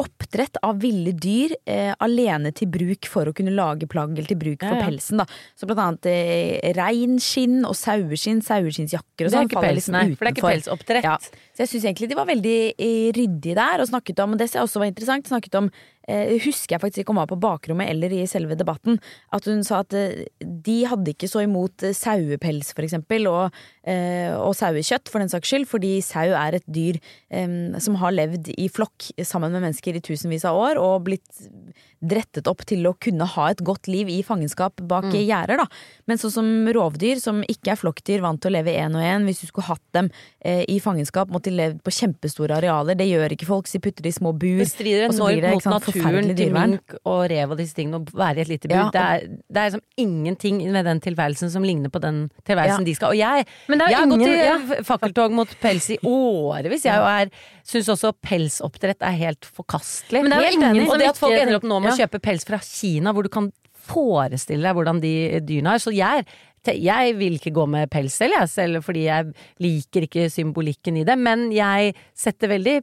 oppdrett 0.01 0.57
av 0.65 0.79
ville 0.81 1.12
dyr 1.12 1.53
eh, 1.69 1.91
alene 2.01 2.49
til 2.57 2.69
bruk 2.73 3.05
for 3.12 3.29
å 3.29 3.35
kunne 3.37 3.53
lage 3.53 3.85
plagg 3.93 4.15
eller 4.17 4.29
til 4.31 4.39
bruk 4.41 4.62
for 4.65 4.73
Ja, 4.73 4.79
ja. 4.81 4.87
pelsen. 4.89 5.21
Da. 5.21 5.27
Så 5.59 5.69
blant 5.69 5.83
annet 5.85 6.09
eh, 6.09 6.73
reinskinn 6.79 7.59
og 7.69 7.77
saueskinn, 7.77 8.41
saueskinnsjakker 8.47 9.27
og 9.29 9.31
Det 9.31 9.35
er 9.35 9.37
sånn. 9.37 9.51
ikke 9.51 9.65
pels, 9.67 9.77
liksom 9.83 9.99
nei, 9.99 10.07
for 10.17 10.25
det 10.25 10.33
er 10.33 10.37
ikke 10.39 10.47
pelsoppdrett. 10.49 11.05
Ja. 11.11 11.19
Så 11.53 11.65
jeg 11.65 11.73
syns 11.75 11.85
egentlig 11.91 12.09
de 12.12 12.19
var 12.19 12.29
veldig 12.31 12.57
eh, 12.73 13.11
ryddige 13.17 13.59
der, 13.59 13.85
og 13.85 13.91
snakket 13.93 14.25
om, 14.25 14.33
og 14.37 14.41
det 14.41 14.49
som 14.53 14.65
også 14.65 14.81
var 14.81 14.91
interessant, 14.93 15.29
snakket 15.29 15.61
om 15.61 15.71
husker 16.07 16.77
jeg 16.77 16.83
faktisk 16.83 17.03
ikke 17.03 17.14
om 17.14 17.21
var 17.21 17.31
på 17.31 17.38
bakrommet 17.42 17.90
eller 17.90 18.12
i 18.14 18.27
selve 18.31 18.55
debatten, 18.59 19.01
at 19.35 19.45
hun 19.51 19.64
sa 19.66 19.81
at 19.83 19.95
eh, 19.97 20.27
de 20.40 20.77
hadde 20.87 21.12
ikke 21.14 21.29
så 21.31 21.42
imot 21.42 21.83
eh, 21.83 21.95
sauepels, 21.97 22.73
for 22.77 22.87
eksempel, 22.87 23.27
og, 23.31 23.57
eh, 23.87 24.31
og 24.37 24.55
sauekjøtt, 24.55 25.11
for 25.11 25.23
den 25.23 25.33
saks 25.33 25.51
skyld, 25.51 25.66
fordi 25.71 25.97
sau 26.05 26.29
er 26.31 26.61
et 26.61 26.66
dyr 26.71 27.01
eh, 27.31 27.79
som 27.83 27.99
har 28.03 28.14
levd 28.14 28.53
i 28.57 28.69
flokk 28.73 29.11
sammen 29.27 29.53
med 29.53 29.66
mennesker 29.66 29.99
i 29.99 30.05
tusenvis 30.05 30.47
av 30.47 30.57
år, 30.61 30.79
og 30.83 31.05
blitt 31.09 31.45
drettet 32.07 32.47
opp 32.51 32.62
til 32.69 32.87
å 32.87 32.95
kunne 33.01 33.27
ha 33.27 33.49
et 33.51 33.62
godt 33.66 33.88
liv 33.90 34.09
i 34.12 34.21
fangenskap 34.27 34.79
bak 34.87 35.07
Mm. 35.07 35.27
gjerder, 35.27 35.57
da. 35.59 35.66
Men 36.07 36.19
sånn 36.19 36.33
som 36.33 36.49
rovdyr, 36.75 37.21
som 37.21 37.42
ikke 37.42 37.73
er 37.73 37.79
flokkdyr, 37.81 38.21
vant 38.21 38.40
til 38.42 38.51
å 38.51 38.57
leve 38.59 38.75
én 38.75 38.95
og 38.95 39.03
én, 39.03 39.25
hvis 39.25 39.40
du 39.40 39.47
skulle 39.47 39.66
hatt 39.66 39.83
dem 39.92 40.11
eh, 40.45 40.64
i 40.69 40.79
fangenskap, 40.81 41.31
måtte 41.33 41.51
de 41.51 41.57
levd 41.57 41.83
på 41.83 41.90
kjempestore 41.95 42.57
arealer. 42.59 42.95
Det 42.99 43.07
gjør 43.09 43.35
ikke 43.37 43.47
folk, 43.49 43.66
så 43.66 43.79
de 43.79 43.85
putter 43.87 44.03
det 44.03 44.12
i 44.12 44.19
små 44.19 44.33
bur. 44.37 44.59
Det 44.61 44.69
strider 44.69 45.09
enormt 45.09 45.55
mot 45.55 45.62
sant, 45.62 45.75
naturen 45.97 46.37
til 46.37 46.53
mink 46.53 46.95
og 47.05 47.21
rev 47.31 47.51
og 47.51 47.59
disse 47.59 47.75
tingene 47.75 48.01
å 48.01 48.05
være 48.13 48.39
i 48.39 48.45
et 48.47 48.49
lite 48.53 48.69
bur. 48.69 48.77
Ja, 48.77 48.85
og- 48.87 48.93
det, 48.93 49.01
er, 49.01 49.27
det 49.51 49.57
er 49.63 49.71
liksom 49.71 49.85
ingenting 50.05 50.61
med 50.73 50.85
den 50.85 51.01
tilværelsen 51.01 51.51
som 51.51 51.63
ligner 51.67 51.89
på 51.91 52.01
den 52.01 52.31
tilværelsen 52.45 52.85
Ja. 52.85 52.85
de 52.85 52.95
skal. 52.95 53.09
Og 53.09 53.17
jeg, 53.19 53.47
Men 53.69 53.79
det 53.79 53.87
er 53.87 53.91
jeg 53.91 53.99
har 53.99 54.67
gått 54.67 54.81
i 54.81 54.83
fakkeltog 54.85 55.33
mot 55.33 55.49
pels 55.61 55.91
i 55.91 55.99
årevis. 56.05 56.85
Jeg 56.85 56.99
og 57.01 57.09
er 57.09 57.31
syns 57.67 57.89
også 57.89 58.13
pelsoppdrett 58.23 59.03
er 59.03 59.17
helt 59.19 59.45
forkastelig. 59.45 60.23
Men 60.23 60.31
det 60.31 60.39
er 60.39 60.51
jo 60.51 60.59
ingen 60.61 60.91
og 60.91 60.99
det 60.99 61.09
at 61.09 61.19
folk 61.19 61.33
ender 61.39 61.57
opp 61.57 61.63
nå 61.67 61.81
med 61.83 61.93
å 61.93 61.97
kjøpe 61.99 62.21
pels 62.23 62.45
fra 62.47 62.59
Kina, 62.63 63.13
hvor 63.13 63.23
du 63.27 63.29
kan 63.29 63.51
forestille 63.87 64.66
deg 64.66 64.77
hvordan 64.77 65.01
de 65.03 65.14
dyrene 65.46 65.77
er. 65.77 65.83
Så 65.83 65.92
jeg, 65.94 66.27
jeg 66.66 67.14
vil 67.18 67.38
ikke 67.38 67.55
gå 67.55 67.66
med 67.70 67.90
pels 67.92 68.16
selv, 68.18 68.37
jeg, 68.40 68.51
selv 68.53 68.83
fordi 68.87 69.07
jeg 69.07 69.33
liker 69.62 70.07
ikke 70.09 70.29
symbolikken 70.33 71.01
i 71.01 71.05
det. 71.07 71.18
Men 71.18 71.49
jeg 71.55 71.94
setter 72.16 72.53
veldig 72.57 72.81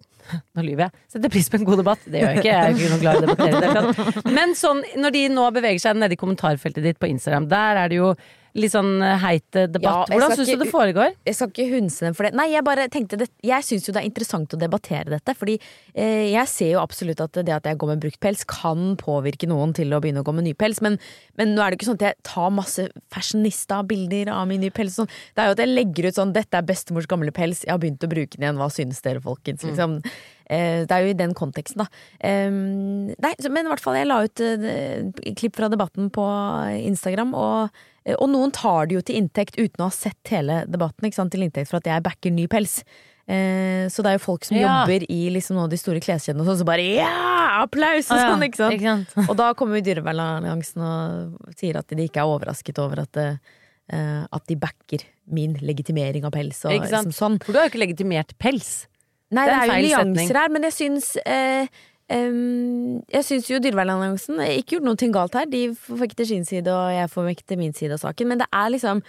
Nå 0.55 0.63
lyver 0.63 0.85
jeg. 0.85 1.01
Setter 1.11 1.31
pris 1.33 1.49
på 1.51 1.57
en 1.59 1.65
god 1.67 1.81
debatt. 1.81 2.05
Det 2.07 2.21
gjør 2.21 2.29
jeg 2.29 2.39
ikke. 2.39 2.53
Jeg 2.53 2.63
er 2.63 2.77
ikke 2.77 2.91
noe 2.93 3.01
glad 3.01 3.17
i 3.17 3.19
å 3.19 3.25
debattere. 3.25 4.29
Men 4.37 4.53
sånn, 4.55 4.79
når 5.03 5.15
de 5.17 5.23
nå 5.35 5.49
beveger 5.57 5.83
seg 5.83 5.99
nede 5.99 6.15
i 6.15 6.21
kommentarfeltet 6.21 6.85
ditt 6.85 7.01
på 7.01 7.09
Instagram, 7.11 7.49
der 7.51 7.81
er 7.81 7.91
det 7.91 7.99
jo 7.99 8.13
litt 8.57 8.73
sånn 8.73 9.01
heit 9.01 9.47
debatt. 9.51 10.11
Ja, 10.11 10.17
Hvordan 10.17 10.35
syns 10.37 10.51
du 10.51 10.61
det 10.61 10.69
foregår? 10.71 11.15
Jeg 11.25 11.37
skal 11.37 11.49
ikke 11.49 11.67
hunse 11.71 12.05
dem 12.05 12.17
for 12.17 12.27
det. 12.27 12.33
Nei, 12.37 12.49
jeg 12.53 12.65
bare 12.65 12.85
tenkte 12.91 13.17
det 13.19 13.29
Jeg 13.43 13.65
syns 13.65 13.87
jo 13.87 13.95
det 13.95 14.03
er 14.03 14.09
interessant 14.09 14.53
å 14.53 14.59
debattere 14.59 15.09
dette. 15.13 15.35
Fordi 15.37 15.55
eh, 15.57 16.29
jeg 16.33 16.49
ser 16.51 16.73
jo 16.75 16.81
absolutt 16.83 17.23
at 17.23 17.39
det 17.41 17.55
at 17.55 17.69
jeg 17.69 17.79
går 17.81 17.93
med 17.93 18.03
brukt 18.03 18.21
pels, 18.23 18.45
kan 18.49 18.93
påvirke 18.99 19.49
noen 19.49 19.73
til 19.77 19.93
å 19.93 20.01
begynne 20.03 20.21
å 20.21 20.27
gå 20.27 20.35
med 20.35 20.47
ny 20.47 20.53
pels. 20.57 20.83
Men, 20.85 20.99
men 21.39 21.55
nå 21.55 21.63
er 21.63 21.73
det 21.73 21.79
ikke 21.79 21.89
sånn 21.91 21.99
at 22.01 22.07
jeg 22.11 22.19
tar 22.29 22.53
masse 22.53 22.87
fashionista-bilder 23.13 24.33
av 24.33 24.45
min 24.51 24.61
nye 24.63 24.73
pels. 24.75 24.99
Sånn. 24.99 25.11
Det 25.33 25.43
er 25.43 25.49
jo 25.49 25.57
at 25.57 25.63
jeg 25.65 25.73
legger 25.73 26.09
ut 26.09 26.19
sånn 26.19 26.35
'Dette 26.35 26.59
er 26.59 26.69
bestemors 26.69 27.09
gamle 27.09 27.33
pels. 27.35 27.65
Jeg 27.65 27.73
har 27.73 27.81
begynt 27.81 28.05
å 28.05 28.11
bruke 28.11 28.37
den 28.37 28.47
igjen. 28.47 28.61
Hva 28.61 28.69
synes 28.73 29.01
dere, 29.05 29.23
folkens?' 29.23 29.63
Liksom. 29.63 29.99
Mm. 30.03 30.85
det 30.87 30.91
er 30.91 31.05
jo 31.05 31.13
i 31.13 31.17
den 31.17 31.33
konteksten, 31.33 31.81
da. 31.81 31.87
Eh, 32.19 32.51
nei, 32.51 33.33
men 33.49 33.65
i 33.65 33.71
hvert 33.71 33.81
fall, 33.81 33.95
jeg 33.97 34.09
la 34.09 34.19
ut 34.25 34.43
eh, 34.43 35.33
klipp 35.39 35.55
fra 35.55 35.69
debatten 35.71 36.11
på 36.13 36.25
Instagram, 36.83 37.33
og, 37.33 37.71
eh, 37.71 37.92
og 38.19 38.27
noen 38.29 38.51
tar 38.51 38.87
det 38.89 38.95
jo 38.97 39.01
til 39.01 39.15
inntekt 39.21 39.55
uten 39.57 39.83
å 39.85 39.89
ha 39.89 39.95
sett 39.95 40.31
hele 40.33 40.63
debatten, 40.67 41.07
ikke 41.07 41.15
sant, 41.21 41.31
til 41.31 41.45
inntekt 41.45 41.69
for 41.71 41.77
at 41.79 41.87
jeg 41.87 42.03
backer 42.03 42.31
ny 42.35 42.47
pels. 42.51 42.81
Eh, 43.23 43.87
så 43.87 44.03
det 44.03 44.11
er 44.11 44.17
jo 44.17 44.23
folk 44.25 44.43
som 44.43 44.57
Ja. 44.57 44.81
jobber 44.83 45.05
i 45.07 45.29
liksom 45.31 45.55
noen 45.55 45.69
av 45.69 45.71
de 45.71 45.77
store 45.79 46.01
kleskjedene 46.03 46.43
og 46.43 46.49
sånn, 46.49 46.59
så 46.59 46.67
bare 46.67 46.83
ja! 46.97 47.11
Applaus! 47.63 48.09
Og 48.11 48.19
sånn, 48.19 48.43
ikke 48.43 48.59
sant. 48.59 48.73
Ikke 48.75 48.89
sant? 48.91 49.13
Og 49.31 49.37
da 49.39 49.53
kommer 49.53 49.77
jo 49.79 49.85
Dyrevernalliansen 49.87 50.81
og 50.83 51.53
sier 51.55 51.77
at 51.79 51.87
de 51.87 52.03
ikke 52.09 52.19
er 52.19 52.27
overrasket 52.27 52.79
over 52.83 53.03
at, 53.05 53.15
eh, 53.15 54.25
at 54.27 54.47
de 54.49 54.55
backer 54.59 55.05
min 55.31 55.53
legitimering 55.61 56.25
av 56.25 56.33
pels. 56.35 56.65
Og 56.65 56.73
liksom 56.81 57.13
sånn. 57.15 57.37
For 57.45 57.53
du 57.53 57.59
har 57.61 57.69
jo 57.69 57.73
ikke 57.75 57.85
legitimert 57.85 58.33
pels. 58.41 58.87
Nei, 59.33 59.45
Det 59.47 59.53
det 59.53 59.61
er 59.61 59.71
er, 59.71 59.81
jo 59.81 60.03
nyanser 60.03 60.35
her, 60.41 60.49
men 60.53 60.61
jeg 60.67 60.73
syns 60.75 61.07
eh, 61.25 61.67
em, 62.09 63.01
Jeg 63.11 63.23
syns 63.27 63.49
jo 63.51 63.59
Dyrevernalliansen 63.63 64.41
ikke 64.59 64.77
gjort 64.77 64.87
noe 64.87 65.11
galt 65.13 65.37
her. 65.37 65.45
De 65.45 65.67
får 65.75 66.15
til 66.15 66.27
sin 66.27 66.45
side, 66.45 66.67
og 66.67 66.91
jeg 66.91 67.09
får 67.09 67.35
til 67.45 67.57
min 67.57 67.73
side 67.73 67.93
av 67.93 68.03
saken. 68.03 68.27
Men 68.27 68.43
det 68.43 68.47
er 68.51 68.69
liksom 68.73 69.03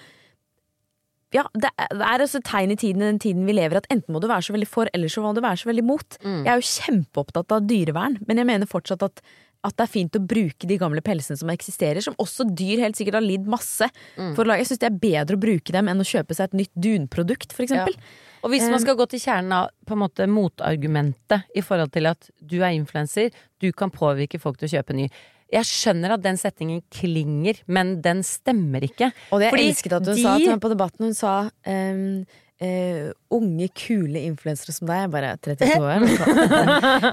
ja, 1.35 1.42
det 1.59 1.66
er, 1.74 2.22
et 2.22 2.44
tegn 2.46 2.70
i 2.70 2.76
tiden, 2.78 3.02
den 3.02 3.18
tiden 3.18 3.46
vi 3.48 3.57
lever, 3.57 3.80
at 3.80 3.88
enten 3.90 4.14
må 4.14 4.20
du 4.22 4.28
være 4.30 4.44
så 4.46 4.54
veldig 4.54 4.68
for, 4.70 4.87
eller 4.94 5.11
så 5.11 5.22
må 5.24 5.33
du 5.35 5.40
være 5.42 5.59
så 5.64 5.66
veldig 5.66 5.83
mot. 5.83 6.18
Mm. 6.22 6.44
Jeg 6.44 6.52
er 6.52 6.61
jo 6.61 6.68
kjempeopptatt 6.68 7.54
av 7.57 7.66
dyrevern, 7.66 8.20
men 8.28 8.38
jeg 8.38 8.46
mener 8.46 8.70
fortsatt 8.70 9.02
at 9.02 9.24
at 9.64 9.72
det 9.78 9.85
er 9.87 9.92
fint 9.94 10.16
å 10.18 10.20
bruke 10.20 10.68
de 10.68 10.76
gamle 10.76 11.00
pelsene 11.00 11.38
som 11.40 11.48
eksisterer, 11.48 12.04
som 12.04 12.16
også 12.20 12.44
dyr 12.52 12.83
helt 12.85 12.98
sikkert 12.98 13.16
har 13.16 13.24
lidd 13.24 13.46
masse 13.48 13.88
Mm. 14.18 14.35
for 14.37 14.44
å 14.44 14.48
lage. 14.48 14.61
Jeg 14.61 14.66
syns 14.68 14.83
det 14.83 14.90
er 14.90 15.00
bedre 15.00 15.37
å 15.37 15.40
bruke 15.40 15.72
dem 15.72 15.88
enn 15.88 16.02
å 16.02 16.04
kjøpe 16.04 16.37
seg 16.37 16.44
et 16.52 16.59
nytt 16.61 16.74
dunprodukt, 16.76 17.52
for 17.57 17.64
eksempel. 17.64 17.96
Og 18.44 18.52
hvis 18.52 18.66
man 18.68 18.80
skal 18.83 18.96
gå 18.98 19.07
til 19.09 19.22
kjernen 19.24 19.54
av 19.57 19.70
på 19.88 19.96
en 19.96 20.02
måte 20.04 20.26
motargumentet 20.28 21.46
i 21.57 21.62
forhold 21.64 21.92
til 21.94 22.11
at 22.11 22.28
du 22.44 22.59
er 22.61 22.74
influenser, 22.76 23.33
du 23.62 23.70
kan 23.72 23.92
påvirke 23.94 24.40
folk 24.42 24.59
til 24.61 24.68
å 24.68 24.74
kjøpe 24.76 24.96
ny. 24.98 25.09
Jeg 25.54 25.68
skjønner 25.68 26.14
at 26.16 26.22
den 26.24 26.37
setningen 26.40 26.83
klinger, 26.92 27.61
men 27.70 27.98
den 28.04 28.22
stemmer 28.26 28.85
ikke. 28.85 29.12
Og 29.33 29.40
det 29.42 29.50
jeg 29.52 29.68
elsket 29.70 29.92
at 29.96 30.09
hun 30.09 30.16
de- 30.16 30.22
sa 30.24 30.37
til 30.38 30.50
meg 30.54 30.62
på 30.64 30.72
debatten. 30.76 31.11
Hun 31.11 31.14
sa 31.14 31.35
um 31.66 32.24
Uh, 32.62 33.11
unge, 33.35 33.66
kule 33.74 34.20
influensere 34.28 34.70
som 34.72 34.87
deg. 34.87 35.00
Jeg 35.02 35.11
bare 35.11 35.33
32 35.42 35.74
år. 35.83 36.04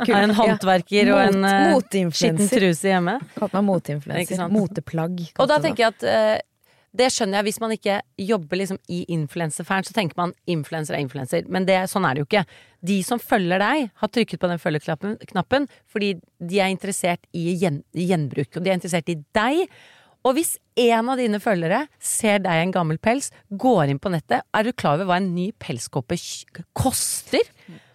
Kul- 0.06 0.14
Er 0.20 0.28
en 0.28 0.34
håndverker 0.38 1.10
og 1.16 1.22
en 1.24 1.48
uh, 1.50 2.12
skitten 2.14 2.46
truse 2.48 2.92
hjemme. 2.92 3.16
Kalt 3.40 3.56
meg 3.58 3.66
moteinfluenser. 3.66 4.44
Moteplagg. 4.54 5.18
Og 5.42 5.50
da 5.50 5.58
tenker 5.66 5.88
jeg 5.88 5.96
at 5.96 6.06
eh, 6.08 6.44
det 6.98 7.08
skjønner 7.14 7.40
jeg 7.40 7.48
hvis 7.48 7.60
man 7.64 7.74
ikke 7.76 8.00
jobber 8.20 8.60
liksom 8.60 8.80
i 8.92 9.04
influenserfæren, 9.16 9.86
så 9.88 9.96
tenker 9.96 10.18
man 10.20 10.34
influenser 10.50 10.98
er 10.98 11.04
influenser. 11.06 11.48
Men 11.48 11.66
det, 11.68 11.78
sånn 11.92 12.04
er 12.08 12.18
det 12.18 12.24
jo 12.24 12.28
ikke. 12.28 12.44
De 12.84 12.98
som 13.08 13.22
følger 13.22 13.64
deg, 13.64 13.88
har 14.02 14.12
trykket 14.12 14.42
på 14.42 14.50
den 14.52 14.60
følgeknappen 14.60 15.70
fordi 15.92 16.14
de 16.40 16.60
er 16.60 16.74
interessert 16.74 17.24
i 17.32 17.56
gjen, 17.62 17.80
gjenbruk. 17.96 18.52
Og 18.58 18.66
de 18.66 18.74
er 18.74 18.80
interessert 18.80 19.12
i 19.14 19.22
deg. 19.38 19.64
Og 20.28 20.36
hvis 20.38 20.58
en 20.82 21.14
av 21.14 21.22
dine 21.22 21.40
følgere 21.42 21.86
ser 21.98 22.44
deg 22.44 22.60
i 22.60 22.66
en 22.66 22.76
gammel 22.76 23.00
pels, 23.02 23.32
går 23.50 23.94
inn 23.94 24.02
på 24.02 24.12
nettet, 24.14 24.44
er 24.44 24.68
du 24.68 24.74
klar 24.76 25.00
over 25.00 25.10
hva 25.10 25.22
en 25.22 25.32
ny 25.34 25.50
pelskåpe 25.64 26.20
koster? 26.78 27.48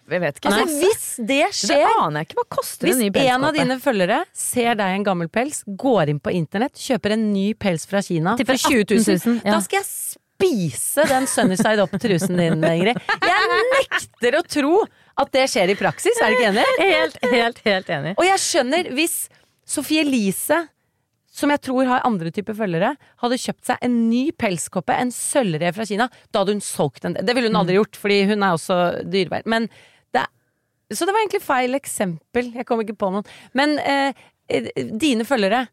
Jeg 0.07 0.23
vet 0.23 0.37
ikke. 0.39 0.51
Altså, 0.53 0.77
hvis 0.81 1.07
det 1.19 1.37
det 1.37 1.55
skjer 1.55 1.87
aner 2.01 2.21
jeg 2.21 2.29
ikke. 2.29 2.37
Hva 2.39 2.45
koster 2.57 2.87
hvis 2.87 2.99
en 2.99 3.03
ny 3.03 3.23
en 3.27 3.47
av 3.47 3.57
dine 3.57 3.79
følgere 3.83 4.21
ser 4.35 4.77
deg 4.79 4.93
i 4.93 4.99
en 4.99 5.07
gammel 5.07 5.31
pels, 5.31 5.63
går 5.67 6.13
inn 6.13 6.21
på 6.23 6.33
internett, 6.35 6.77
kjøper 6.79 7.17
en 7.17 7.25
ny 7.33 7.49
pels 7.59 7.87
fra 7.89 8.01
Kina 8.05 8.37
for 8.39 8.63
20 8.67 8.85
000, 8.93 9.41
ja. 9.43 9.57
da 9.57 9.59
skal 9.65 9.81
jeg 9.81 9.89
spise 9.89 11.07
den 11.09 11.27
Sunnyside 11.29 11.83
Up-trusen 11.83 12.39
din, 12.39 12.61
Ingrid. 12.61 13.01
Jeg 13.25 13.59
nekter 13.73 14.39
å 14.39 14.45
tro 14.45 14.79
at 15.17 15.33
det 15.33 15.47
skjer 15.49 15.73
i 15.73 15.77
praksis, 15.79 16.17
er 16.21 16.31
du 16.31 16.37
ikke 16.37 16.49
enig? 16.53 16.65
Helt, 16.77 17.19
helt, 17.25 17.61
helt 17.65 17.93
enig. 17.97 18.15
Og 18.17 18.25
jeg 18.27 18.41
skjønner 18.43 18.91
hvis 18.97 19.19
Sofie 19.67 20.05
Elise 20.05 20.63
som 21.37 21.51
jeg 21.53 21.61
tror 21.67 21.85
har 21.85 22.05
andre 22.07 22.31
typer 22.33 22.55
følgere, 22.57 22.95
hadde 23.21 23.37
kjøpt 23.37 23.67
seg 23.69 23.83
en 23.85 23.97
ny 24.09 24.23
pelskoppe, 24.33 24.95
en 24.97 25.11
sølvrev 25.13 25.75
fra 25.75 25.85
Kina, 25.85 26.07
da 26.33 26.41
hadde 26.41 26.55
hun 26.55 26.63
solgt 26.65 27.03
den. 27.05 27.13
Det 27.21 27.35
ville 27.37 27.51
hun 27.51 27.59
aldri 27.59 27.77
gjort, 27.77 27.99
fordi 28.01 28.23
hun 28.31 28.41
er 28.41 28.55
også 28.57 28.77
dyrevern. 29.05 29.45
Men 29.45 29.67
det 29.69 29.75
Så 30.93 31.05
det 31.07 31.13
var 31.13 31.23
egentlig 31.23 31.43
feil 31.43 31.75
eksempel. 31.77 32.53
Jeg 32.55 32.67
kom 32.67 32.83
ikke 32.83 32.95
på 32.99 33.09
noen. 33.11 33.27
Men 33.57 33.75
eh, 33.79 34.27
dine 34.99 35.25
følgere 35.27 35.65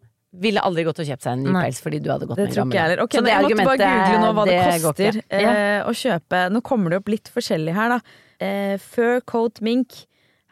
ville 0.43 0.63
aldri 0.67 0.83
gått 0.87 0.99
og 0.99 1.07
kjøpt 1.07 1.23
seg 1.23 1.37
en 1.37 1.45
ny 1.47 1.53
pels 1.55 1.79
fordi 1.83 2.01
du 2.03 2.09
hadde 2.11 2.27
gått 2.27 2.41
Det 2.41 2.49
med 2.49 2.57
en 2.57 2.59
gammel. 2.65 2.79
heller. 2.81 3.03
Så 3.07 3.23
det 3.23 3.31
jeg 3.35 3.45
måtte 3.45 3.69
bare 3.69 3.91
google 3.93 4.23
nå 4.25 4.33
hva 4.35 4.47
det, 4.49 4.57
det 4.59 4.81
koster 4.83 5.21
eh, 5.39 5.79
å 5.87 5.95
kjøpe. 5.95 6.41
Nå 6.51 6.63
kommer 6.67 6.91
det 6.91 6.99
opp 7.03 7.13
litt 7.15 7.31
forskjellig 7.31 7.77
her, 7.77 7.95
da. 7.95 8.01
Eh, 8.43 8.75
fur 8.83 9.23
coat 9.31 9.63
mink. 9.63 10.01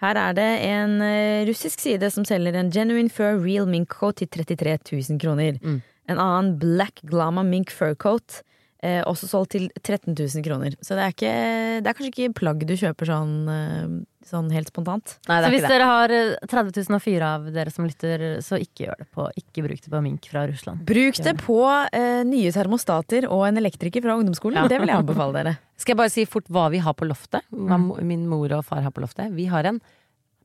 Her 0.03 0.19
er 0.19 0.39
det 0.39 0.49
en 0.69 0.95
eh, 1.03 1.43
russisk 1.51 1.83
side 1.83 2.11
som 2.15 2.27
selger 2.27 2.57
en 2.59 2.71
genuine 2.75 3.11
fur 3.11 3.43
real 3.43 3.67
mink 3.71 3.91
coat 3.91 4.23
til 4.23 4.31
33 4.31 4.79
000 4.93 5.19
kroner. 5.23 5.59
Mm. 5.63 5.83
En 6.11 6.19
annen 6.23 6.55
black 6.63 7.03
glama 7.07 7.43
mink 7.47 7.71
fur 7.75 7.95
coat. 7.99 8.41
Eh, 8.83 8.99
også 9.07 9.29
solgt 9.31 9.55
til 9.55 9.69
13 9.83 10.15
000 10.15 10.43
kroner. 10.47 10.75
Så 10.83 10.97
det 10.99 11.05
er, 11.05 11.13
ikke, 11.15 11.35
det 11.83 11.91
er 11.91 11.95
kanskje 11.99 12.11
ikke 12.15 12.39
plagg 12.41 12.65
du 12.67 12.75
kjøper 12.75 13.11
sånn, 13.13 13.35
eh, 13.51 13.93
sånn 14.29 14.51
helt 14.55 14.71
spontant. 14.71 15.17
Nei, 15.29 15.39
Så 15.45 15.51
hvis 15.55 15.65
det. 15.65 15.71
dere 15.73 15.89
har 15.91 16.15
eh, 16.15 16.35
30 16.51 16.73
000 16.89 16.97
og 16.99 17.03
fire 17.05 17.31
av 17.37 17.49
dere 17.55 17.73
som 17.75 17.87
lytter, 17.89 18.25
så 18.45 18.59
ikke 18.61 18.87
gjør 18.87 19.03
det 19.03 19.09
på 19.15 19.27
Ikke 19.41 19.65
bruk 19.67 19.83
det 19.85 19.93
på 19.93 20.03
mink 20.05 20.29
fra 20.33 20.45
Russland. 20.51 20.85
Bruk 20.89 21.21
det 21.25 21.37
på 21.43 21.59
eh, 21.93 22.23
nye 22.29 22.53
termostater 22.55 23.29
og 23.29 23.47
en 23.49 23.61
elektriker 23.63 24.05
fra 24.05 24.19
ungdomsskolen. 24.21 24.63
Ja. 24.63 24.69
Det 24.71 24.81
vil 24.83 24.93
jeg 24.93 25.03
anbefale 25.05 25.39
dere. 25.41 25.55
Skal 25.83 25.95
jeg 25.97 26.03
bare 26.03 26.15
si 26.15 26.27
fort 26.31 26.51
hva 26.53 26.69
vi 26.73 26.83
har 26.85 26.95
på 26.99 27.09
loftet? 27.09 27.47
Hva 27.51 27.79
min 28.03 28.29
mor 28.31 28.53
og 28.59 28.67
far 28.69 28.85
har 28.85 28.95
på 28.95 29.03
loftet. 29.03 29.33
Vi 29.35 29.49
har 29.51 29.67
en 29.69 29.81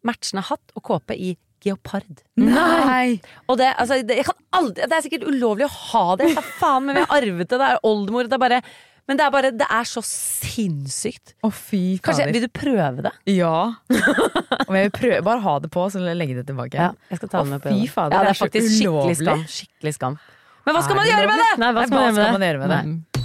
matchende 0.08 0.44
hatt 0.48 0.74
og 0.78 0.84
kåpe 0.88 1.16
i 1.18 1.36
geopard. 1.66 2.22
Nei! 2.40 3.18
Og 3.50 3.58
det, 3.60 3.72
altså, 3.82 3.98
det, 4.06 4.20
jeg 4.22 4.28
kan 4.30 4.38
aldri, 4.60 4.86
det 4.86 4.94
er 4.98 5.06
sikkert 5.06 5.26
ulovlig 5.30 5.66
å 5.68 5.74
ha 5.74 6.04
det. 6.20 6.30
Hva 6.38 6.44
faen, 6.60 6.86
men 6.88 7.00
vi 7.00 7.04
har 7.06 7.18
arvet 7.18 7.50
det. 7.50 7.58
Det 7.60 7.70
er 7.74 7.82
oldemor. 7.88 8.30
Det 8.30 8.38
er 8.38 8.44
bare, 8.44 8.60
men 9.08 9.18
det 9.20 9.24
er 9.24 9.32
bare 9.32 9.52
Det 9.56 9.68
er 9.72 9.86
så 9.88 10.02
sinnssykt. 10.04 11.36
Å, 11.44 11.52
fy 11.54 11.82
Kanskje, 12.04 12.26
fader. 12.26 12.34
Vil 12.36 12.44
du 12.44 12.52
prøve 12.52 13.06
det? 13.08 13.14
Ja. 13.38 13.54
Om 14.68 14.76
jeg 14.78 14.90
vil 14.90 14.96
prøve, 15.00 15.22
bare 15.30 15.44
ha 15.46 15.54
det 15.64 15.72
på, 15.74 15.86
så 15.94 16.02
legge 16.04 16.36
det 16.42 16.48
tilbake. 16.50 16.76
Ja, 16.76 16.92
jeg 17.12 17.22
skal 17.22 17.32
ta 17.32 17.44
det 17.44 17.54
med 17.56 17.64
på 17.64 17.72
fy 17.72 17.86
det. 17.86 17.92
fader, 17.94 18.18
ja, 18.18 18.20
det 18.20 18.26
det 18.26 18.28
er 18.28 18.36
er 18.36 18.40
så 18.42 18.48
faktisk 18.50 18.74
skikkelig 18.78 19.20
skam. 19.22 19.46
Skikkelig 19.58 19.96
skam. 20.00 20.20
Men 20.68 20.76
hva 20.76 20.82
skal 20.84 20.98
Er 20.98 21.00
man 21.00 21.08
gjøre 21.14 21.28
med 21.32 21.40
det? 21.46 21.52
Nei, 21.64 21.72
hva 21.72 21.80
Nei, 21.80 21.88
skal 21.88 21.98
man 21.98 22.04
hva 22.04 22.24
med 22.28 22.40
man 22.40 22.48
gjøre 22.50 22.64
med 22.66 22.76
det? 22.76 23.18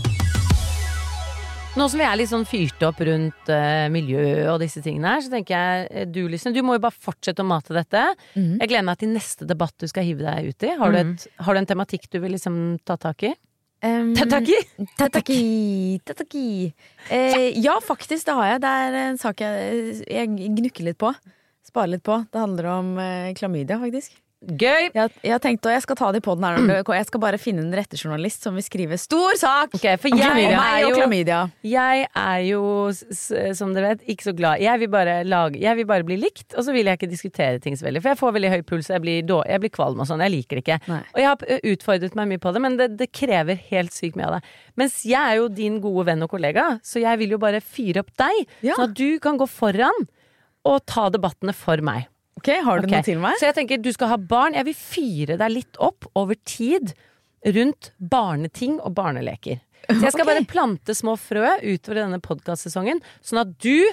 Nå 1.73 1.87
som 1.89 2.03
vi 2.03 2.05
er 2.05 2.19
litt 2.21 2.29
sånn 2.29 2.43
fyrt 2.45 2.83
opp 2.85 2.99
rundt 3.09 3.49
eh, 3.49 3.87
miljø 3.89 4.25
og 4.53 4.59
disse 4.61 4.83
tingene 4.85 5.15
her, 5.15 5.23
så 5.25 5.31
tenker 5.33 5.55
jeg 5.57 5.87
eh, 5.89 6.05
du 6.05 6.19
Lysne, 6.29 6.53
du 6.53 6.61
må 6.63 6.75
jo 6.77 6.83
bare 6.85 6.93
fortsette 6.93 7.41
å 7.41 7.49
mate 7.49 7.73
dette. 7.73 8.03
Mhm. 8.37 8.59
Jeg 8.61 8.69
gleder 8.75 8.85
meg 8.91 8.99
til 9.01 9.09
neste 9.15 9.49
debatt 9.49 9.73
du 9.81 9.89
skal 9.89 10.05
hive 10.05 10.21
deg 10.27 10.51
ut 10.53 10.67
i. 10.69 10.75
Har, 10.77 10.93
du, 10.93 10.99
et, 11.01 11.25
har 11.47 11.57
du 11.57 11.63
en 11.63 11.69
tematikk 11.73 12.11
du 12.13 12.19
vil 12.21 12.37
liksom 12.37 12.59
ta 12.85 12.99
tak 13.01 13.25
i? 13.25 13.33
Um, 13.83 14.13
tataki? 14.15 14.55
Tataki, 14.99 16.01
tataki. 16.07 16.73
Eh, 17.11 17.59
ja, 17.59 17.81
faktisk, 17.83 18.27
det 18.29 18.35
har 18.39 18.51
jeg. 18.53 18.61
Det 18.63 18.75
er 18.83 18.99
en 19.01 19.19
sak 19.19 19.43
jeg, 19.43 19.97
jeg 20.07 20.53
gnukker 20.59 20.87
litt 20.87 21.01
på. 21.03 21.11
Sparer 21.67 21.97
litt 21.97 22.05
på. 22.07 22.21
Det 22.31 22.43
handler 22.45 22.69
om 22.77 22.93
eh, 23.03 23.33
klamydia, 23.39 23.81
faktisk. 23.83 24.15
Gøy! 24.43 24.89
Jeg, 24.91 25.11
jeg 25.23 25.31
har 25.31 25.41
tenkt, 25.43 25.67
og 25.69 25.71
jeg 25.71 25.83
skal 25.85 25.97
ta 25.99 26.09
det 26.15 26.19
i 26.19 26.25
poden 26.25 26.43
her. 26.47 26.83
Jeg 27.03 27.07
skal 27.09 27.21
bare 27.23 27.39
finne 27.41 27.63
den 27.63 27.75
rette 27.77 27.97
journalist 27.99 28.43
som 28.43 28.57
vil 28.59 28.65
skrive 28.65 28.97
stor 29.01 29.37
sak 29.39 29.77
okay, 29.77 29.95
for 30.01 30.13
jeg 30.13 30.29
og 30.29 30.57
Meg 30.59 30.87
og 30.89 30.97
klamydia. 30.97 31.39
Jeg 31.67 32.07
er 32.19 32.41
jo, 32.49 32.63
som 33.57 33.73
dere 33.75 33.93
vet, 33.95 34.05
ikke 34.13 34.27
så 34.27 34.35
glad. 34.37 34.63
Jeg 34.63 34.83
vil 34.83 34.93
lage, 35.31 35.61
jeg 35.63 35.79
vil 35.79 35.89
bare 35.89 36.07
bli 36.07 36.19
likt, 36.21 36.57
og 36.57 36.67
så 36.67 36.75
vil 36.75 36.91
jeg 36.91 36.99
ikke 36.99 37.11
diskutere 37.11 37.63
ting 37.63 37.79
så 37.79 37.87
veldig. 37.87 38.03
For 38.05 38.13
jeg 38.13 38.21
får 38.21 38.37
veldig 38.39 38.53
høy 38.53 38.61
puls, 38.69 38.91
jeg 38.93 39.05
blir, 39.05 39.23
jeg 39.23 39.63
blir 39.63 39.73
kvalm 39.75 40.03
og 40.03 40.11
sånn. 40.11 40.25
Jeg 40.27 40.35
liker 40.35 40.59
det 40.59 40.65
ikke. 40.67 40.79
Nei. 40.91 41.01
Og 41.15 41.23
jeg 41.23 41.31
har 41.31 41.67
utfordret 41.73 42.19
meg 42.19 42.33
mye 42.35 42.43
på 42.43 42.55
det, 42.57 42.65
men 42.67 42.79
det, 42.81 42.91
det 43.01 43.11
krever 43.15 43.61
helt 43.71 43.95
sykt 43.95 44.19
mye 44.19 44.29
av 44.31 44.39
det. 44.39 44.43
Mens 44.83 45.01
jeg 45.09 45.21
er 45.23 45.39
jo 45.41 45.49
din 45.53 45.79
gode 45.85 46.09
venn 46.11 46.27
og 46.27 46.33
kollega, 46.35 46.67
så 46.87 47.03
jeg 47.03 47.23
vil 47.23 47.37
jo 47.37 47.43
bare 47.43 47.63
fyre 47.63 48.03
opp 48.05 48.13
deg, 48.21 48.43
Ja. 48.67 48.75
sånn 48.77 48.91
at 48.91 48.99
du 48.99 49.21
kan 49.23 49.39
gå 49.41 49.47
foran 49.51 50.09
og 50.69 50.83
ta 50.87 51.09
debattene 51.11 51.55
for 51.57 51.83
meg. 51.85 52.09
Ok, 52.41 52.49
Har 52.65 52.81
du 52.81 52.87
okay. 52.89 52.97
noe 52.99 53.07
til 53.07 53.21
meg? 53.23 53.37
Så 53.39 53.47
jeg 53.51 53.57
tenker 53.61 53.81
du 53.83 53.91
skal 53.95 54.11
ha 54.15 54.17
barn. 54.19 54.57
Jeg 54.59 54.67
vil 54.71 54.79
fyre 54.79 55.37
deg 55.41 55.53
litt 55.53 55.79
opp 55.83 56.09
over 56.19 56.39
tid 56.49 56.95
rundt 57.55 57.91
barneting 57.99 58.79
og 58.81 58.95
barneleker. 58.97 59.61
Så 59.89 59.99
jeg 59.99 60.13
skal 60.15 60.23
okay. 60.25 60.31
bare 60.31 60.47
plante 60.51 60.95
små 60.95 61.17
frø 61.19 61.57
utover 61.65 61.99
denne 62.05 62.21
podkastsesongen, 62.23 63.01
sånn 63.27 63.41
at 63.43 63.51
du 63.63 63.91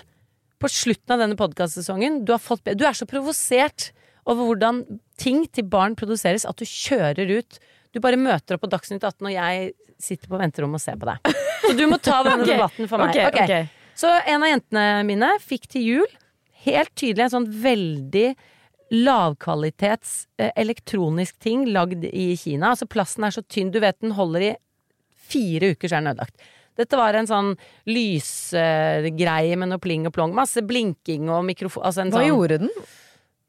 på 0.61 0.69
slutten 0.69 1.15
av 1.15 1.21
denne 1.23 1.37
podkastsesongen 1.39 2.19
du, 2.27 2.33
har 2.35 2.41
fått 2.43 2.61
be- 2.67 2.75
du 2.77 2.83
er 2.85 2.93
så 2.97 3.07
provosert 3.09 3.89
over 4.29 4.45
hvordan 4.49 4.83
ting 5.17 5.45
til 5.55 5.65
barn 5.71 5.95
produseres 5.97 6.45
at 6.45 6.59
du 6.61 6.65
kjører 6.67 7.31
ut. 7.39 7.57
Du 7.95 8.01
bare 8.03 8.19
møter 8.21 8.57
opp 8.57 8.65
på 8.65 8.69
Dagsnytt 8.69 9.01
18, 9.07 9.25
og 9.25 9.33
jeg 9.33 9.71
sitter 9.99 10.29
på 10.29 10.37
venterommet 10.39 10.77
og 10.77 10.83
ser 10.83 10.99
på 11.01 11.09
deg. 11.09 11.33
Så 11.65 11.73
du 11.79 11.85
må 11.89 11.97
ta 11.97 12.19
denne 12.27 12.43
okay. 12.45 12.53
debatten 12.59 12.89
for 12.91 13.01
meg. 13.01 13.15
Okay, 13.17 13.25
Ok. 13.25 13.39
ok. 13.49 13.75
Så 13.99 14.11
en 14.31 14.45
av 14.45 14.51
jentene 14.53 14.83
mine 15.09 15.31
fikk 15.43 15.65
til 15.73 15.87
jul 15.87 16.13
helt 16.65 16.93
tydelig 16.97 17.27
en 17.27 17.35
sånn 17.37 17.49
veldig 17.63 18.27
lavkvalitets 18.89 20.13
eh, 20.41 20.51
elektronisk 20.57 21.37
ting 21.43 21.67
lagd 21.69 22.05
i 22.09 22.31
Kina. 22.39 22.73
Altså 22.73 22.87
plasten 22.89 23.27
er 23.27 23.35
så 23.35 23.43
tynn, 23.45 23.71
du 23.73 23.79
vet 23.83 23.99
den 24.01 24.15
holder 24.17 24.47
i 24.49 24.55
fire 25.29 25.75
uker, 25.75 25.89
så 25.89 25.99
er 25.99 26.03
den 26.03 26.13
ødelagt. 26.15 26.49
Dette 26.79 26.95
var 26.95 27.17
en 27.19 27.27
sånn 27.27 27.53
lysgreie 27.91 29.57
med 29.59 29.71
noe 29.71 29.81
pling 29.83 30.07
og 30.07 30.15
plong. 30.15 30.33
Masse 30.35 30.63
blinking 30.65 31.27
og 31.29 31.43
mikrofon 31.47 31.83
altså 31.85 32.05
en 32.05 32.13
Hva 32.13 32.21
sånn, 32.21 32.29
gjorde 32.31 32.59
den? 32.63 32.71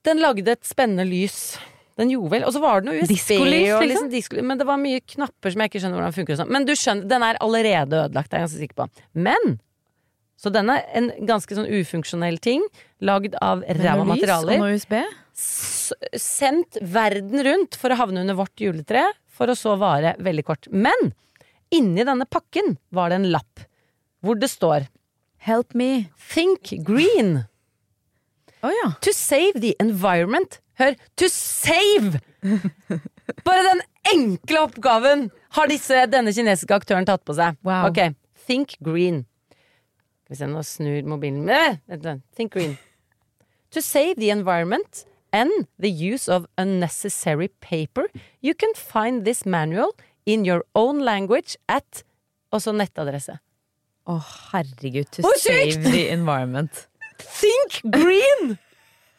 Den 0.07 0.23
lagde 0.23 0.57
et 0.57 0.67
spennende 0.67 1.07
lys. 1.07 1.55
Den 2.01 2.11
gjorde 2.11 2.33
vel 2.33 2.47
Og 2.49 2.55
så 2.55 2.63
var 2.63 2.81
det 2.81 2.89
noe 2.89 3.01
USB 3.03 3.13
Diskolys, 3.13 3.53
liksom? 3.53 3.89
liksom 3.91 4.11
disko, 4.13 4.43
Men 4.47 4.61
det 4.61 4.67
var 4.67 4.81
mye 4.81 5.03
knapper 5.05 5.53
som 5.53 5.63
jeg 5.63 5.71
ikke 5.71 5.83
skjønner 5.83 6.01
hvordan 6.01 6.17
funker. 6.17 6.39
sånn. 6.41 6.53
Men 6.57 6.67
du 6.67 6.73
skjønner, 6.75 7.09
den 7.11 7.27
er 7.27 7.41
allerede 7.45 8.05
ødelagt, 8.07 8.31
det 8.31 8.39
er 8.39 8.43
jeg 8.43 8.49
ganske 8.49 8.63
sikker 8.65 8.79
på. 8.81 8.89
Men 9.29 9.59
så 10.41 10.53
denne 10.55 10.79
er 10.81 10.87
en 10.97 11.11
ganske 11.29 11.59
sånn 11.59 11.69
ufunksjonell 11.69 12.41
ting, 12.41 12.65
lagd 13.01 13.35
av 13.41 13.63
ræva 13.65 14.05
materialer 14.05 14.61
Og 14.61 14.77
USB? 14.77 14.97
sendt 16.21 16.77
verden 16.85 17.43
rundt 17.47 17.77
for 17.81 17.91
å 17.93 17.99
havne 17.99 18.21
under 18.23 18.37
vårt 18.39 18.61
juletre, 18.61 19.07
for 19.33 19.49
å 19.51 19.57
så 19.57 19.73
vare 19.81 20.13
veldig 20.21 20.45
kort. 20.47 20.69
Men 20.71 21.13
inni 21.73 22.05
denne 22.05 22.27
pakken 22.29 22.77
var 22.95 23.11
det 23.11 23.21
en 23.21 23.31
lapp 23.33 23.63
hvor 24.21 24.37
det 24.37 24.51
står 24.53 24.89
Help 25.41 25.73
me. 25.73 26.11
Think 26.21 26.69
green. 26.85 27.47
Oh, 28.63 28.69
ja. 28.69 28.91
To 29.01 29.13
save 29.17 29.63
the 29.63 29.73
environment. 29.81 30.59
Hør! 30.77 30.99
To 31.17 31.31
save! 31.33 32.21
Bare 33.47 33.63
den 33.65 33.81
enkle 34.13 34.67
oppgaven 34.67 35.31
har 35.57 35.71
disse, 35.73 36.03
denne 36.13 36.35
kinesiske 36.37 36.77
aktøren 36.77 37.09
tatt 37.09 37.25
på 37.25 37.37
seg. 37.39 37.57
Wow. 37.65 37.89
Ok, 37.89 38.13
Think 38.45 38.77
green. 38.85 39.23
Skal 40.27 40.35
vi 40.35 40.39
se, 40.43 40.51
nå 40.53 40.63
snur 40.67 41.09
mobilen 41.09 41.49
Eh. 41.49 41.81
Think 42.37 42.53
green. 42.53 42.77
To 43.71 43.83
save 43.83 44.17
the 44.17 44.31
environment 44.31 45.05
and 45.33 45.51
the 45.79 45.91
use 45.91 46.29
of 46.29 46.47
unnecessary 46.59 47.49
paper, 47.61 48.09
you 48.41 48.55
can 48.55 48.75
find 48.75 49.25
this 49.25 49.47
manual 49.47 49.95
in 50.27 50.45
your 50.45 50.65
own 50.75 50.99
language 50.99 51.57
at 51.69 52.03
Og 52.51 52.63
så 52.65 52.73
nettadresse. 52.75 53.37
Å, 54.11 54.17
herregud. 54.51 55.07
To 55.15 55.23
oh, 55.23 55.37
save 55.39 55.85
the 55.85 56.09
environment. 56.11 56.89
Think 57.21 57.79
green! 57.95 58.59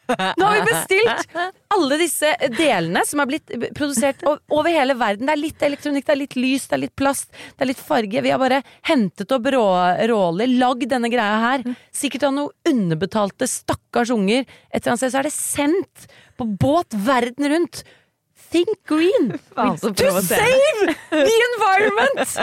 Nå 0.08 0.44
har 0.44 0.58
vi 0.58 0.66
bestilt 0.66 1.36
alle 1.72 1.98
disse 2.00 2.32
delene 2.56 3.04
som 3.06 3.22
er 3.22 3.28
blitt 3.30 3.52
produsert 3.76 4.22
over 4.26 4.68
hele 4.72 4.96
verden. 4.98 5.28
Det 5.28 5.34
er 5.36 5.40
litt 5.40 5.64
elektronikk, 5.64 6.06
det 6.08 6.14
er 6.14 6.20
litt 6.24 6.36
lys, 6.36 6.66
det 6.68 6.76
er 6.76 6.82
litt 6.84 6.96
plast, 6.98 7.30
det 7.32 7.64
er 7.64 7.70
litt 7.70 7.80
farge. 7.82 8.24
Vi 8.24 8.32
har 8.34 8.42
bare 8.42 8.62
hentet 8.90 9.32
opp 9.32 9.48
rå, 9.54 9.64
råler, 10.10 10.52
lagd 10.60 10.88
denne 10.90 11.10
greia 11.12 11.38
her. 11.46 11.66
Sikkert 11.94 12.28
av 12.28 12.36
noen 12.36 12.52
underbetalte 12.68 13.48
stakkars 13.48 14.12
unger. 14.14 14.44
Et 14.70 14.82
eller 14.82 14.94
annet 14.94 15.04
sted 15.04 15.14
så 15.14 15.22
er 15.22 15.30
det 15.30 15.36
sendt 15.36 16.08
på 16.40 16.48
båt 16.60 16.98
verden 17.06 17.50
rundt. 17.54 17.84
Think 18.52 18.74
green! 18.84 19.32
To 19.56 20.10
save 20.20 20.96
the 21.08 21.36
environment! 21.54 22.38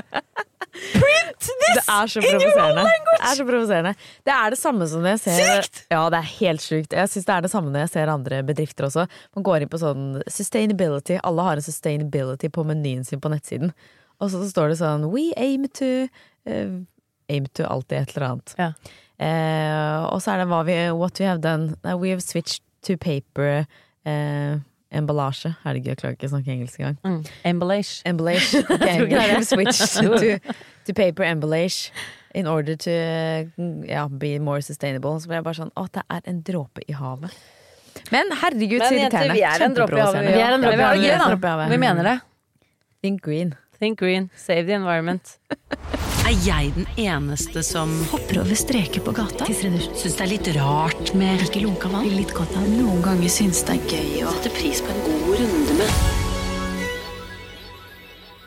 Print 0.74 1.48
Det 1.48 1.70
this 1.76 1.90
er 1.90 2.12
så 2.12 2.24
in 2.24 2.44
your 2.44 2.60
own 2.62 2.76
language! 2.78 3.18
Det 3.20 3.30
er 3.30 3.38
så 3.40 3.46
provoserende. 3.48 3.94
Det 4.28 4.36
er 4.36 4.54
det 4.56 4.60
samme 4.60 4.88
som 4.92 5.04
når 5.04 5.16
jeg 5.16 5.22
ser 5.24 5.64
Sykt! 5.64 5.82
Ja, 5.94 6.02
det 6.14 6.20
er 6.20 6.30
helt 6.36 6.66
sjukt. 6.66 6.96
Jeg 6.96 7.12
syns 7.14 7.28
det 7.30 7.36
er 7.36 7.46
det 7.46 7.52
samme 7.54 7.74
når 7.74 7.86
jeg 7.86 7.94
ser 7.96 8.14
andre 8.14 8.42
bedrifter 8.48 8.90
også. 8.90 9.08
Man 9.38 9.48
går 9.48 9.66
inn 9.66 9.72
på 9.72 9.82
sånn 9.82 10.06
sustainability. 10.28 11.20
Alle 11.24 11.48
har 11.48 11.60
en 11.60 11.66
sustainability 11.66 12.52
på 12.54 12.66
menyen 12.68 13.06
sin 13.08 13.22
på 13.24 13.32
nettsiden. 13.34 13.74
Og 14.20 14.32
så 14.34 14.44
står 14.50 14.74
det 14.74 14.80
sånn 14.82 15.10
We 15.14 15.30
aim 15.40 15.68
to 15.80 15.92
uh, 16.50 16.80
Aim 17.30 17.46
to 17.54 17.66
alltid 17.70 18.00
et 18.00 18.16
eller 18.16 18.32
annet. 18.32 18.56
Ja. 18.58 18.72
Uh, 19.20 20.08
og 20.16 20.24
så 20.24 20.34
er 20.34 20.42
det 20.42 20.50
hva 20.50 20.64
vi, 20.66 20.80
what 20.98 21.20
we 21.22 21.28
have 21.28 21.44
done. 21.44 21.76
We 22.02 22.10
have 22.10 22.24
switched 22.26 22.64
to 22.88 22.96
paper 22.98 23.66
eh, 24.08 24.60
emballasje. 24.92 25.54
Herregud, 25.64 25.92
jeg 25.92 26.00
klarer 26.02 26.18
ikke 26.18 26.30
å 26.30 26.34
snakke 26.34 26.54
engelsk 26.54 26.80
engang. 26.80 26.98
Mm. 27.04 27.20
Emballage. 27.52 28.02
Emballage. 28.10 28.64
Okay, 28.64 29.04
we 29.06 29.14
have 29.14 29.46
switched 29.46 30.00
to, 30.00 30.40
to 30.86 30.94
paper 30.94 31.24
emballage 31.24 31.92
in 32.36 32.48
order 32.48 32.76
to 32.76 32.92
ja, 33.88 34.08
be 34.08 34.40
more 34.40 34.62
sustainable. 34.62 35.20
Så 35.20 35.30
ble 35.30 35.40
jeg 35.40 35.48
bare 35.48 35.62
sånn 35.62 35.74
Å, 35.78 35.88
det 35.94 36.06
er 36.10 36.28
en 36.32 36.44
dråpe 36.46 36.86
i 36.88 36.98
havet. 36.98 37.38
Men 38.14 38.32
herregud, 38.42 38.82
så 38.82 38.94
irriterende. 38.96 39.38
vi 39.38 39.46
er 39.46 39.66
en 39.66 39.78
dråpe 39.78 39.98
i 39.98 40.04
havet. 40.04 40.30
Vi 40.30 40.44
er 40.44 40.58
en 40.58 40.66
dråpe 40.66 40.78
i 40.78 40.86
havet. 40.86 41.66
Vi. 41.70 41.74
Vi 41.76 41.82
mener 41.86 42.14
det. 42.14 42.20
Think 43.04 43.24
green. 43.26 43.56
Think 43.80 44.00
green, 44.00 44.30
save 44.36 44.66
the 44.68 44.74
environment. 44.74 45.38
Er 46.30 46.36
jeg 46.46 46.76
den 46.76 46.86
eneste 47.02 47.64
som 47.66 47.90
Hopper 48.12 48.44
over 48.44 48.54
streker 48.54 49.02
på 49.02 49.10
gata. 49.18 49.48
syns 49.50 50.14
det 50.14 50.22
er 50.22 50.30
litt 50.30 50.50
rart 50.60 51.10
med 51.18 51.42
Ikke 51.42 51.64
lunka 51.64 51.90
vann. 51.90 52.06
Litt 52.06 52.36
godt 52.38 52.52
av 52.54 52.68
Noen 52.70 53.00
ganger 53.02 53.32
syns 53.34 53.64
det 53.66 53.80
er 53.80 53.88
gøy 53.90 54.28
å 54.30 54.34
sette 54.36 54.52
pris 54.54 54.78
på 54.86 54.92
en 54.94 55.00
god 55.08 55.32
runde 55.40 55.78
med 55.80 55.90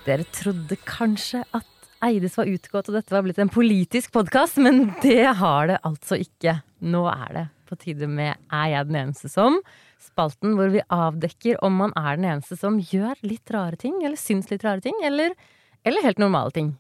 Dere 0.06 0.26
trodde 0.30 0.78
kanskje 0.86 1.40
at 1.58 1.88
Eides 2.06 2.38
var 2.38 2.52
utgått 2.52 2.86
og 2.92 3.00
dette 3.00 3.16
var 3.16 3.24
blitt 3.26 3.40
en 3.42 3.50
politisk 3.50 4.14
podkast, 4.14 4.60
men 4.62 4.92
det 5.02 5.34
har 5.40 5.66
det 5.72 5.80
altså 5.82 6.20
ikke. 6.22 6.60
Nå 6.86 7.02
er 7.10 7.34
det 7.34 7.44
på 7.66 7.80
tide 7.82 8.06
med 8.06 8.38
Er 8.46 8.68
jeg 8.76 8.92
den 8.92 9.00
eneste 9.00 9.32
som? 9.32 9.58
Spalten 9.98 10.54
hvor 10.54 10.70
vi 10.70 10.86
avdekker 10.86 11.58
om 11.66 11.82
man 11.82 11.96
er 11.98 12.14
den 12.14 12.30
eneste 12.36 12.54
som 12.62 12.78
gjør 12.78 13.18
litt 13.26 13.50
rare 13.50 13.74
ting, 13.74 13.98
eller 14.06 14.22
syns 14.22 14.54
litt 14.54 14.62
rare 14.62 14.86
ting, 14.86 14.94
eller, 15.02 15.34
eller 15.82 16.06
helt 16.06 16.22
normale 16.22 16.54
ting. 16.54 16.70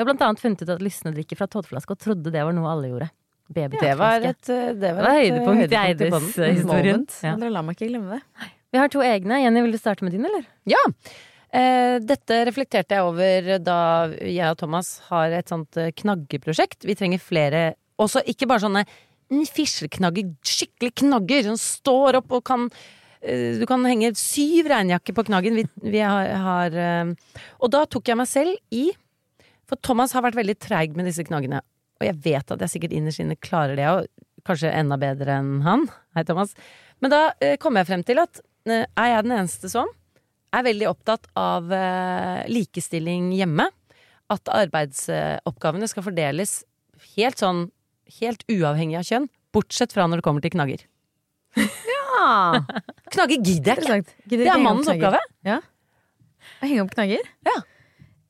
Vi 0.00 0.02
har 0.02 0.14
blant 0.14 0.22
annet 0.24 0.40
funnet 0.40 0.62
ut 0.64 0.70
at 0.72 0.80
lysne 0.80 1.10
drikker 1.12 1.36
fra 1.36 1.44
tåteflaske, 1.52 1.92
og 1.92 1.98
trodde 2.00 2.30
det 2.32 2.40
var 2.40 2.54
noe 2.56 2.70
alle 2.72 2.88
gjorde. 2.88 3.08
Det 3.52 3.66
var 3.98 4.22
et, 4.24 4.48
eh, 4.48 4.70
det 4.72 4.92
var 4.96 5.04
et, 5.04 5.10
eh, 5.12 5.34
høydepunkt 5.34 5.72
i 5.74 5.76
Eides 5.76 6.14
podden. 6.14 6.44
eh, 6.44 6.54
historien. 6.54 7.02
Ja. 7.20 7.34
Dere 7.36 7.50
la 7.52 7.60
meg 7.60 7.76
ikke 7.76 7.88
glemme 7.90 8.14
det. 8.14 8.22
Vi 8.72 8.78
har 8.78 8.88
to 8.88 9.00
egne. 9.00 9.42
Jenny, 9.42 9.60
vil 9.60 9.72
du 9.72 9.76
starte 9.76 10.00
med 10.02 10.12
din, 10.12 10.24
eller? 10.24 10.46
Ja. 10.64 10.78
Eh, 11.52 11.98
dette 11.98 12.46
reflekterte 12.46 12.96
jeg 12.96 13.02
over 13.04 13.58
da 13.58 14.06
jeg 14.24 14.48
og 14.48 14.56
Thomas 14.56 15.00
har 15.10 15.26
et 15.36 15.48
sånt 15.52 15.76
eh, 15.76 15.90
knaggeprosjekt. 15.90 16.86
Vi 16.88 16.94
trenger 16.94 17.20
flere 17.20 17.74
Også 18.00 18.24
ikke 18.24 18.48
bare 18.48 18.60
sånne 18.60 18.86
fisleknagger, 19.52 20.34
skikkelig 20.40 20.94
knagger 20.94 21.42
som 21.44 21.56
står 21.60 22.16
opp 22.22 22.32
og 22.32 22.42
kan 22.42 22.70
du 23.20 23.66
kan 23.66 23.84
henge 23.84 24.16
syv 24.16 24.64
regnjakker 24.64 25.12
på 25.12 25.26
knaggen. 25.26 25.54
Vi, 25.54 25.68
vi 25.90 25.98
har, 25.98 26.24
har 26.40 26.70
Og 27.60 27.68
da 27.70 27.84
tok 27.84 28.08
jeg 28.08 28.16
meg 28.16 28.26
selv 28.26 28.56
i 28.72 28.94
For 29.70 29.78
Thomas 29.86 30.16
har 30.16 30.24
vært 30.26 30.38
veldig 30.40 30.56
treig 30.58 30.96
med 30.98 31.06
disse 31.06 31.22
knaggene. 31.26 31.62
Og 32.00 32.08
jeg 32.08 32.18
vet 32.24 32.52
at 32.52 32.62
jeg 32.64 32.72
sikkert 32.72 32.94
innerst 32.96 33.22
inne 33.22 33.36
klarer 33.38 33.78
det, 33.78 33.86
og 33.86 34.46
kanskje 34.48 34.72
enda 34.74 34.98
bedre 34.98 35.36
enn 35.38 35.60
han. 35.62 35.84
Hei, 36.16 36.24
Thomas. 36.26 36.56
Men 37.04 37.12
da 37.12 37.20
eh, 37.38 37.54
kommer 37.60 37.82
jeg 37.84 37.90
frem 37.92 38.04
til 38.08 38.18
at 38.22 38.40
eh, 38.66 38.82
er 38.88 39.12
jeg 39.12 39.26
den 39.26 39.36
eneste 39.36 39.70
som 39.70 39.90
er 40.50 40.66
veldig 40.66 40.88
opptatt 40.90 41.28
av 41.38 41.70
eh, 41.76 42.40
likestilling 42.50 43.30
hjemme. 43.36 43.68
At 44.30 44.50
arbeidsoppgavene 44.50 45.86
skal 45.90 46.06
fordeles 46.06 46.62
helt 47.16 47.40
sånn 47.42 47.68
Helt 48.10 48.40
uavhengig 48.50 48.96
av 48.98 49.04
kjønn. 49.06 49.26
Bortsett 49.54 49.92
fra 49.94 50.02
når 50.10 50.18
det 50.18 50.24
kommer 50.26 50.42
til 50.42 50.50
knagger. 50.50 50.80
Ja. 51.54 52.58
Knagger 53.14 53.38
gidder 53.38 53.78
jeg 53.78 54.02
ikke! 54.02 54.16
Det 54.32 54.48
er 54.50 54.58
mannens 54.58 54.90
oppgave. 54.90 55.20
Ja. 55.46 55.60
Å 56.58 56.66
henge 56.66 56.82
opp 56.82 56.90
knagger? 56.96 57.22
Ja. 57.46 57.54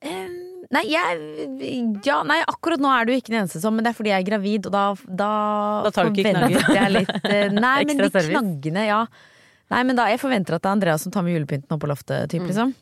Eh, 0.04 0.49
nei, 0.74 0.82
jeg 0.90 2.00
Ja, 2.06 2.20
nei, 2.26 2.38
akkurat 2.48 2.80
nå 2.82 2.90
er 2.94 3.08
du 3.08 3.12
ikke 3.16 3.32
den 3.32 3.40
eneste 3.42 3.60
som 3.62 3.74
Men 3.76 3.84
det 3.86 3.90
er 3.92 3.98
fordi 3.98 4.12
jeg 4.12 4.22
er 4.24 4.28
gravid, 4.30 4.66
og 4.70 4.72
da 4.74 4.84
Da, 5.04 5.30
Da 5.88 5.92
forventer 5.96 6.74
jeg 6.76 6.92
litt 6.94 7.12
eh, 7.26 7.48
Nei, 7.66 7.76
men 7.88 7.98
de 7.98 8.08
service. 8.10 8.30
knaggene, 8.32 8.86
ja. 8.88 9.00
Nei, 9.70 9.82
men 9.86 9.98
da 9.98 10.08
Jeg 10.12 10.20
forventer 10.22 10.56
at 10.58 10.62
det 10.64 10.70
er 10.70 10.76
Andreas 10.78 11.02
som 11.06 11.12
tar 11.14 11.26
med 11.26 11.34
julepynten 11.36 11.74
opp 11.76 11.82
på 11.84 11.90
loftet, 11.90 12.30
typ, 12.32 12.42
Mm. 12.42 12.50
liksom. 12.52 12.74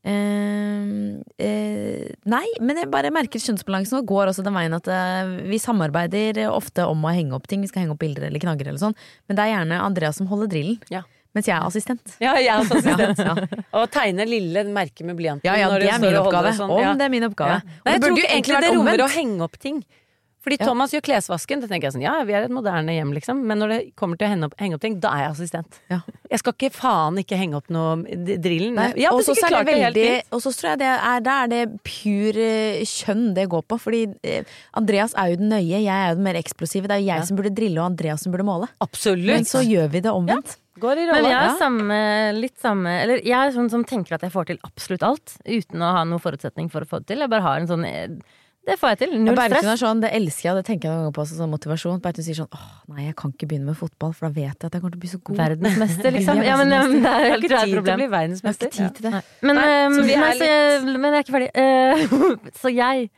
Uh, 0.00 1.20
uh, 1.44 2.04
nei, 2.32 2.46
men 2.64 2.78
jeg 2.80 2.88
bare 2.92 3.10
merker 3.12 3.42
kjønnsbalansen 3.42 3.98
og 3.98 4.06
går 4.08 4.30
også 4.30 4.44
den 4.46 4.56
veien 4.56 4.72
at 4.72 4.88
uh, 4.88 5.34
vi 5.44 5.58
samarbeider 5.60 6.40
ofte 6.48 6.86
om 6.88 7.04
å 7.04 7.12
henge 7.12 7.36
opp 7.36 7.44
ting. 7.50 7.60
Vi 7.60 7.68
skal 7.68 7.84
henge 7.84 7.92
opp 7.96 8.00
bilder 8.00 8.24
eller 8.30 8.40
knagger 8.42 8.70
eller 8.70 8.80
sånn. 8.80 8.96
Men 9.28 9.36
det 9.36 9.44
er 9.44 9.52
gjerne 9.54 9.80
Andreas 9.84 10.16
som 10.20 10.30
holder 10.32 10.48
drillen. 10.54 10.78
Ja. 10.92 11.02
Mens 11.34 11.46
jeg 11.46 11.54
er 11.54 11.62
assistent. 11.62 12.16
Ja, 12.18 12.32
jeg 12.42 12.48
er 12.50 12.58
også 12.58 12.78
assistent. 12.80 13.20
Ja, 13.22 13.34
Og 13.78 13.90
tegne 13.94 14.24
lille 14.26 14.64
merker 14.74 15.06
med 15.06 15.14
blyanten. 15.20 15.46
Ja, 15.46 15.54
ja, 15.60 15.68
når 15.70 15.78
det 15.84 15.90
er 15.92 16.00
min 16.02 16.16
oppgave. 16.18 16.50
sånn. 16.56 16.70
Om 16.74 16.80
Ja. 16.82 16.94
det 16.98 17.06
er 17.06 17.12
min 17.12 17.22
oppgave. 17.28 17.60
Ja. 17.60 17.60
Nei, 17.62 17.92
jeg 17.92 18.00
det 18.00 18.02
tror 18.02 18.10
burde 18.16 18.20
jo 18.24 18.30
egentlig 18.34 18.60
det 18.64 18.72
rommer 18.74 19.04
å 19.04 19.08
henge 19.14 19.40
opp 19.46 19.58
ting. 19.62 19.84
Fordi 20.40 20.56
Ja. 20.58 20.66
Thomas 20.70 20.92
gjør 20.94 21.02
klesvasken. 21.04 21.60
Da 21.60 21.68
tenker 21.68 21.88
jeg 21.90 21.92
sånn, 21.92 22.02
ja, 22.04 22.14
vi 22.24 22.32
er 22.32 22.46
et 22.46 22.50
moderne 22.50 22.94
hjem, 22.94 23.12
liksom. 23.12 23.42
Men 23.44 23.58
når 23.60 23.68
det 23.68 23.80
kommer 23.94 24.16
til 24.16 24.26
å 24.26 24.30
henge 24.32 24.44
opp, 24.48 24.54
henge 24.58 24.74
opp 24.78 24.80
ting, 24.80 24.98
da 24.98 25.10
er 25.12 25.22
jeg 25.26 25.32
assistent. 25.34 25.80
Ja. 25.90 26.00
Jeg 26.30 26.40
skal 26.40 26.54
ikke 26.56 26.70
faen 26.72 27.18
ikke 27.20 27.36
henge 27.36 27.58
opp 27.60 27.68
noe 27.68 27.98
drillen. 28.40 28.74
Nei, 28.78 29.06
og 29.10 29.20
så 29.26 29.36
er 29.36 29.64
det 29.64 29.66
veldig. 29.68 30.06
Og 30.32 30.40
så 30.40 30.54
tror 30.56 30.70
jeg 30.72 30.78
det 30.80 30.88
er, 30.96 31.20
det 31.20 31.34
er 31.36 31.52
det 31.52 31.62
pur 31.84 32.40
kjønn 32.88 33.34
det 33.36 33.46
går 33.52 33.66
på. 33.68 33.78
Fordi 33.84 34.02
eh, 34.24 34.56
Andreas 34.80 35.12
er 35.18 35.34
jo 35.34 35.42
den 35.42 35.52
nøye, 35.52 35.82
jeg 35.84 35.92
er 35.92 36.08
jo 36.14 36.18
den 36.20 36.26
mer 36.30 36.40
eksplosive. 36.40 36.88
Det 36.88 36.96
er 36.96 37.04
jo 37.04 37.10
jeg 37.12 37.28
som 37.28 37.36
burde 37.36 37.54
drille, 37.54 37.78
og 37.80 37.90
Andreas 37.92 38.24
som 38.24 38.32
burde 38.32 38.48
måle. 38.48 38.70
Absolutt. 38.80 39.28
Men 39.28 39.48
så 39.48 39.60
gjør 39.66 39.92
vi 39.92 40.04
det 40.06 40.12
omvendt. 40.14 40.56
Går 40.80 40.96
Men 41.12 41.26
jeg 41.28 41.36
er 41.36 41.56
samme, 41.60 41.96
litt 42.38 42.56
samme 42.62 42.92
Eller 43.02 43.20
jeg 43.26 43.36
er 43.36 43.50
sånn 43.52 43.68
som 43.68 43.82
tenker 43.84 44.14
at 44.16 44.22
jeg 44.24 44.32
får 44.32 44.46
til 44.48 44.60
absolutt 44.64 45.02
alt 45.04 45.34
uten 45.44 45.82
å 45.84 45.90
ha 45.92 46.04
noen 46.08 46.22
forutsetning 46.22 46.70
for 46.72 46.86
å 46.86 46.88
få 46.88 47.02
det 47.02 47.10
til. 47.10 47.24
Jeg 47.24 47.32
bare 47.32 47.44
har 47.44 47.60
en 47.60 47.68
sånn 47.68 47.84
eh, 47.84 48.14
Det 48.68 48.76
får 48.76 48.92
jeg 48.92 48.98
til. 49.00 49.14
Null 49.24 49.38
ja, 49.38 49.46
stress. 49.48 49.80
sånn, 49.80 50.02
det 50.02 50.10
elsker 50.14 50.50
jeg, 50.50 50.56
det 50.58 50.64
tenker 50.68 50.88
jeg 50.88 50.92
noen 50.92 51.06
ganger 51.06 51.14
på 51.16 51.24
som 51.30 51.38
sånn 51.40 51.52
motivasjon. 51.54 52.02
Bertun 52.04 52.26
sier 52.26 52.36
sånn 52.42 52.50
åh 52.52 52.66
nei, 52.92 53.06
jeg 53.06 53.16
kan 53.18 53.32
ikke 53.32 53.48
begynne 53.48 53.72
med 53.72 53.78
fotball, 53.78 54.12
for 54.16 54.28
da 54.28 54.30
vet 54.36 54.52
jeg 54.52 54.68
at 54.68 54.76
jeg 54.76 54.82
kommer 54.82 54.92
til 54.94 55.00
å 55.00 55.04
bli 55.04 55.12
så 55.12 55.20
god. 55.24 55.38
Verdensmester, 55.40 56.12
liksom. 56.16 56.42
Ja, 56.44 56.58
men, 56.60 56.74
ja, 56.76 56.82
men 56.90 57.06
det 57.06 57.14
er 57.14 57.24
jo 57.24 57.38
ikke 57.38 57.50
tid 57.54 57.72
til 57.72 57.80
å 57.80 57.96
bli 58.02 58.08
verdensmester. 58.12 58.68
Jeg 58.68 58.84
har 58.84 58.92
ikke 58.92 59.00
tid 59.00 59.00
til 59.00 59.16
det. 59.16 59.22
Men, 59.48 59.60
Nei, 59.60 59.66
eh, 59.72 59.86
så 59.96 60.04
vi 60.04 60.16
er 60.18 60.24
nei, 60.26 60.30
så 60.36 60.92
men 60.92 61.08
jeg 61.08 61.22
er 61.22 61.26
ikke 61.26 61.36
ferdig. 61.38 61.50
Eh, 61.64 62.52
så 62.60 62.74
jeg 62.74 63.10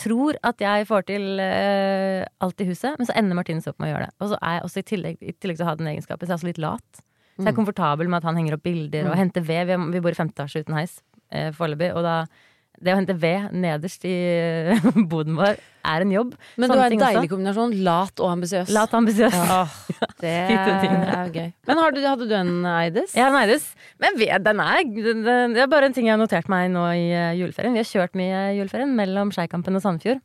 tror 0.00 0.40
at 0.50 0.64
jeg 0.64 0.88
får 0.88 1.06
til 1.10 1.26
uh, 1.38 2.24
alt 2.46 2.62
i 2.64 2.66
huset, 2.70 2.96
men 2.96 3.08
så 3.08 3.14
ender 3.20 3.36
Martinus 3.36 3.68
opp 3.70 3.78
med 3.78 3.90
å 3.90 3.94
gjøre 3.94 4.08
det. 4.08 4.14
Og 4.18 4.32
så 4.32 4.40
er 4.40 4.56
jeg 4.56 4.66
også 4.66 4.82
i 4.82 4.86
tillegg, 4.90 5.20
i 5.20 5.34
tillegg 5.36 5.60
til 5.60 5.66
å 5.66 5.70
ha 5.70 5.76
den 5.78 5.90
egenskapen, 5.92 6.24
så 6.24 6.32
er 6.32 6.34
jeg 6.34 6.40
også 6.40 6.50
litt 6.50 6.62
lat. 6.64 7.02
Så 7.40 7.46
jeg 7.46 7.52
er 7.52 7.56
komfortabel 7.56 8.10
med 8.10 8.20
at 8.20 8.28
han 8.28 8.36
henger 8.36 8.56
opp 8.56 8.64
bilder 8.64 9.08
og 9.08 9.16
henter 9.16 9.44
ved. 9.44 9.68
Vi, 9.68 9.76
vi 9.94 10.02
bor 10.04 10.12
i 10.12 10.18
femte 10.18 10.36
etasje 10.36 10.64
uten 10.64 10.76
heis 10.76 10.98
eh, 11.32 11.50
foreløpig, 11.56 11.92
og 11.96 12.04
da 12.04 12.16
det 12.80 12.94
å 12.94 12.98
hente 12.98 13.16
ved 13.20 13.52
nederst 13.52 14.04
i 14.08 14.14
boden 15.12 15.36
vår 15.38 15.58
er 15.80 16.04
en 16.04 16.12
jobb. 16.12 16.32
Men 16.60 16.72
du 16.72 16.76
er 16.76 16.92
en 16.92 17.02
deilig 17.02 17.22
også. 17.22 17.32
kombinasjon. 17.32 17.74
Lat 17.86 18.22
og 18.22 18.32
ambisiøs. 18.34 18.72
Lat 18.76 18.92
og 18.92 19.00
ambisiøs. 19.02 19.36
Ja. 19.36 19.60
det 20.22 20.32
er 20.32 21.30
gøy. 21.34 21.52
Men 21.68 21.82
har 21.82 21.94
du, 21.96 22.00
hadde 22.04 22.28
du 22.28 22.34
en 22.36 22.52
Eides? 22.68 23.14
Ja, 23.16 23.30
Neides. 23.34 23.70
Men 24.02 24.18
ved, 24.20 24.34
den 24.44 24.64
er, 24.64 24.82
det 24.84 25.62
er 25.64 25.70
bare 25.72 25.88
en 25.88 25.96
ting 25.96 26.08
jeg 26.08 26.16
har 26.16 26.20
notert 26.20 26.50
meg 26.52 26.68
nå 26.72 26.84
i 26.96 27.06
eh, 27.08 27.36
juleferien. 27.40 27.76
Vi 27.76 27.84
har 27.84 27.92
kjørt 27.92 28.18
mye 28.20 28.50
i 28.50 28.58
juleferien 28.60 28.92
mellom 28.96 29.32
Skeikampen 29.34 29.80
og 29.80 29.84
Sandefjord. 29.84 30.20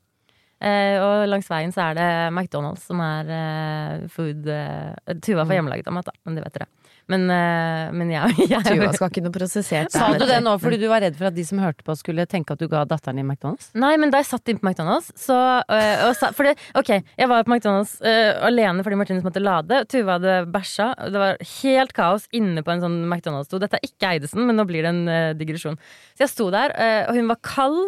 Eh, 0.63 0.95
og 1.03 1.25
langs 1.27 1.49
veien 1.51 1.73
så 1.75 1.89
er 1.89 1.97
det 1.97 2.07
McDonald's 2.31 2.85
som 2.87 3.01
er 3.03 3.31
eh, 3.35 4.05
food 4.11 4.47
eh, 4.47 5.15
Tuva 5.19 5.43
får 5.43 5.57
hjemmelaget 5.57 5.89
av 5.91 5.97
mat, 5.97 6.07
da, 6.07 6.15
men 6.23 6.37
det 6.37 6.45
vet 6.45 6.55
dere. 6.55 6.69
Men, 7.11 7.27
eh, 7.29 7.91
men 7.93 8.11
jeg, 8.15 8.47
jeg, 8.49 8.61
Tuva 8.65 8.89
skal 8.95 9.11
ikke 9.11 9.23
noe 9.25 9.35
prosessert. 9.35 9.93
Sa 9.93 10.09
du 10.17 10.25
det 10.25 10.39
nå 10.43 10.55
fordi 10.61 10.79
du 10.81 10.87
var 10.89 11.03
redd 11.05 11.17
for 11.19 11.29
at 11.29 11.35
de 11.37 11.45
som 11.45 11.61
hørte 11.61 11.85
på, 11.85 11.95
skulle 11.99 12.25
tenke 12.29 12.55
at 12.55 12.61
du 12.61 12.67
ga 12.71 12.83
datteren 12.89 13.19
din 13.21 13.27
McDonald's? 13.29 13.69
Nei, 13.77 13.93
men 14.01 14.13
da 14.13 14.21
jeg 14.23 14.31
satt 14.31 14.51
inn 14.51 14.61
på 14.61 14.69
McDonald's, 14.69 15.11
så 15.19 15.37
øh, 15.61 16.07
sa, 16.17 16.31
for 16.35 16.49
det, 16.49 16.55
Ok, 16.77 16.91
jeg 16.95 17.29
var 17.29 17.45
på 17.45 17.53
McDonald's 17.53 17.97
øh, 18.01 18.31
alene 18.49 18.85
fordi 18.85 18.99
Martinus 18.99 19.25
måtte 19.25 19.43
lade. 19.43 19.83
Tuva 19.91 20.17
hadde 20.17 20.37
bæsja. 20.53 20.89
Det 21.13 21.21
var 21.21 21.41
helt 21.51 21.95
kaos 21.97 22.25
inne 22.35 22.65
på 22.65 22.73
en 22.73 22.83
sånn 22.83 22.97
McDonald's-do. 23.05 23.61
Dette 23.61 23.79
er 23.79 23.85
ikke 23.85 24.15
Eidesen, 24.15 24.45
men 24.47 24.57
nå 24.57 24.65
blir 24.69 24.85
det 24.85 24.93
en 24.93 25.03
øh, 25.05 25.31
digresjon. 25.37 25.77
Så 26.15 26.25
jeg 26.25 26.33
sto 26.33 26.49
der, 26.53 26.73
og 27.09 27.17
hun 27.17 27.29
var 27.29 27.39
kald, 27.43 27.79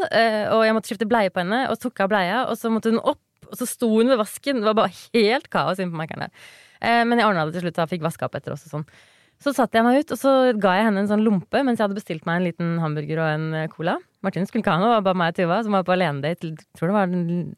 og 0.51 0.61
jeg 0.65 0.75
måtte 0.75 0.89
skifte 0.91 1.07
bleie 1.09 1.31
på 1.33 1.39
henne, 1.41 1.61
og 1.71 1.79
tok 1.79 2.01
av 2.03 2.09
bleia, 2.11 2.41
og 2.51 2.57
så 2.59 2.69
måtte 2.73 2.91
hun 2.91 2.99
opp, 2.99 3.21
og 3.47 3.55
så 3.55 3.67
sto 3.69 3.89
hun 3.93 4.11
ved 4.11 4.19
vasken. 4.19 4.59
Det 4.59 4.67
var 4.67 4.77
bare 4.81 4.93
helt 5.15 5.47
kaos 5.53 5.79
inne 5.79 5.93
på 5.93 6.01
Mækkern 6.01 6.25
der. 6.25 6.49
Eh, 6.81 7.03
men 7.07 7.19
jeg 7.19 7.29
ordna 7.29 7.45
det 7.47 7.57
til 7.57 7.67
slutt, 7.67 7.83
og 7.83 7.93
fikk 7.93 8.07
vaska 8.07 8.27
opp 8.27 8.39
etter 8.39 8.55
oss 8.55 8.67
og 8.67 8.77
sånn. 8.77 8.89
Så 9.37 9.53
satte 9.53 9.77
jeg 9.77 9.85
meg 9.85 10.01
ut, 10.01 10.11
og 10.15 10.17
så 10.17 10.31
ga 10.57 10.73
jeg 10.79 10.87
henne 10.87 11.03
en 11.03 11.09
sånn 11.11 11.21
lompe 11.21 11.59
mens 11.61 11.77
jeg 11.77 11.85
hadde 11.85 11.97
bestilt 11.99 12.23
meg 12.25 12.39
en 12.39 12.47
liten 12.47 12.77
hamburger 12.81 13.19
og 13.21 13.27
en 13.35 13.45
eh, 13.53 13.67
cola. 13.69 13.97
Martin 14.25 14.47
skulle 14.49 14.63
ikke 14.63 14.73
ha 14.73 14.81
noe, 14.81 14.89
det 14.89 14.97
var 14.97 15.05
bare 15.05 15.19
meg 15.21 15.35
og 15.35 15.37
Tuva 15.37 15.59
som 15.61 15.75
var 15.77 15.83
på 15.85 15.93
alenedate 15.93 16.39
til 16.41 16.55
tror 16.75 16.89
det 16.89 16.95
var 16.95 17.11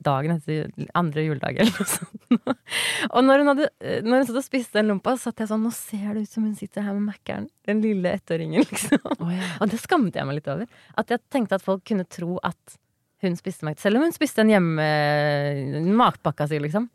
dagen 0.09 0.33
etter 0.35 0.89
andre 0.99 1.23
juledag 1.23 1.61
eller 1.63 1.71
noe 1.71 1.87
sånt. 1.87 2.59
og 3.13 3.23
når 3.23 3.43
hun, 3.45 3.51
hadde, 3.53 3.69
eh, 3.79 4.03
når 4.03 4.19
hun 4.19 4.27
satt 4.27 4.41
og 4.41 4.47
spiste 4.49 4.79
den 4.81 4.91
lompa, 4.91 5.15
så 5.15 5.29
satt 5.29 5.45
jeg 5.45 5.51
sånn 5.53 5.63
Nå 5.63 5.71
ser 5.75 6.11
det 6.11 6.25
ut 6.25 6.35
som 6.35 6.43
hun 6.49 6.59
sitter 6.59 6.83
her 6.83 6.99
med 6.99 7.13
Mækkern. 7.13 7.47
Den 7.69 7.79
lille 7.85 8.11
ettåringen, 8.19 8.67
liksom. 8.73 8.99
Og 9.15 9.65
det 9.71 9.79
skammet 9.79 10.19
jeg 10.19 10.27
meg 10.27 10.41
litt 10.41 10.51
over. 10.51 10.67
At 10.99 11.15
jeg 11.15 11.23
tenkte 11.31 11.61
at 11.61 11.63
folk 11.63 11.87
kunne 11.87 12.07
tro 12.11 12.41
at 12.43 12.79
hun 13.23 13.35
spiste 13.35 13.67
meg 13.67 13.79
Selv 13.81 13.99
om 13.99 14.05
hun 14.05 14.15
spiste 14.15 14.43
en 14.43 14.51
hjemme... 14.51 14.85
matpakka 15.95 16.47
si, 16.51 16.59
liksom. 16.59 16.91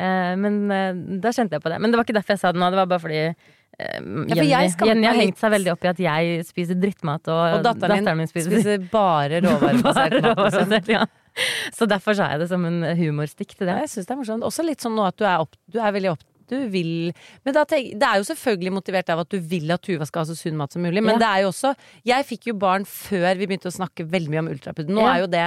Eh, 0.00 0.34
men 0.40 0.54
eh, 0.72 0.92
da 1.20 1.32
kjente 1.36 1.58
jeg 1.58 1.64
på 1.64 1.72
det. 1.72 1.80
Men 1.82 1.92
det 1.92 2.00
var 2.00 2.06
ikke 2.08 2.16
derfor 2.16 2.36
jeg 2.36 2.42
sa 2.42 2.52
det 2.54 2.62
nå. 2.62 2.70
Det 2.72 2.80
var 2.80 2.88
bare 2.90 3.02
fordi 3.04 3.18
eh, 3.20 3.98
Jenny, 4.30 4.46
ja, 4.48 4.62
Jenny 4.88 5.08
har 5.08 5.18
hengt 5.18 5.40
seg 5.40 5.52
veldig 5.56 5.74
opp 5.74 5.84
i 5.84 5.90
at 5.92 6.00
jeg 6.06 6.46
spiser 6.48 6.78
drittmat, 6.80 7.28
og, 7.28 7.42
Og 7.58 7.64
datteren, 7.66 7.98
datteren, 8.00 8.20
min 8.22 8.30
spiser, 8.30 8.54
spiser 8.56 8.86
bare 8.92 9.40
råvarebasert 9.44 10.18
mat. 10.24 10.42
liksom. 10.46 10.76
ja. 10.96 11.04
Så 11.76 11.86
derfor 11.90 12.16
sa 12.18 12.32
jeg 12.32 12.42
det 12.42 12.50
som 12.50 12.64
en 12.66 12.82
humorstikk 12.98 13.54
til 13.54 13.68
det. 13.68 13.76
Ja, 13.76 13.84
jeg 13.86 13.92
synes 13.92 14.08
det 14.08 14.16
er 14.16 14.20
morsomt. 14.22 14.46
Også 14.48 14.66
litt 14.66 14.82
sånn 14.82 14.96
nå 14.98 15.04
at 15.06 15.18
du 15.20 15.26
er, 15.28 15.44
opp, 15.44 15.54
du 15.70 15.78
er 15.82 15.94
veldig 15.96 16.14
opp 16.16 16.26
du 16.50 16.56
vil 16.66 17.12
Men 17.46 17.54
tenk, 17.70 17.92
det 17.94 18.06
er 18.06 18.18
jo 18.18 18.24
selvfølgelig 18.26 18.72
motivert 18.74 19.12
av 19.14 19.20
at 19.22 19.30
du 19.30 19.36
vil 19.52 19.70
at 19.70 19.84
Tuva 19.86 20.06
skal 20.08 20.24
ha 20.24 20.30
så 20.32 20.34
sunn 20.34 20.56
mat 20.58 20.74
som 20.74 20.82
mulig, 20.82 20.98
men 20.98 21.14
Ja. 21.14 21.20
det 21.22 21.28
er 21.28 21.42
jo 21.44 21.52
også 21.52 21.74
Jeg 22.02 22.26
fikk 22.26 22.48
jo 22.50 22.54
barn 22.58 22.82
før 22.90 23.38
vi 23.38 23.46
begynte 23.46 23.70
å 23.70 23.76
snakke 23.76 24.02
veldig 24.10 24.32
mye 24.34 24.42
om 24.42 24.50
ultraprodukt. 24.50 24.90
Nå 24.90 25.04
Ja. 25.04 25.12
er 25.14 25.20
jo 25.22 25.28
det 25.30 25.44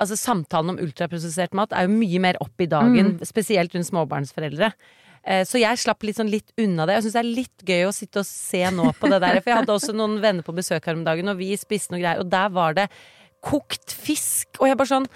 Altså 0.00 0.16
Samtalen 0.20 0.74
om 0.74 0.78
ultraprosessert 0.82 1.54
mat 1.56 1.72
er 1.72 1.86
jo 1.86 1.94
mye 1.96 2.20
mer 2.20 2.36
opp 2.44 2.60
i 2.60 2.66
dagen, 2.68 3.16
Mm. 3.16 3.24
spesielt 3.24 3.72
rundt 3.74 3.86
småbarnsforeldre. 3.88 4.72
Eh, 5.24 5.42
Så 5.44 5.58
jeg 5.58 5.78
slapp 5.78 6.02
litt 6.04 6.16
sånn 6.16 6.30
litt 6.30 6.52
unna 6.58 6.86
det. 6.86 6.94
Jeg 6.96 7.04
syns 7.04 7.12
det 7.16 7.24
er 7.24 7.34
litt 7.34 7.64
gøy 7.66 7.86
å 7.88 7.94
sitte 7.94 8.18
og 8.20 8.26
se 8.26 8.62
nå 8.70 8.92
på 9.00 9.08
det 9.10 9.20
der. 9.20 9.40
For 9.40 9.50
jeg 9.50 9.58
hadde 9.58 9.72
også 9.74 9.94
noen 9.96 10.20
venner 10.20 10.42
på 10.42 10.54
besøk 10.54 10.84
her 10.84 10.94
om 10.94 11.02
dagen, 11.04 11.28
og 11.28 11.38
vi 11.38 11.56
spiste 11.56 11.90
noe 11.92 12.00
greier, 12.00 12.20
og 12.20 12.28
der 12.30 12.48
var 12.50 12.74
det 12.74 12.88
kokt 13.42 13.90
fisk. 13.90 14.46
Og 14.60 14.68
jeg 14.68 14.76
bare 14.76 14.86
sånn 14.92 15.06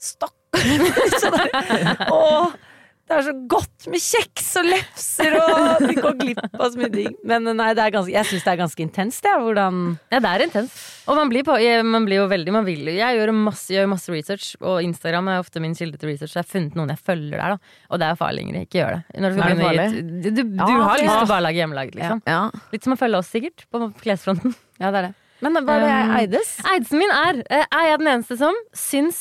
Stakkar! 0.00 0.32
Så 1.20 1.30
der, 1.30 2.56
det 3.04 3.12
er 3.18 3.24
så 3.26 3.32
godt 3.52 3.86
med 3.92 4.00
kjeks 4.00 4.46
og 4.56 4.64
lefser, 4.64 5.34
og 5.36 5.82
vi 5.84 5.94
går 5.98 6.14
glipp 6.22 6.38
av 6.56 6.70
så 6.72 6.78
mye 6.80 6.88
digg. 6.94 7.18
Men 7.28 7.44
nei, 7.58 7.66
det 7.76 7.82
er 7.84 7.92
ganske, 7.92 8.12
jeg 8.14 8.28
syns 8.30 8.46
det 8.46 8.52
er 8.54 8.60
ganske 8.62 8.80
intenst, 8.86 9.26
jeg. 9.28 9.40
Hvordan 9.44 9.80
Ja, 10.14 10.20
det 10.24 10.30
er 10.30 10.44
intenst. 10.46 10.78
Og 11.12 11.18
man 11.18 11.28
blir, 11.28 11.44
på, 11.44 11.56
jeg- 11.60 11.84
man 11.84 12.06
blir 12.08 12.22
jo 12.22 12.28
veldig 12.32 12.52
man 12.56 12.64
vil, 12.64 12.80
jo- 12.88 12.94
Jeg 12.96 13.18
gjør 13.18 13.32
masse, 13.36 13.68
gjør 13.76 13.90
masse 13.92 14.08
research, 14.14 14.56
og 14.62 14.80
Instagram 14.82 15.28
er 15.28 15.42
ofte 15.44 15.60
min 15.60 15.74
kilde 15.76 15.98
til 16.00 16.08
research. 16.14 16.32
Så 16.32 16.40
jeg 16.40 16.46
har 16.46 16.52
funnet 16.54 16.74
noen 16.80 16.88
jeg 16.94 16.98
følger 17.04 17.36
der, 17.36 17.56
da. 17.58 17.58
Og 17.90 17.98
det 18.00 18.08
er 18.08 18.16
farlig, 18.16 18.40
Ingrid. 18.46 18.62
Ikke 18.70 18.80
gjør 18.80 18.96
det. 18.96 19.20
Når 19.20 19.28
du, 19.28 19.36
skal 19.36 19.48
det 19.52 19.60
begynne 19.60 20.22
du, 20.24 20.30
du, 20.30 20.42
du 20.42 20.56
Ja, 20.64 20.64
har 20.64 20.96
lyst 20.96 21.04
ja. 21.04 21.18
til 21.18 21.26
å 21.28 21.32
bare 21.34 21.44
lage 21.44 21.60
hjemmelaget, 21.60 21.94
liksom. 22.00 22.22
Ja. 22.26 22.40
Litt 22.72 22.84
som 22.88 22.96
å 22.96 23.00
følge 23.04 23.20
oss, 23.20 23.28
sikkert, 23.36 23.66
på 23.70 23.92
klesfronten. 24.00 24.56
Ja, 24.80 24.88
det 24.90 24.98
er 24.98 25.04
det. 25.10 25.14
Men 25.44 25.60
hva 25.62 25.76
er 25.76 25.82
det 25.84 25.92
jeg 25.92 26.14
Eides? 26.24 26.54
Eidesen 26.72 26.98
min 26.98 27.10
er 27.12 27.42
eh, 27.52 27.66
Er 27.68 27.84
jeg 27.92 27.98
den 28.00 28.08
eneste 28.16 28.38
som 28.40 28.56
syns 28.74 29.20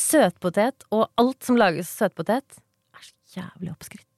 søtpotet 0.00 0.86
og 0.90 1.06
alt 1.20 1.44
som 1.44 1.58
lages 1.60 1.90
søtpotet, 1.92 2.56
jævlig 3.36 3.70
oppskrytt. 3.72 4.08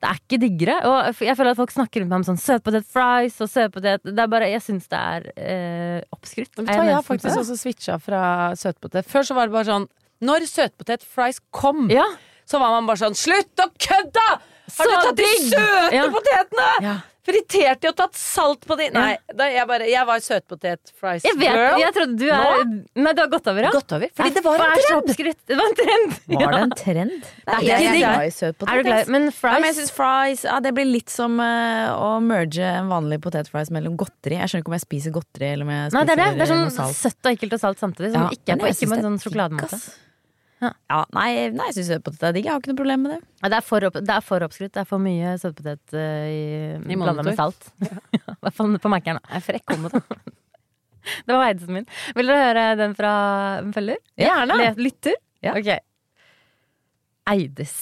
Det 0.00 0.08
er 0.08 0.16
ikke 0.22 0.38
diggere. 0.40 0.74
Og 0.88 1.20
jeg 1.20 1.36
føler 1.36 1.50
at 1.52 1.58
folk 1.60 1.72
snakker 1.74 2.00
rundt 2.00 2.08
meg 2.14 2.22
om 2.22 2.26
sånn 2.30 2.40
søtpotet 2.40 2.86
fries 2.88 3.34
og 3.44 3.50
søtpotet 3.52 4.00
Det 4.08 4.22
er 4.22 4.30
bare, 4.32 4.46
Jeg 4.48 4.62
syns 4.64 4.86
det 4.88 4.96
er 5.00 5.26
eh, 5.36 5.98
oppskrytt. 6.16 6.54
Vet 6.56 6.64
du 6.64 6.72
hva, 6.72 6.86
jeg 6.88 6.96
har 6.96 7.04
faktisk 7.04 7.36
også 7.42 7.56
switcha 7.60 7.98
fra 8.00 8.22
søtpotet. 8.56 9.04
Før 9.10 9.26
så 9.28 9.36
var 9.36 9.50
det 9.50 9.52
bare 9.58 9.68
sånn 9.68 9.86
Når 10.24 10.46
søtpotet-fries 10.48 11.40
kom, 11.52 11.90
Ja. 11.92 12.06
så 12.48 12.58
var 12.62 12.72
man 12.78 12.88
bare 12.88 12.96
sånn 13.04 13.14
Slutt 13.16 13.60
å 13.60 13.68
kødde! 13.76 14.24
Har 14.70 14.86
du 14.86 14.94
Så 14.94 15.02
tatt 15.04 15.16
de 15.20 15.30
søte 15.50 15.94
Ja. 15.98 16.08
potetene?! 16.16 16.70
Ja. 16.86 16.96
Fritert 17.30 17.80
de 17.84 17.88
og 17.92 17.96
tatt 18.00 18.16
salt 18.18 18.66
på 18.66 18.76
de 18.80 18.88
Nei, 18.94 19.12
da 19.36 19.46
jeg 19.50 19.66
bare 19.70 19.86
Jeg 19.90 20.06
var 20.08 20.22
søtpotet-fries 20.24 21.24
Jeg 21.28 21.36
vet, 21.38 21.54
girl. 21.54 21.78
jeg 21.80 21.94
trodde 21.96 22.16
du 22.18 22.26
er 22.30 22.64
Nei, 23.00 23.12
du 23.14 23.22
har 23.22 23.30
gått 23.32 23.46
over, 23.52 23.66
ja? 23.68 23.70
Gått 23.74 23.94
over. 23.96 24.10
Fordi 24.18 24.34
det 24.36 24.42
var 24.44 24.64
en 24.64 24.74
trend! 24.80 25.12
Det 25.46 25.58
var 25.60 25.66
en 25.70 25.76
trend! 25.80 26.16
Var 26.34 26.54
det 26.56 26.60
en 26.64 26.74
trend? 26.80 27.28
Nei, 27.46 27.60
er 27.60 27.66
jeg 27.66 27.70
jeg, 27.70 27.86
er 27.90 27.94
digg. 27.94 28.04
glad 28.04 28.26
i 28.26 28.34
søt 28.34 28.58
potet. 28.58 28.72
Er 28.74 28.82
du 28.82 28.88
glad? 28.90 29.12
Men 29.14 29.28
Ja, 29.30 29.34
fries 29.40 29.56
men 29.60 29.68
jeg 29.70 29.78
synes 29.80 29.94
fries 29.96 30.44
ja, 30.48 30.58
Det 30.66 30.74
blir 30.76 30.88
litt 30.90 31.10
som 31.14 31.38
uh, 31.40 31.94
å 31.94 32.10
merge 32.24 32.66
en 32.80 32.90
vanlig 32.90 33.20
potetfries 33.24 33.70
mellom 33.74 33.96
godteri. 34.00 34.38
Jeg 34.40 34.50
skjønner 34.52 34.64
ikke 34.66 34.74
om 34.74 34.78
jeg 34.78 34.86
spiser 34.86 35.14
godteri 35.16 35.52
eller 35.54 35.68
om 35.68 35.74
jeg 35.76 35.94
Nei, 35.96 36.04
det 36.08 36.16
er 36.16 36.22
det. 36.24 36.28
Det 36.40 36.46
er 36.46 36.54
noe 36.56 36.70
sånn 36.70 36.78
salt. 36.78 36.98
søtt 37.00 37.26
og 37.30 37.32
ekkelt 37.36 37.56
og 37.58 37.62
salt 37.64 37.82
samtidig. 37.82 38.12
Som 38.14 38.26
Ja, 38.26 38.30
ikke 38.36 38.56
er 38.56 38.62
på 38.64 38.70
ikke 38.74 38.90
med 38.90 38.98
en 38.98 39.04
det 39.04 39.10
sånn 39.10 39.20
digg, 39.60 39.84
ass. 40.68 40.76
Ja, 40.90 41.00
nei, 41.16 41.28
nei 41.54 41.68
jeg 41.70 41.76
syns 41.78 41.90
søtpotet 41.94 42.26
er 42.28 42.36
digg. 42.36 42.48
Jeg 42.48 42.54
har 42.54 42.62
ikke 42.62 42.72
noe 42.72 42.80
problem 42.80 43.04
med 43.06 43.14
det. 43.14 43.20
Ja, 43.40 43.50
det, 43.52 43.60
er 43.60 43.66
for 43.66 43.86
det 43.96 44.14
er 44.16 44.26
for 44.26 44.46
oppskrytt. 44.46 44.74
Det 44.76 44.82
er 44.82 44.88
for 44.88 45.02
mye 45.02 45.34
søtpotet 45.40 45.96
uh, 45.96 46.84
I 46.84 46.98
blanda 47.00 47.24
med 47.26 47.38
salt. 47.38 47.70
I 48.16 48.20
hvert 48.20 48.56
fall 48.56 48.76
på 48.82 48.92
Mækkern. 48.92 49.20
Jeg 49.24 49.40
er 49.40 49.46
frekk 49.46 49.76
om 49.76 49.88
da. 49.88 50.02
Det 51.26 51.32
var 51.32 51.46
Eidesen 51.48 51.72
min. 51.78 51.86
Vil 52.16 52.28
dere 52.28 52.48
høre 52.50 52.64
den 52.76 52.94
fra 52.94 53.12
en 53.62 53.70
følger? 53.72 54.02
Gjerne. 54.20 54.58
Lytter? 54.76 55.16
Ja. 55.40 55.54
Ok. 55.56 55.70
Eides 57.30 57.76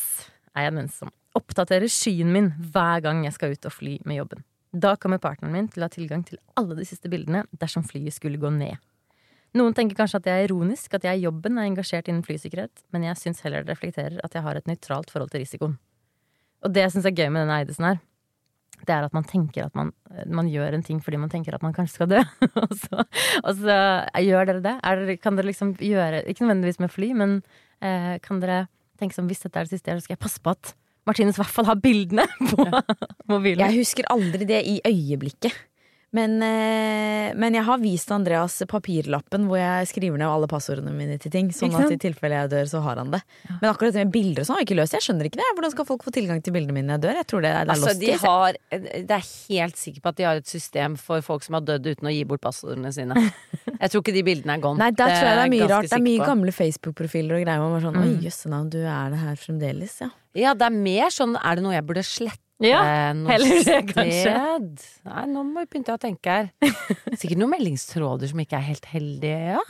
er 0.55 0.69
jeg 0.69 0.85
som 0.95 1.11
oppdaterer 1.39 1.91
skyen 1.91 2.31
min 2.35 2.53
hver 2.73 3.03
gang 3.05 3.25
jeg 3.27 3.35
skal 3.37 3.55
ut 3.55 3.69
og 3.69 3.75
fly 3.75 3.97
med 4.09 4.21
jobben. 4.21 4.45
Da 4.73 4.95
kommer 5.01 5.21
partneren 5.23 5.55
min 5.55 5.69
til 5.73 5.83
å 5.83 5.89
ha 5.89 5.93
tilgang 5.93 6.25
til 6.29 6.41
alle 6.59 6.77
de 6.79 6.87
siste 6.89 7.11
bildene 7.11 7.45
dersom 7.59 7.87
flyet 7.87 8.17
skulle 8.17 8.41
gå 8.41 8.51
ned. 8.53 8.77
Noen 9.57 9.75
tenker 9.77 9.97
kanskje 9.97 10.21
at 10.21 10.27
det 10.27 10.33
er 10.35 10.47
ironisk, 10.49 10.93
at 10.99 11.07
jeg 11.09 11.21
i 11.21 11.25
jobben 11.25 11.57
er 11.57 11.69
engasjert 11.71 12.11
innen 12.11 12.25
flysikkerhet, 12.27 12.85
men 12.93 13.07
jeg 13.07 13.17
syns 13.21 13.41
heller 13.45 13.65
det 13.65 13.73
reflekterer 13.73 14.19
at 14.25 14.35
jeg 14.37 14.45
har 14.45 14.59
et 14.59 14.69
nøytralt 14.69 15.13
forhold 15.13 15.33
til 15.33 15.45
risikoen. 15.45 15.79
Og 16.67 16.75
det 16.75 16.85
jeg 16.85 16.95
syns 16.95 17.09
er 17.09 17.17
gøy 17.17 17.31
med 17.31 17.45
denne 17.45 17.61
Eidesen 17.63 17.87
her, 17.89 18.01
det 18.87 18.95
er 18.95 19.07
at 19.07 19.15
man 19.17 19.27
tenker 19.27 19.67
at 19.67 19.75
man, 19.79 19.91
man 20.31 20.49
gjør 20.51 20.77
en 20.77 20.85
ting 20.87 21.01
fordi 21.03 21.19
man 21.21 21.31
tenker 21.33 21.57
at 21.57 21.65
man 21.65 21.75
kanskje 21.75 21.99
skal 21.99 22.11
dø. 22.13 22.21
og, 22.63 22.75
så, 22.79 23.07
og 23.43 23.63
så 23.63 23.79
gjør 24.23 24.51
dere 24.53 24.65
det. 24.65 24.75
Er 24.87 25.15
kan 25.23 25.39
dere 25.39 25.51
liksom 25.51 25.73
gjøre, 25.83 26.23
ikke 26.31 26.45
nødvendigvis 26.45 26.83
med 26.85 26.93
fly, 26.93 27.09
men 27.19 27.39
eh, 27.83 28.19
kan 28.25 28.43
dere 28.43 28.67
tenke 29.01 29.17
som 29.17 29.31
hvis 29.31 29.43
dette 29.45 29.59
er 29.59 29.67
det 29.67 29.75
siste 29.75 29.91
jeg 29.91 29.97
gjør, 29.97 30.05
så 30.05 30.09
skal 30.09 30.19
jeg 30.19 30.25
passe 30.27 30.45
på 30.45 30.55
at 30.55 30.75
Martinus 31.09 31.39
i 31.39 31.41
hvert 31.41 31.55
fall 31.57 31.69
har 31.71 31.81
bildene 31.81 32.27
på 32.53 32.67
mobilen. 33.33 33.65
Jeg 33.65 33.81
husker 33.81 34.09
aldri 34.13 34.49
det 34.49 34.61
i 34.69 34.79
øyeblikket. 34.87 35.57
Men, 36.17 36.39
eh, 36.41 37.35
men 37.37 37.53
jeg 37.53 37.67
har 37.67 37.81
vist 37.83 38.09
Andreas 38.15 38.55
papirlappen 38.71 39.43
hvor 39.45 39.59
jeg 39.61 39.89
skriver 39.91 40.17
ned 40.17 40.25
alle 40.25 40.47
passordene 40.49 40.95
mine 40.97 41.19
til 41.21 41.29
ting. 41.35 41.51
Sånn 41.53 41.75
at 41.77 41.93
i 41.93 41.99
tilfelle 42.01 42.39
jeg 42.39 42.49
dør, 42.55 42.71
så 42.71 42.81
har 42.81 42.97
han 42.97 43.11
det. 43.13 43.21
Men 43.61 43.67
akkurat 43.69 43.93
det 43.93 44.07
med 44.07 44.15
bilder 44.15 44.41
og 44.41 44.49
sånn 44.49 44.57
har 44.57 44.63
jeg 44.65 44.71
ikke 44.71 44.79
løst. 44.81 44.97
Jeg 44.97 45.05
skjønner 45.05 45.29
ikke 45.29 45.41
det. 45.43 45.49
Hvordan 45.59 45.75
skal 45.75 45.89
folk 45.91 46.07
få 46.07 46.15
tilgang 46.17 46.41
til 46.41 46.55
bildene 46.57 46.73
mine 46.79 46.89
når 46.89 46.97
jeg 46.97 47.05
dør? 47.05 47.19
Jeg 47.21 47.29
tror 47.29 47.45
det 47.45 47.51
er, 47.53 47.69
det 47.69 47.75
er 47.75 47.77
Altså, 47.77 47.93
de 48.01 48.15
har, 48.25 48.59
det 49.05 49.19
er 49.19 49.29
helt 49.53 49.77
sikker 49.85 50.01
på 50.07 50.09
at 50.15 50.17
de 50.23 50.29
har 50.31 50.41
et 50.41 50.49
system 50.49 50.97
for 50.97 51.21
folk 51.29 51.45
som 51.45 51.59
har 51.61 51.67
dødd 51.69 51.91
uten 51.93 52.09
å 52.09 52.15
gi 52.17 52.25
bort 52.33 52.41
passordene 52.49 52.95
sine. 52.97 53.13
Jeg 53.79 53.93
tror 53.93 54.03
ikke 54.03 54.17
de 54.17 54.25
bildene 54.27 54.57
er 54.57 54.65
gone. 54.65 54.81
Nei, 54.81 54.89
der 54.91 55.13
tror 55.13 55.29
jeg 55.29 55.37
det 55.39 55.45
er 55.45 55.53
mye 55.53 55.67
rart. 55.71 55.87
Det 55.93 55.95
er 56.01 56.03
mye 56.03 56.25
gamle 56.27 56.51
Facebook-profiler 56.57 57.37
og 57.37 57.45
greier. 57.45 57.61
man 57.63 57.77
er 57.77 57.85
sånn, 57.85 57.95
Mm. 57.99 58.03
Oi, 58.09 58.17
jøsse 58.27 58.49
navn, 58.51 58.71
du 58.73 58.81
er 58.81 59.13
det 59.13 59.21
her 59.21 59.37
fremdeles, 59.39 59.95
ja. 60.03 60.09
Ja, 60.35 60.55
det 60.59 60.67
er 60.67 60.75
mer 60.75 61.11
sånn 61.15 61.37
Er 61.39 61.57
det 61.59 61.63
noe 61.65 61.73
jeg 61.77 61.85
burde 61.87 62.03
slette? 62.07 62.43
Ja, 62.59 62.79
noe 63.15 63.31
heller 63.31 63.61
det, 63.63 63.77
kanskje. 63.93 64.23
sted? 64.25 64.87
Nei, 65.07 65.25
nå 65.31 65.45
må 65.47 65.63
vi 65.63 65.71
begynne 65.71 65.95
å 65.95 66.01
tenke 66.03 66.33
her. 66.35 66.49
Sikkert 67.15 67.39
noen 67.39 67.53
meldingstråder 67.55 68.33
som 68.33 68.43
ikke 68.43 68.59
er 68.59 68.67
helt 68.67 68.89
heldige, 68.91 69.55
ja. 69.55 69.63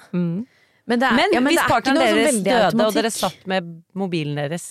Men, 0.89 0.95
det 0.97 1.05
er, 1.05 1.16
Men, 1.18 1.34
ja, 1.36 1.43
men 1.45 1.53
hvis 1.53 1.61
det 1.61 1.66
er 1.66 1.72
partneren 1.74 2.01
deres 2.01 2.39
døde, 2.39 2.61
døde, 2.72 2.86
og 2.86 2.95
dere 2.97 3.11
satt 3.12 3.43
med 3.51 3.66
mobilen 3.93 4.39
deres 4.41 4.68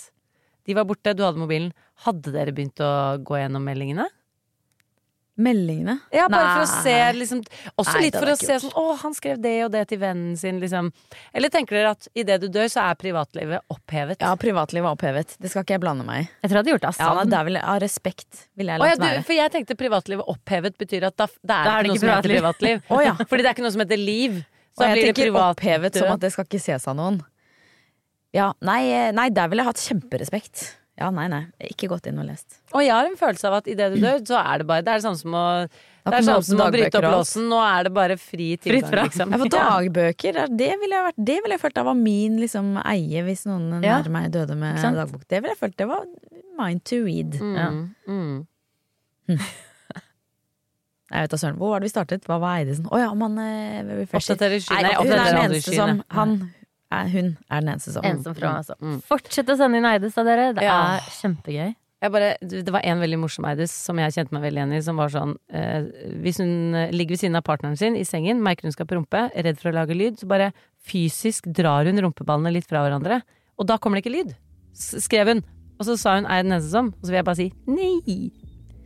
De 0.66 0.74
var 0.74 0.88
borte, 0.90 1.14
du 1.14 1.22
hadde 1.24 1.38
mobilen. 1.38 1.70
Hadde 2.08 2.34
dere 2.34 2.56
begynt 2.58 2.82
å 2.84 2.90
gå 3.22 3.38
gjennom 3.38 3.64
meldingene? 3.70 4.08
Meldingene? 5.38 6.00
Ja, 6.12 6.24
bare 6.34 6.48
for 6.56 6.64
å 6.66 6.82
se 6.84 6.94
liksom, 7.14 7.44
Også 7.78 7.94
Nei, 7.94 8.02
litt 8.08 8.16
for 8.18 8.32
å 8.32 8.36
se 8.40 8.48
gjort. 8.56 8.64
sånn 8.64 8.74
Å, 8.82 8.86
han 9.04 9.14
skrev 9.14 9.38
det 9.44 9.52
og 9.68 9.72
det 9.76 9.84
til 9.92 10.00
vennen 10.02 10.34
sin, 10.40 10.58
liksom. 10.64 10.90
Eller 11.38 11.52
tenker 11.54 11.78
dere 11.78 11.92
at 11.94 12.08
idet 12.18 12.40
du 12.42 12.48
dør, 12.50 12.66
så 12.74 12.88
er 12.90 12.98
privatlivet 12.98 13.62
opphevet? 13.70 14.18
Ja, 14.26 14.32
privatlivet 14.42 14.90
er 14.90 14.98
opphevet. 14.98 15.36
Det 15.38 15.52
skal 15.54 15.62
ikke 15.68 15.76
jeg 15.78 15.84
blande 15.86 16.08
meg 16.08 16.24
i. 16.24 16.30
Jeg 16.42 16.50
tror 16.50 16.58
jeg 16.58 16.64
hadde 16.64 16.74
gjort 16.74 16.86
det 16.88 16.90
av 16.90 16.98
Ja, 17.04 17.12
savn. 17.14 17.30
der 17.36 17.48
vil 17.52 17.58
Av 17.62 17.80
respekt 17.86 18.42
vil 18.58 18.74
jeg 18.74 18.82
Å, 18.82 18.90
ja, 18.90 18.96
du, 18.98 19.06
være. 19.06 19.24
for 19.30 19.38
jeg 19.38 19.54
tenkte 19.58 19.78
privatlivet 19.78 20.26
opphevet 20.34 20.78
betyr 20.82 21.06
at 21.12 21.18
da, 21.22 21.28
da 21.44 21.60
er 21.62 21.70
Da 21.70 21.78
det 21.78 21.78
er 21.78 21.84
ikke 21.84 21.94
noe 21.94 22.02
privatliv. 22.02 22.02
som 22.02 22.10
heter 22.18 22.34
privatliv. 22.34 22.82
oh, 22.90 23.02
ja. 23.06 23.14
Fordi 23.30 23.44
det 23.46 23.50
er 23.52 23.56
ikke 23.60 23.68
noe 23.68 23.76
som 23.78 23.86
heter 23.86 24.02
liv. 24.02 24.42
Så 24.74 24.82
Og 24.82 24.88
jeg 24.90 24.94
blir 24.98 25.06
det 25.06 25.14
tenker 25.16 25.30
privat 25.32 25.54
opphevet 25.58 26.02
som 26.02 26.12
at 26.18 26.20
det 26.26 26.34
skal 26.34 26.46
ikke 26.50 26.60
ses 26.66 26.88
av 26.90 26.98
noen. 26.98 27.22
Ja, 28.34 28.52
nei, 28.62 28.82
eh, 28.92 29.12
nei, 29.16 29.30
der 29.34 29.48
ville 29.50 29.64
jeg 29.64 29.70
hatt 29.72 29.86
kjemperespekt. 29.86 30.66
Ja, 30.98 31.12
nei, 31.14 31.28
nei. 31.30 31.44
Ikke 31.70 31.90
gått 31.92 32.08
inn 32.10 32.18
og 32.18 32.26
lest. 32.26 32.58
Og 32.74 32.82
jeg 32.82 32.90
har 32.96 33.06
en 33.06 33.18
følelse 33.20 33.46
av 33.50 33.60
at 33.60 33.68
idet 33.70 33.92
du 33.94 34.00
dør, 34.02 34.18
så 34.26 34.40
er 34.42 34.64
det 34.64 34.68
bare 34.70 34.82
Det 34.86 34.94
er 34.96 35.02
det 35.02 35.06
samme 35.06 35.20
som 35.22 35.36
å 35.38 35.46
det 36.08 36.16
er 36.16 36.24
samme 36.24 36.40
sånn 36.40 36.46
som 36.48 36.62
å 36.64 36.68
bryte 36.72 37.00
opp 37.02 37.08
låsen. 37.12 37.48
Nå 37.52 37.60
er 37.60 37.88
det 37.88 37.92
bare 37.98 38.16
fri 38.18 38.48
tilgang, 38.64 38.94
liksom. 39.10 39.34
Ja, 39.36 39.40
for 39.42 39.52
dagbøker, 39.58 40.40
det- 40.56 40.74
ville 40.82 40.96
jeg, 40.96 41.06
vært, 41.10 41.20
det 41.30 41.38
ville 41.44 41.58
jeg 41.58 41.62
følt 41.66 41.76
det 41.76 41.86
var 41.90 41.98
min 42.00 42.38
liksom, 42.42 42.74
eie 42.88 43.24
hvis 43.28 43.46
noen 43.50 43.84
Ja. 43.84 44.00
nær 44.00 44.10
meg 44.16 44.32
døde 44.32 44.56
med 44.56 44.80
dagbok. 44.82 45.28
Det 45.28 45.42
ville 45.44 45.54
jeg 45.54 45.60
følt 45.60 45.78
det 45.78 45.88
var 45.92 46.06
mine 46.58 46.80
to 46.80 47.04
read. 47.04 47.36
Ja. 47.36 47.70
Mm, 47.70 47.92
mm. 49.28 49.42
Jeg 51.08 51.24
vet 51.24 51.32
da 51.32 51.38
søren. 51.40 51.60
Hvor 51.60 51.70
var 51.72 51.80
det 51.84 51.88
vi 51.88 51.94
startet? 51.94 52.26
Hva 52.28 52.40
var 52.42 52.58
Eidesen? 52.62 52.88
Å 52.92 52.98
ja, 53.00 53.12
han, 53.12 53.38
eh. 53.40 53.84
Nei, 53.84 54.08
hun 54.08 55.12
er 55.12 55.22
den 55.22 55.44
eneste 55.46 55.76
som. 55.76 56.02
Han 56.16 56.40
hun 56.92 57.34
er 57.52 57.60
den 57.62 57.70
eneste 57.74 57.92
som 57.92 58.06
Ensom 58.08 58.36
fra 58.38 58.54
altså. 58.62 58.78
Mm. 58.80 59.02
Fortsett 59.04 59.50
å 59.52 59.58
sende 59.60 59.78
inn 59.82 59.86
Eides 59.90 60.18
av 60.18 60.26
dere. 60.26 60.54
Det 60.56 60.64
Ja. 60.64 60.98
er 60.98 61.00
kjempegøy. 61.20 61.76
Jeg 61.98 62.12
bare, 62.14 62.38
det 62.46 62.70
var 62.70 62.82
en 62.86 63.00
veldig 63.02 63.18
morsom 63.20 63.46
Eides 63.50 63.72
som 63.72 63.98
jeg 63.98 64.14
kjente 64.14 64.32
meg 64.32 64.44
veldig 64.44 64.62
igjen 64.62 64.74
i, 64.78 64.82
som 64.86 64.98
var 65.02 65.10
sånn 65.10 65.36
eh, 65.50 65.88
Hvis 66.22 66.38
hun 66.38 66.76
eh, 66.76 66.92
ligger 66.94 67.16
ved 67.16 67.20
siden 67.24 67.36
av 67.36 67.44
partneren 67.44 67.76
sin 67.78 67.96
i 67.98 68.04
sengen, 68.06 68.40
merker 68.46 68.70
hun 68.70 68.72
skal 68.76 68.86
prompe, 68.86 69.32
er 69.34 69.44
redd 69.44 69.58
for 69.58 69.72
å 69.72 69.74
lage 69.80 69.98
lyd, 69.98 70.20
så 70.20 70.28
bare 70.30 70.52
fysisk 70.86 71.50
drar 71.58 71.90
hun 71.90 71.98
rumpeballene 71.98 72.54
litt 72.54 72.70
fra 72.70 72.86
hverandre. 72.86 73.24
Og 73.58 73.66
da 73.68 73.78
kommer 73.82 73.98
det 73.98 74.06
ikke 74.06 74.14
lyd, 74.14 74.36
skrev 74.78 75.28
hun. 75.34 75.44
Og 75.80 75.86
så 75.86 75.98
sa 75.98 76.16
hun 76.16 76.26
'er 76.26 76.44
den 76.44 76.52
eneste 76.54 76.72
som?' 76.72 76.94
Og 76.94 77.02
så 77.02 77.10
vil 77.10 77.18
jeg 77.18 77.26
bare 77.26 77.36
si 77.36 77.54
nei. 77.66 78.32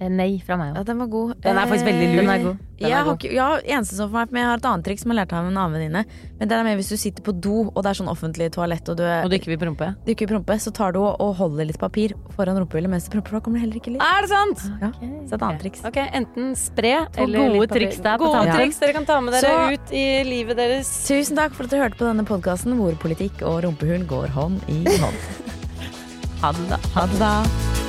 Eh, 0.02 0.10
Nei 0.10 0.40
fra 0.42 0.56
meg 0.58 0.74
Ja, 0.76 0.82
den 0.84 0.98
var 0.98 1.08
god. 1.14 1.36
Den 1.44 1.58
er 1.62 1.68
faktisk 1.70 1.86
veldig 1.86 2.08
lur. 2.10 2.18
Eh, 2.18 2.26
Den 2.26 2.30
er 2.34 2.44
god. 2.44 2.58
Den 2.82 2.90
jeg 2.90 2.92
er 2.92 2.96
har 2.98 3.06
god. 3.06 3.18
ikke, 3.22 3.34
ja, 3.36 3.48
eneste 3.78 3.94
som 3.94 4.08
for 4.10 4.18
meg, 4.18 4.32
men 4.34 4.42
jeg 4.42 4.48
har 4.50 4.58
et 4.58 4.66
annet 4.66 4.86
triks 4.88 5.04
som 5.04 5.12
jeg 5.14 5.18
lærte 5.20 5.34
av 5.38 5.46
en 5.46 5.54
annen 5.62 5.76
venninne. 5.78 6.02
Men 6.40 6.50
det 6.50 6.56
er 6.58 6.64
med 6.66 6.80
hvis 6.80 6.90
du 6.90 6.98
sitter 6.98 7.22
på 7.22 7.36
do, 7.40 7.70
og 7.70 7.84
det 7.86 7.92
er 7.92 7.98
sånn 8.02 8.10
offentlig 8.10 8.48
toalett, 8.56 8.90
og 8.90 8.98
du, 8.98 9.04
er, 9.06 9.22
Og 9.24 9.30
du 9.30 9.36
ikke 9.38 9.52
vil 9.54 9.60
prompe. 9.62 9.92
du 10.04 10.10
ikke 10.16 10.26
vil 10.26 10.32
prompe, 10.40 10.58
så 10.58 10.74
tar 10.74 10.92
du 10.94 11.00
og, 11.04 11.36
holder 11.38 11.66
litt 11.70 11.78
papir 11.78 12.16
foran 12.34 12.58
rumpehullet 12.58 12.90
mens 12.90 13.06
du 13.06 13.12
promper. 13.14 13.38
Da 13.38 13.40
kommer 13.46 13.60
det 13.62 13.68
heller 13.68 13.78
ikke 13.78 13.94
lyd. 13.94 14.02
Er 14.02 14.26
det 14.26 14.32
sant?! 14.34 14.66
Ja, 14.82 14.90
så 15.30 15.38
et 15.38 15.46
annet 15.46 15.62
triks. 15.62 15.86
Ok, 15.86 15.98
Enten 16.18 16.56
spre 16.58 16.96
eller 17.22 17.54
gode 17.54 17.68
triks 17.70 18.02
der 18.02 18.18
Gode 18.18 18.50
triks 18.58 18.80
dere 18.82 18.94
kan 18.98 19.06
ta 19.06 19.22
med 19.22 19.34
dere 19.38 19.46
Så- 19.46 19.74
ut 19.78 19.94
i 19.94 20.24
livet 20.26 20.58
deres. 20.58 20.90
Tusen 21.06 21.38
takk 21.38 21.54
for 21.54 21.66
at 21.66 21.70
du 21.70 21.78
hørte 21.78 22.02
på 22.02 22.10
denne 22.10 22.26
podkasten 22.26 22.74
hvor 22.82 22.98
politikk 22.98 23.44
og 23.46 23.62
rumpehull 23.64 24.08
går 24.10 24.28
hånd 24.34 24.60
i 24.68 24.82
hånd. 24.98 25.22
Ha 26.42 26.50
det, 26.58 26.70
da. 26.72 26.78
Ha 26.96 27.06
det, 27.06 27.20
da. 27.20 27.81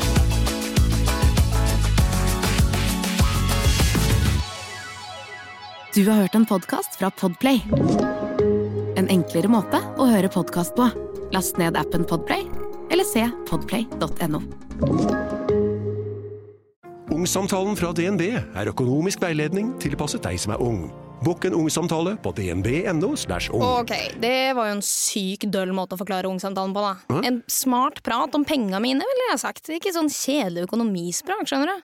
Du 5.95 6.09
har 6.09 6.15
hørt 6.15 6.35
en 6.35 6.47
podkast 6.47 6.95
fra 6.97 7.11
Podplay. 7.11 7.59
En 8.97 9.11
enklere 9.13 9.49
måte 9.53 9.77
å 10.01 10.07
høre 10.09 10.31
podkast 10.33 10.73
på. 10.73 10.87
Last 11.37 11.59
ned 11.61 11.77
appen 11.77 12.07
Podplay, 12.09 12.47
eller 12.89 13.05
se 13.05 13.27
podplay.no. 13.51 14.41
Ungsamtalen 17.13 17.77
fra 17.77 17.93
DNB 17.93 18.25
er 18.33 18.73
økonomisk 18.73 19.21
veiledning 19.21 19.75
tilpasset 19.85 20.25
deg 20.25 20.41
som 20.41 20.57
er 20.57 20.65
ung. 20.65 20.87
Bokk 21.23 21.45
en 21.51 21.55
ungsamtale 21.61 22.17
på 22.25 22.33
dnb.no. 22.41 23.13
ung. 23.13 23.63
Ok, 23.63 23.93
det 24.19 24.57
var 24.57 24.73
jo 24.73 24.79
en 24.79 24.83
syk 24.83 25.45
døll 25.53 25.77
måte 25.77 25.95
å 25.95 26.01
forklare 26.01 26.27
ungsamtalen 26.27 26.73
på, 26.73 26.83
da. 26.89 27.21
En 27.21 27.43
smart 27.47 28.01
prat 28.03 28.33
om 28.35 28.49
penga 28.49 28.81
mine, 28.83 29.05
ville 29.13 29.29
jeg 29.31 29.43
sagt. 29.45 29.71
Ikke 29.77 29.93
sånn 29.95 30.11
kjedelig 30.11 30.65
økonomisprat, 30.67 31.45
skjønner 31.47 31.69
du. 31.69 31.81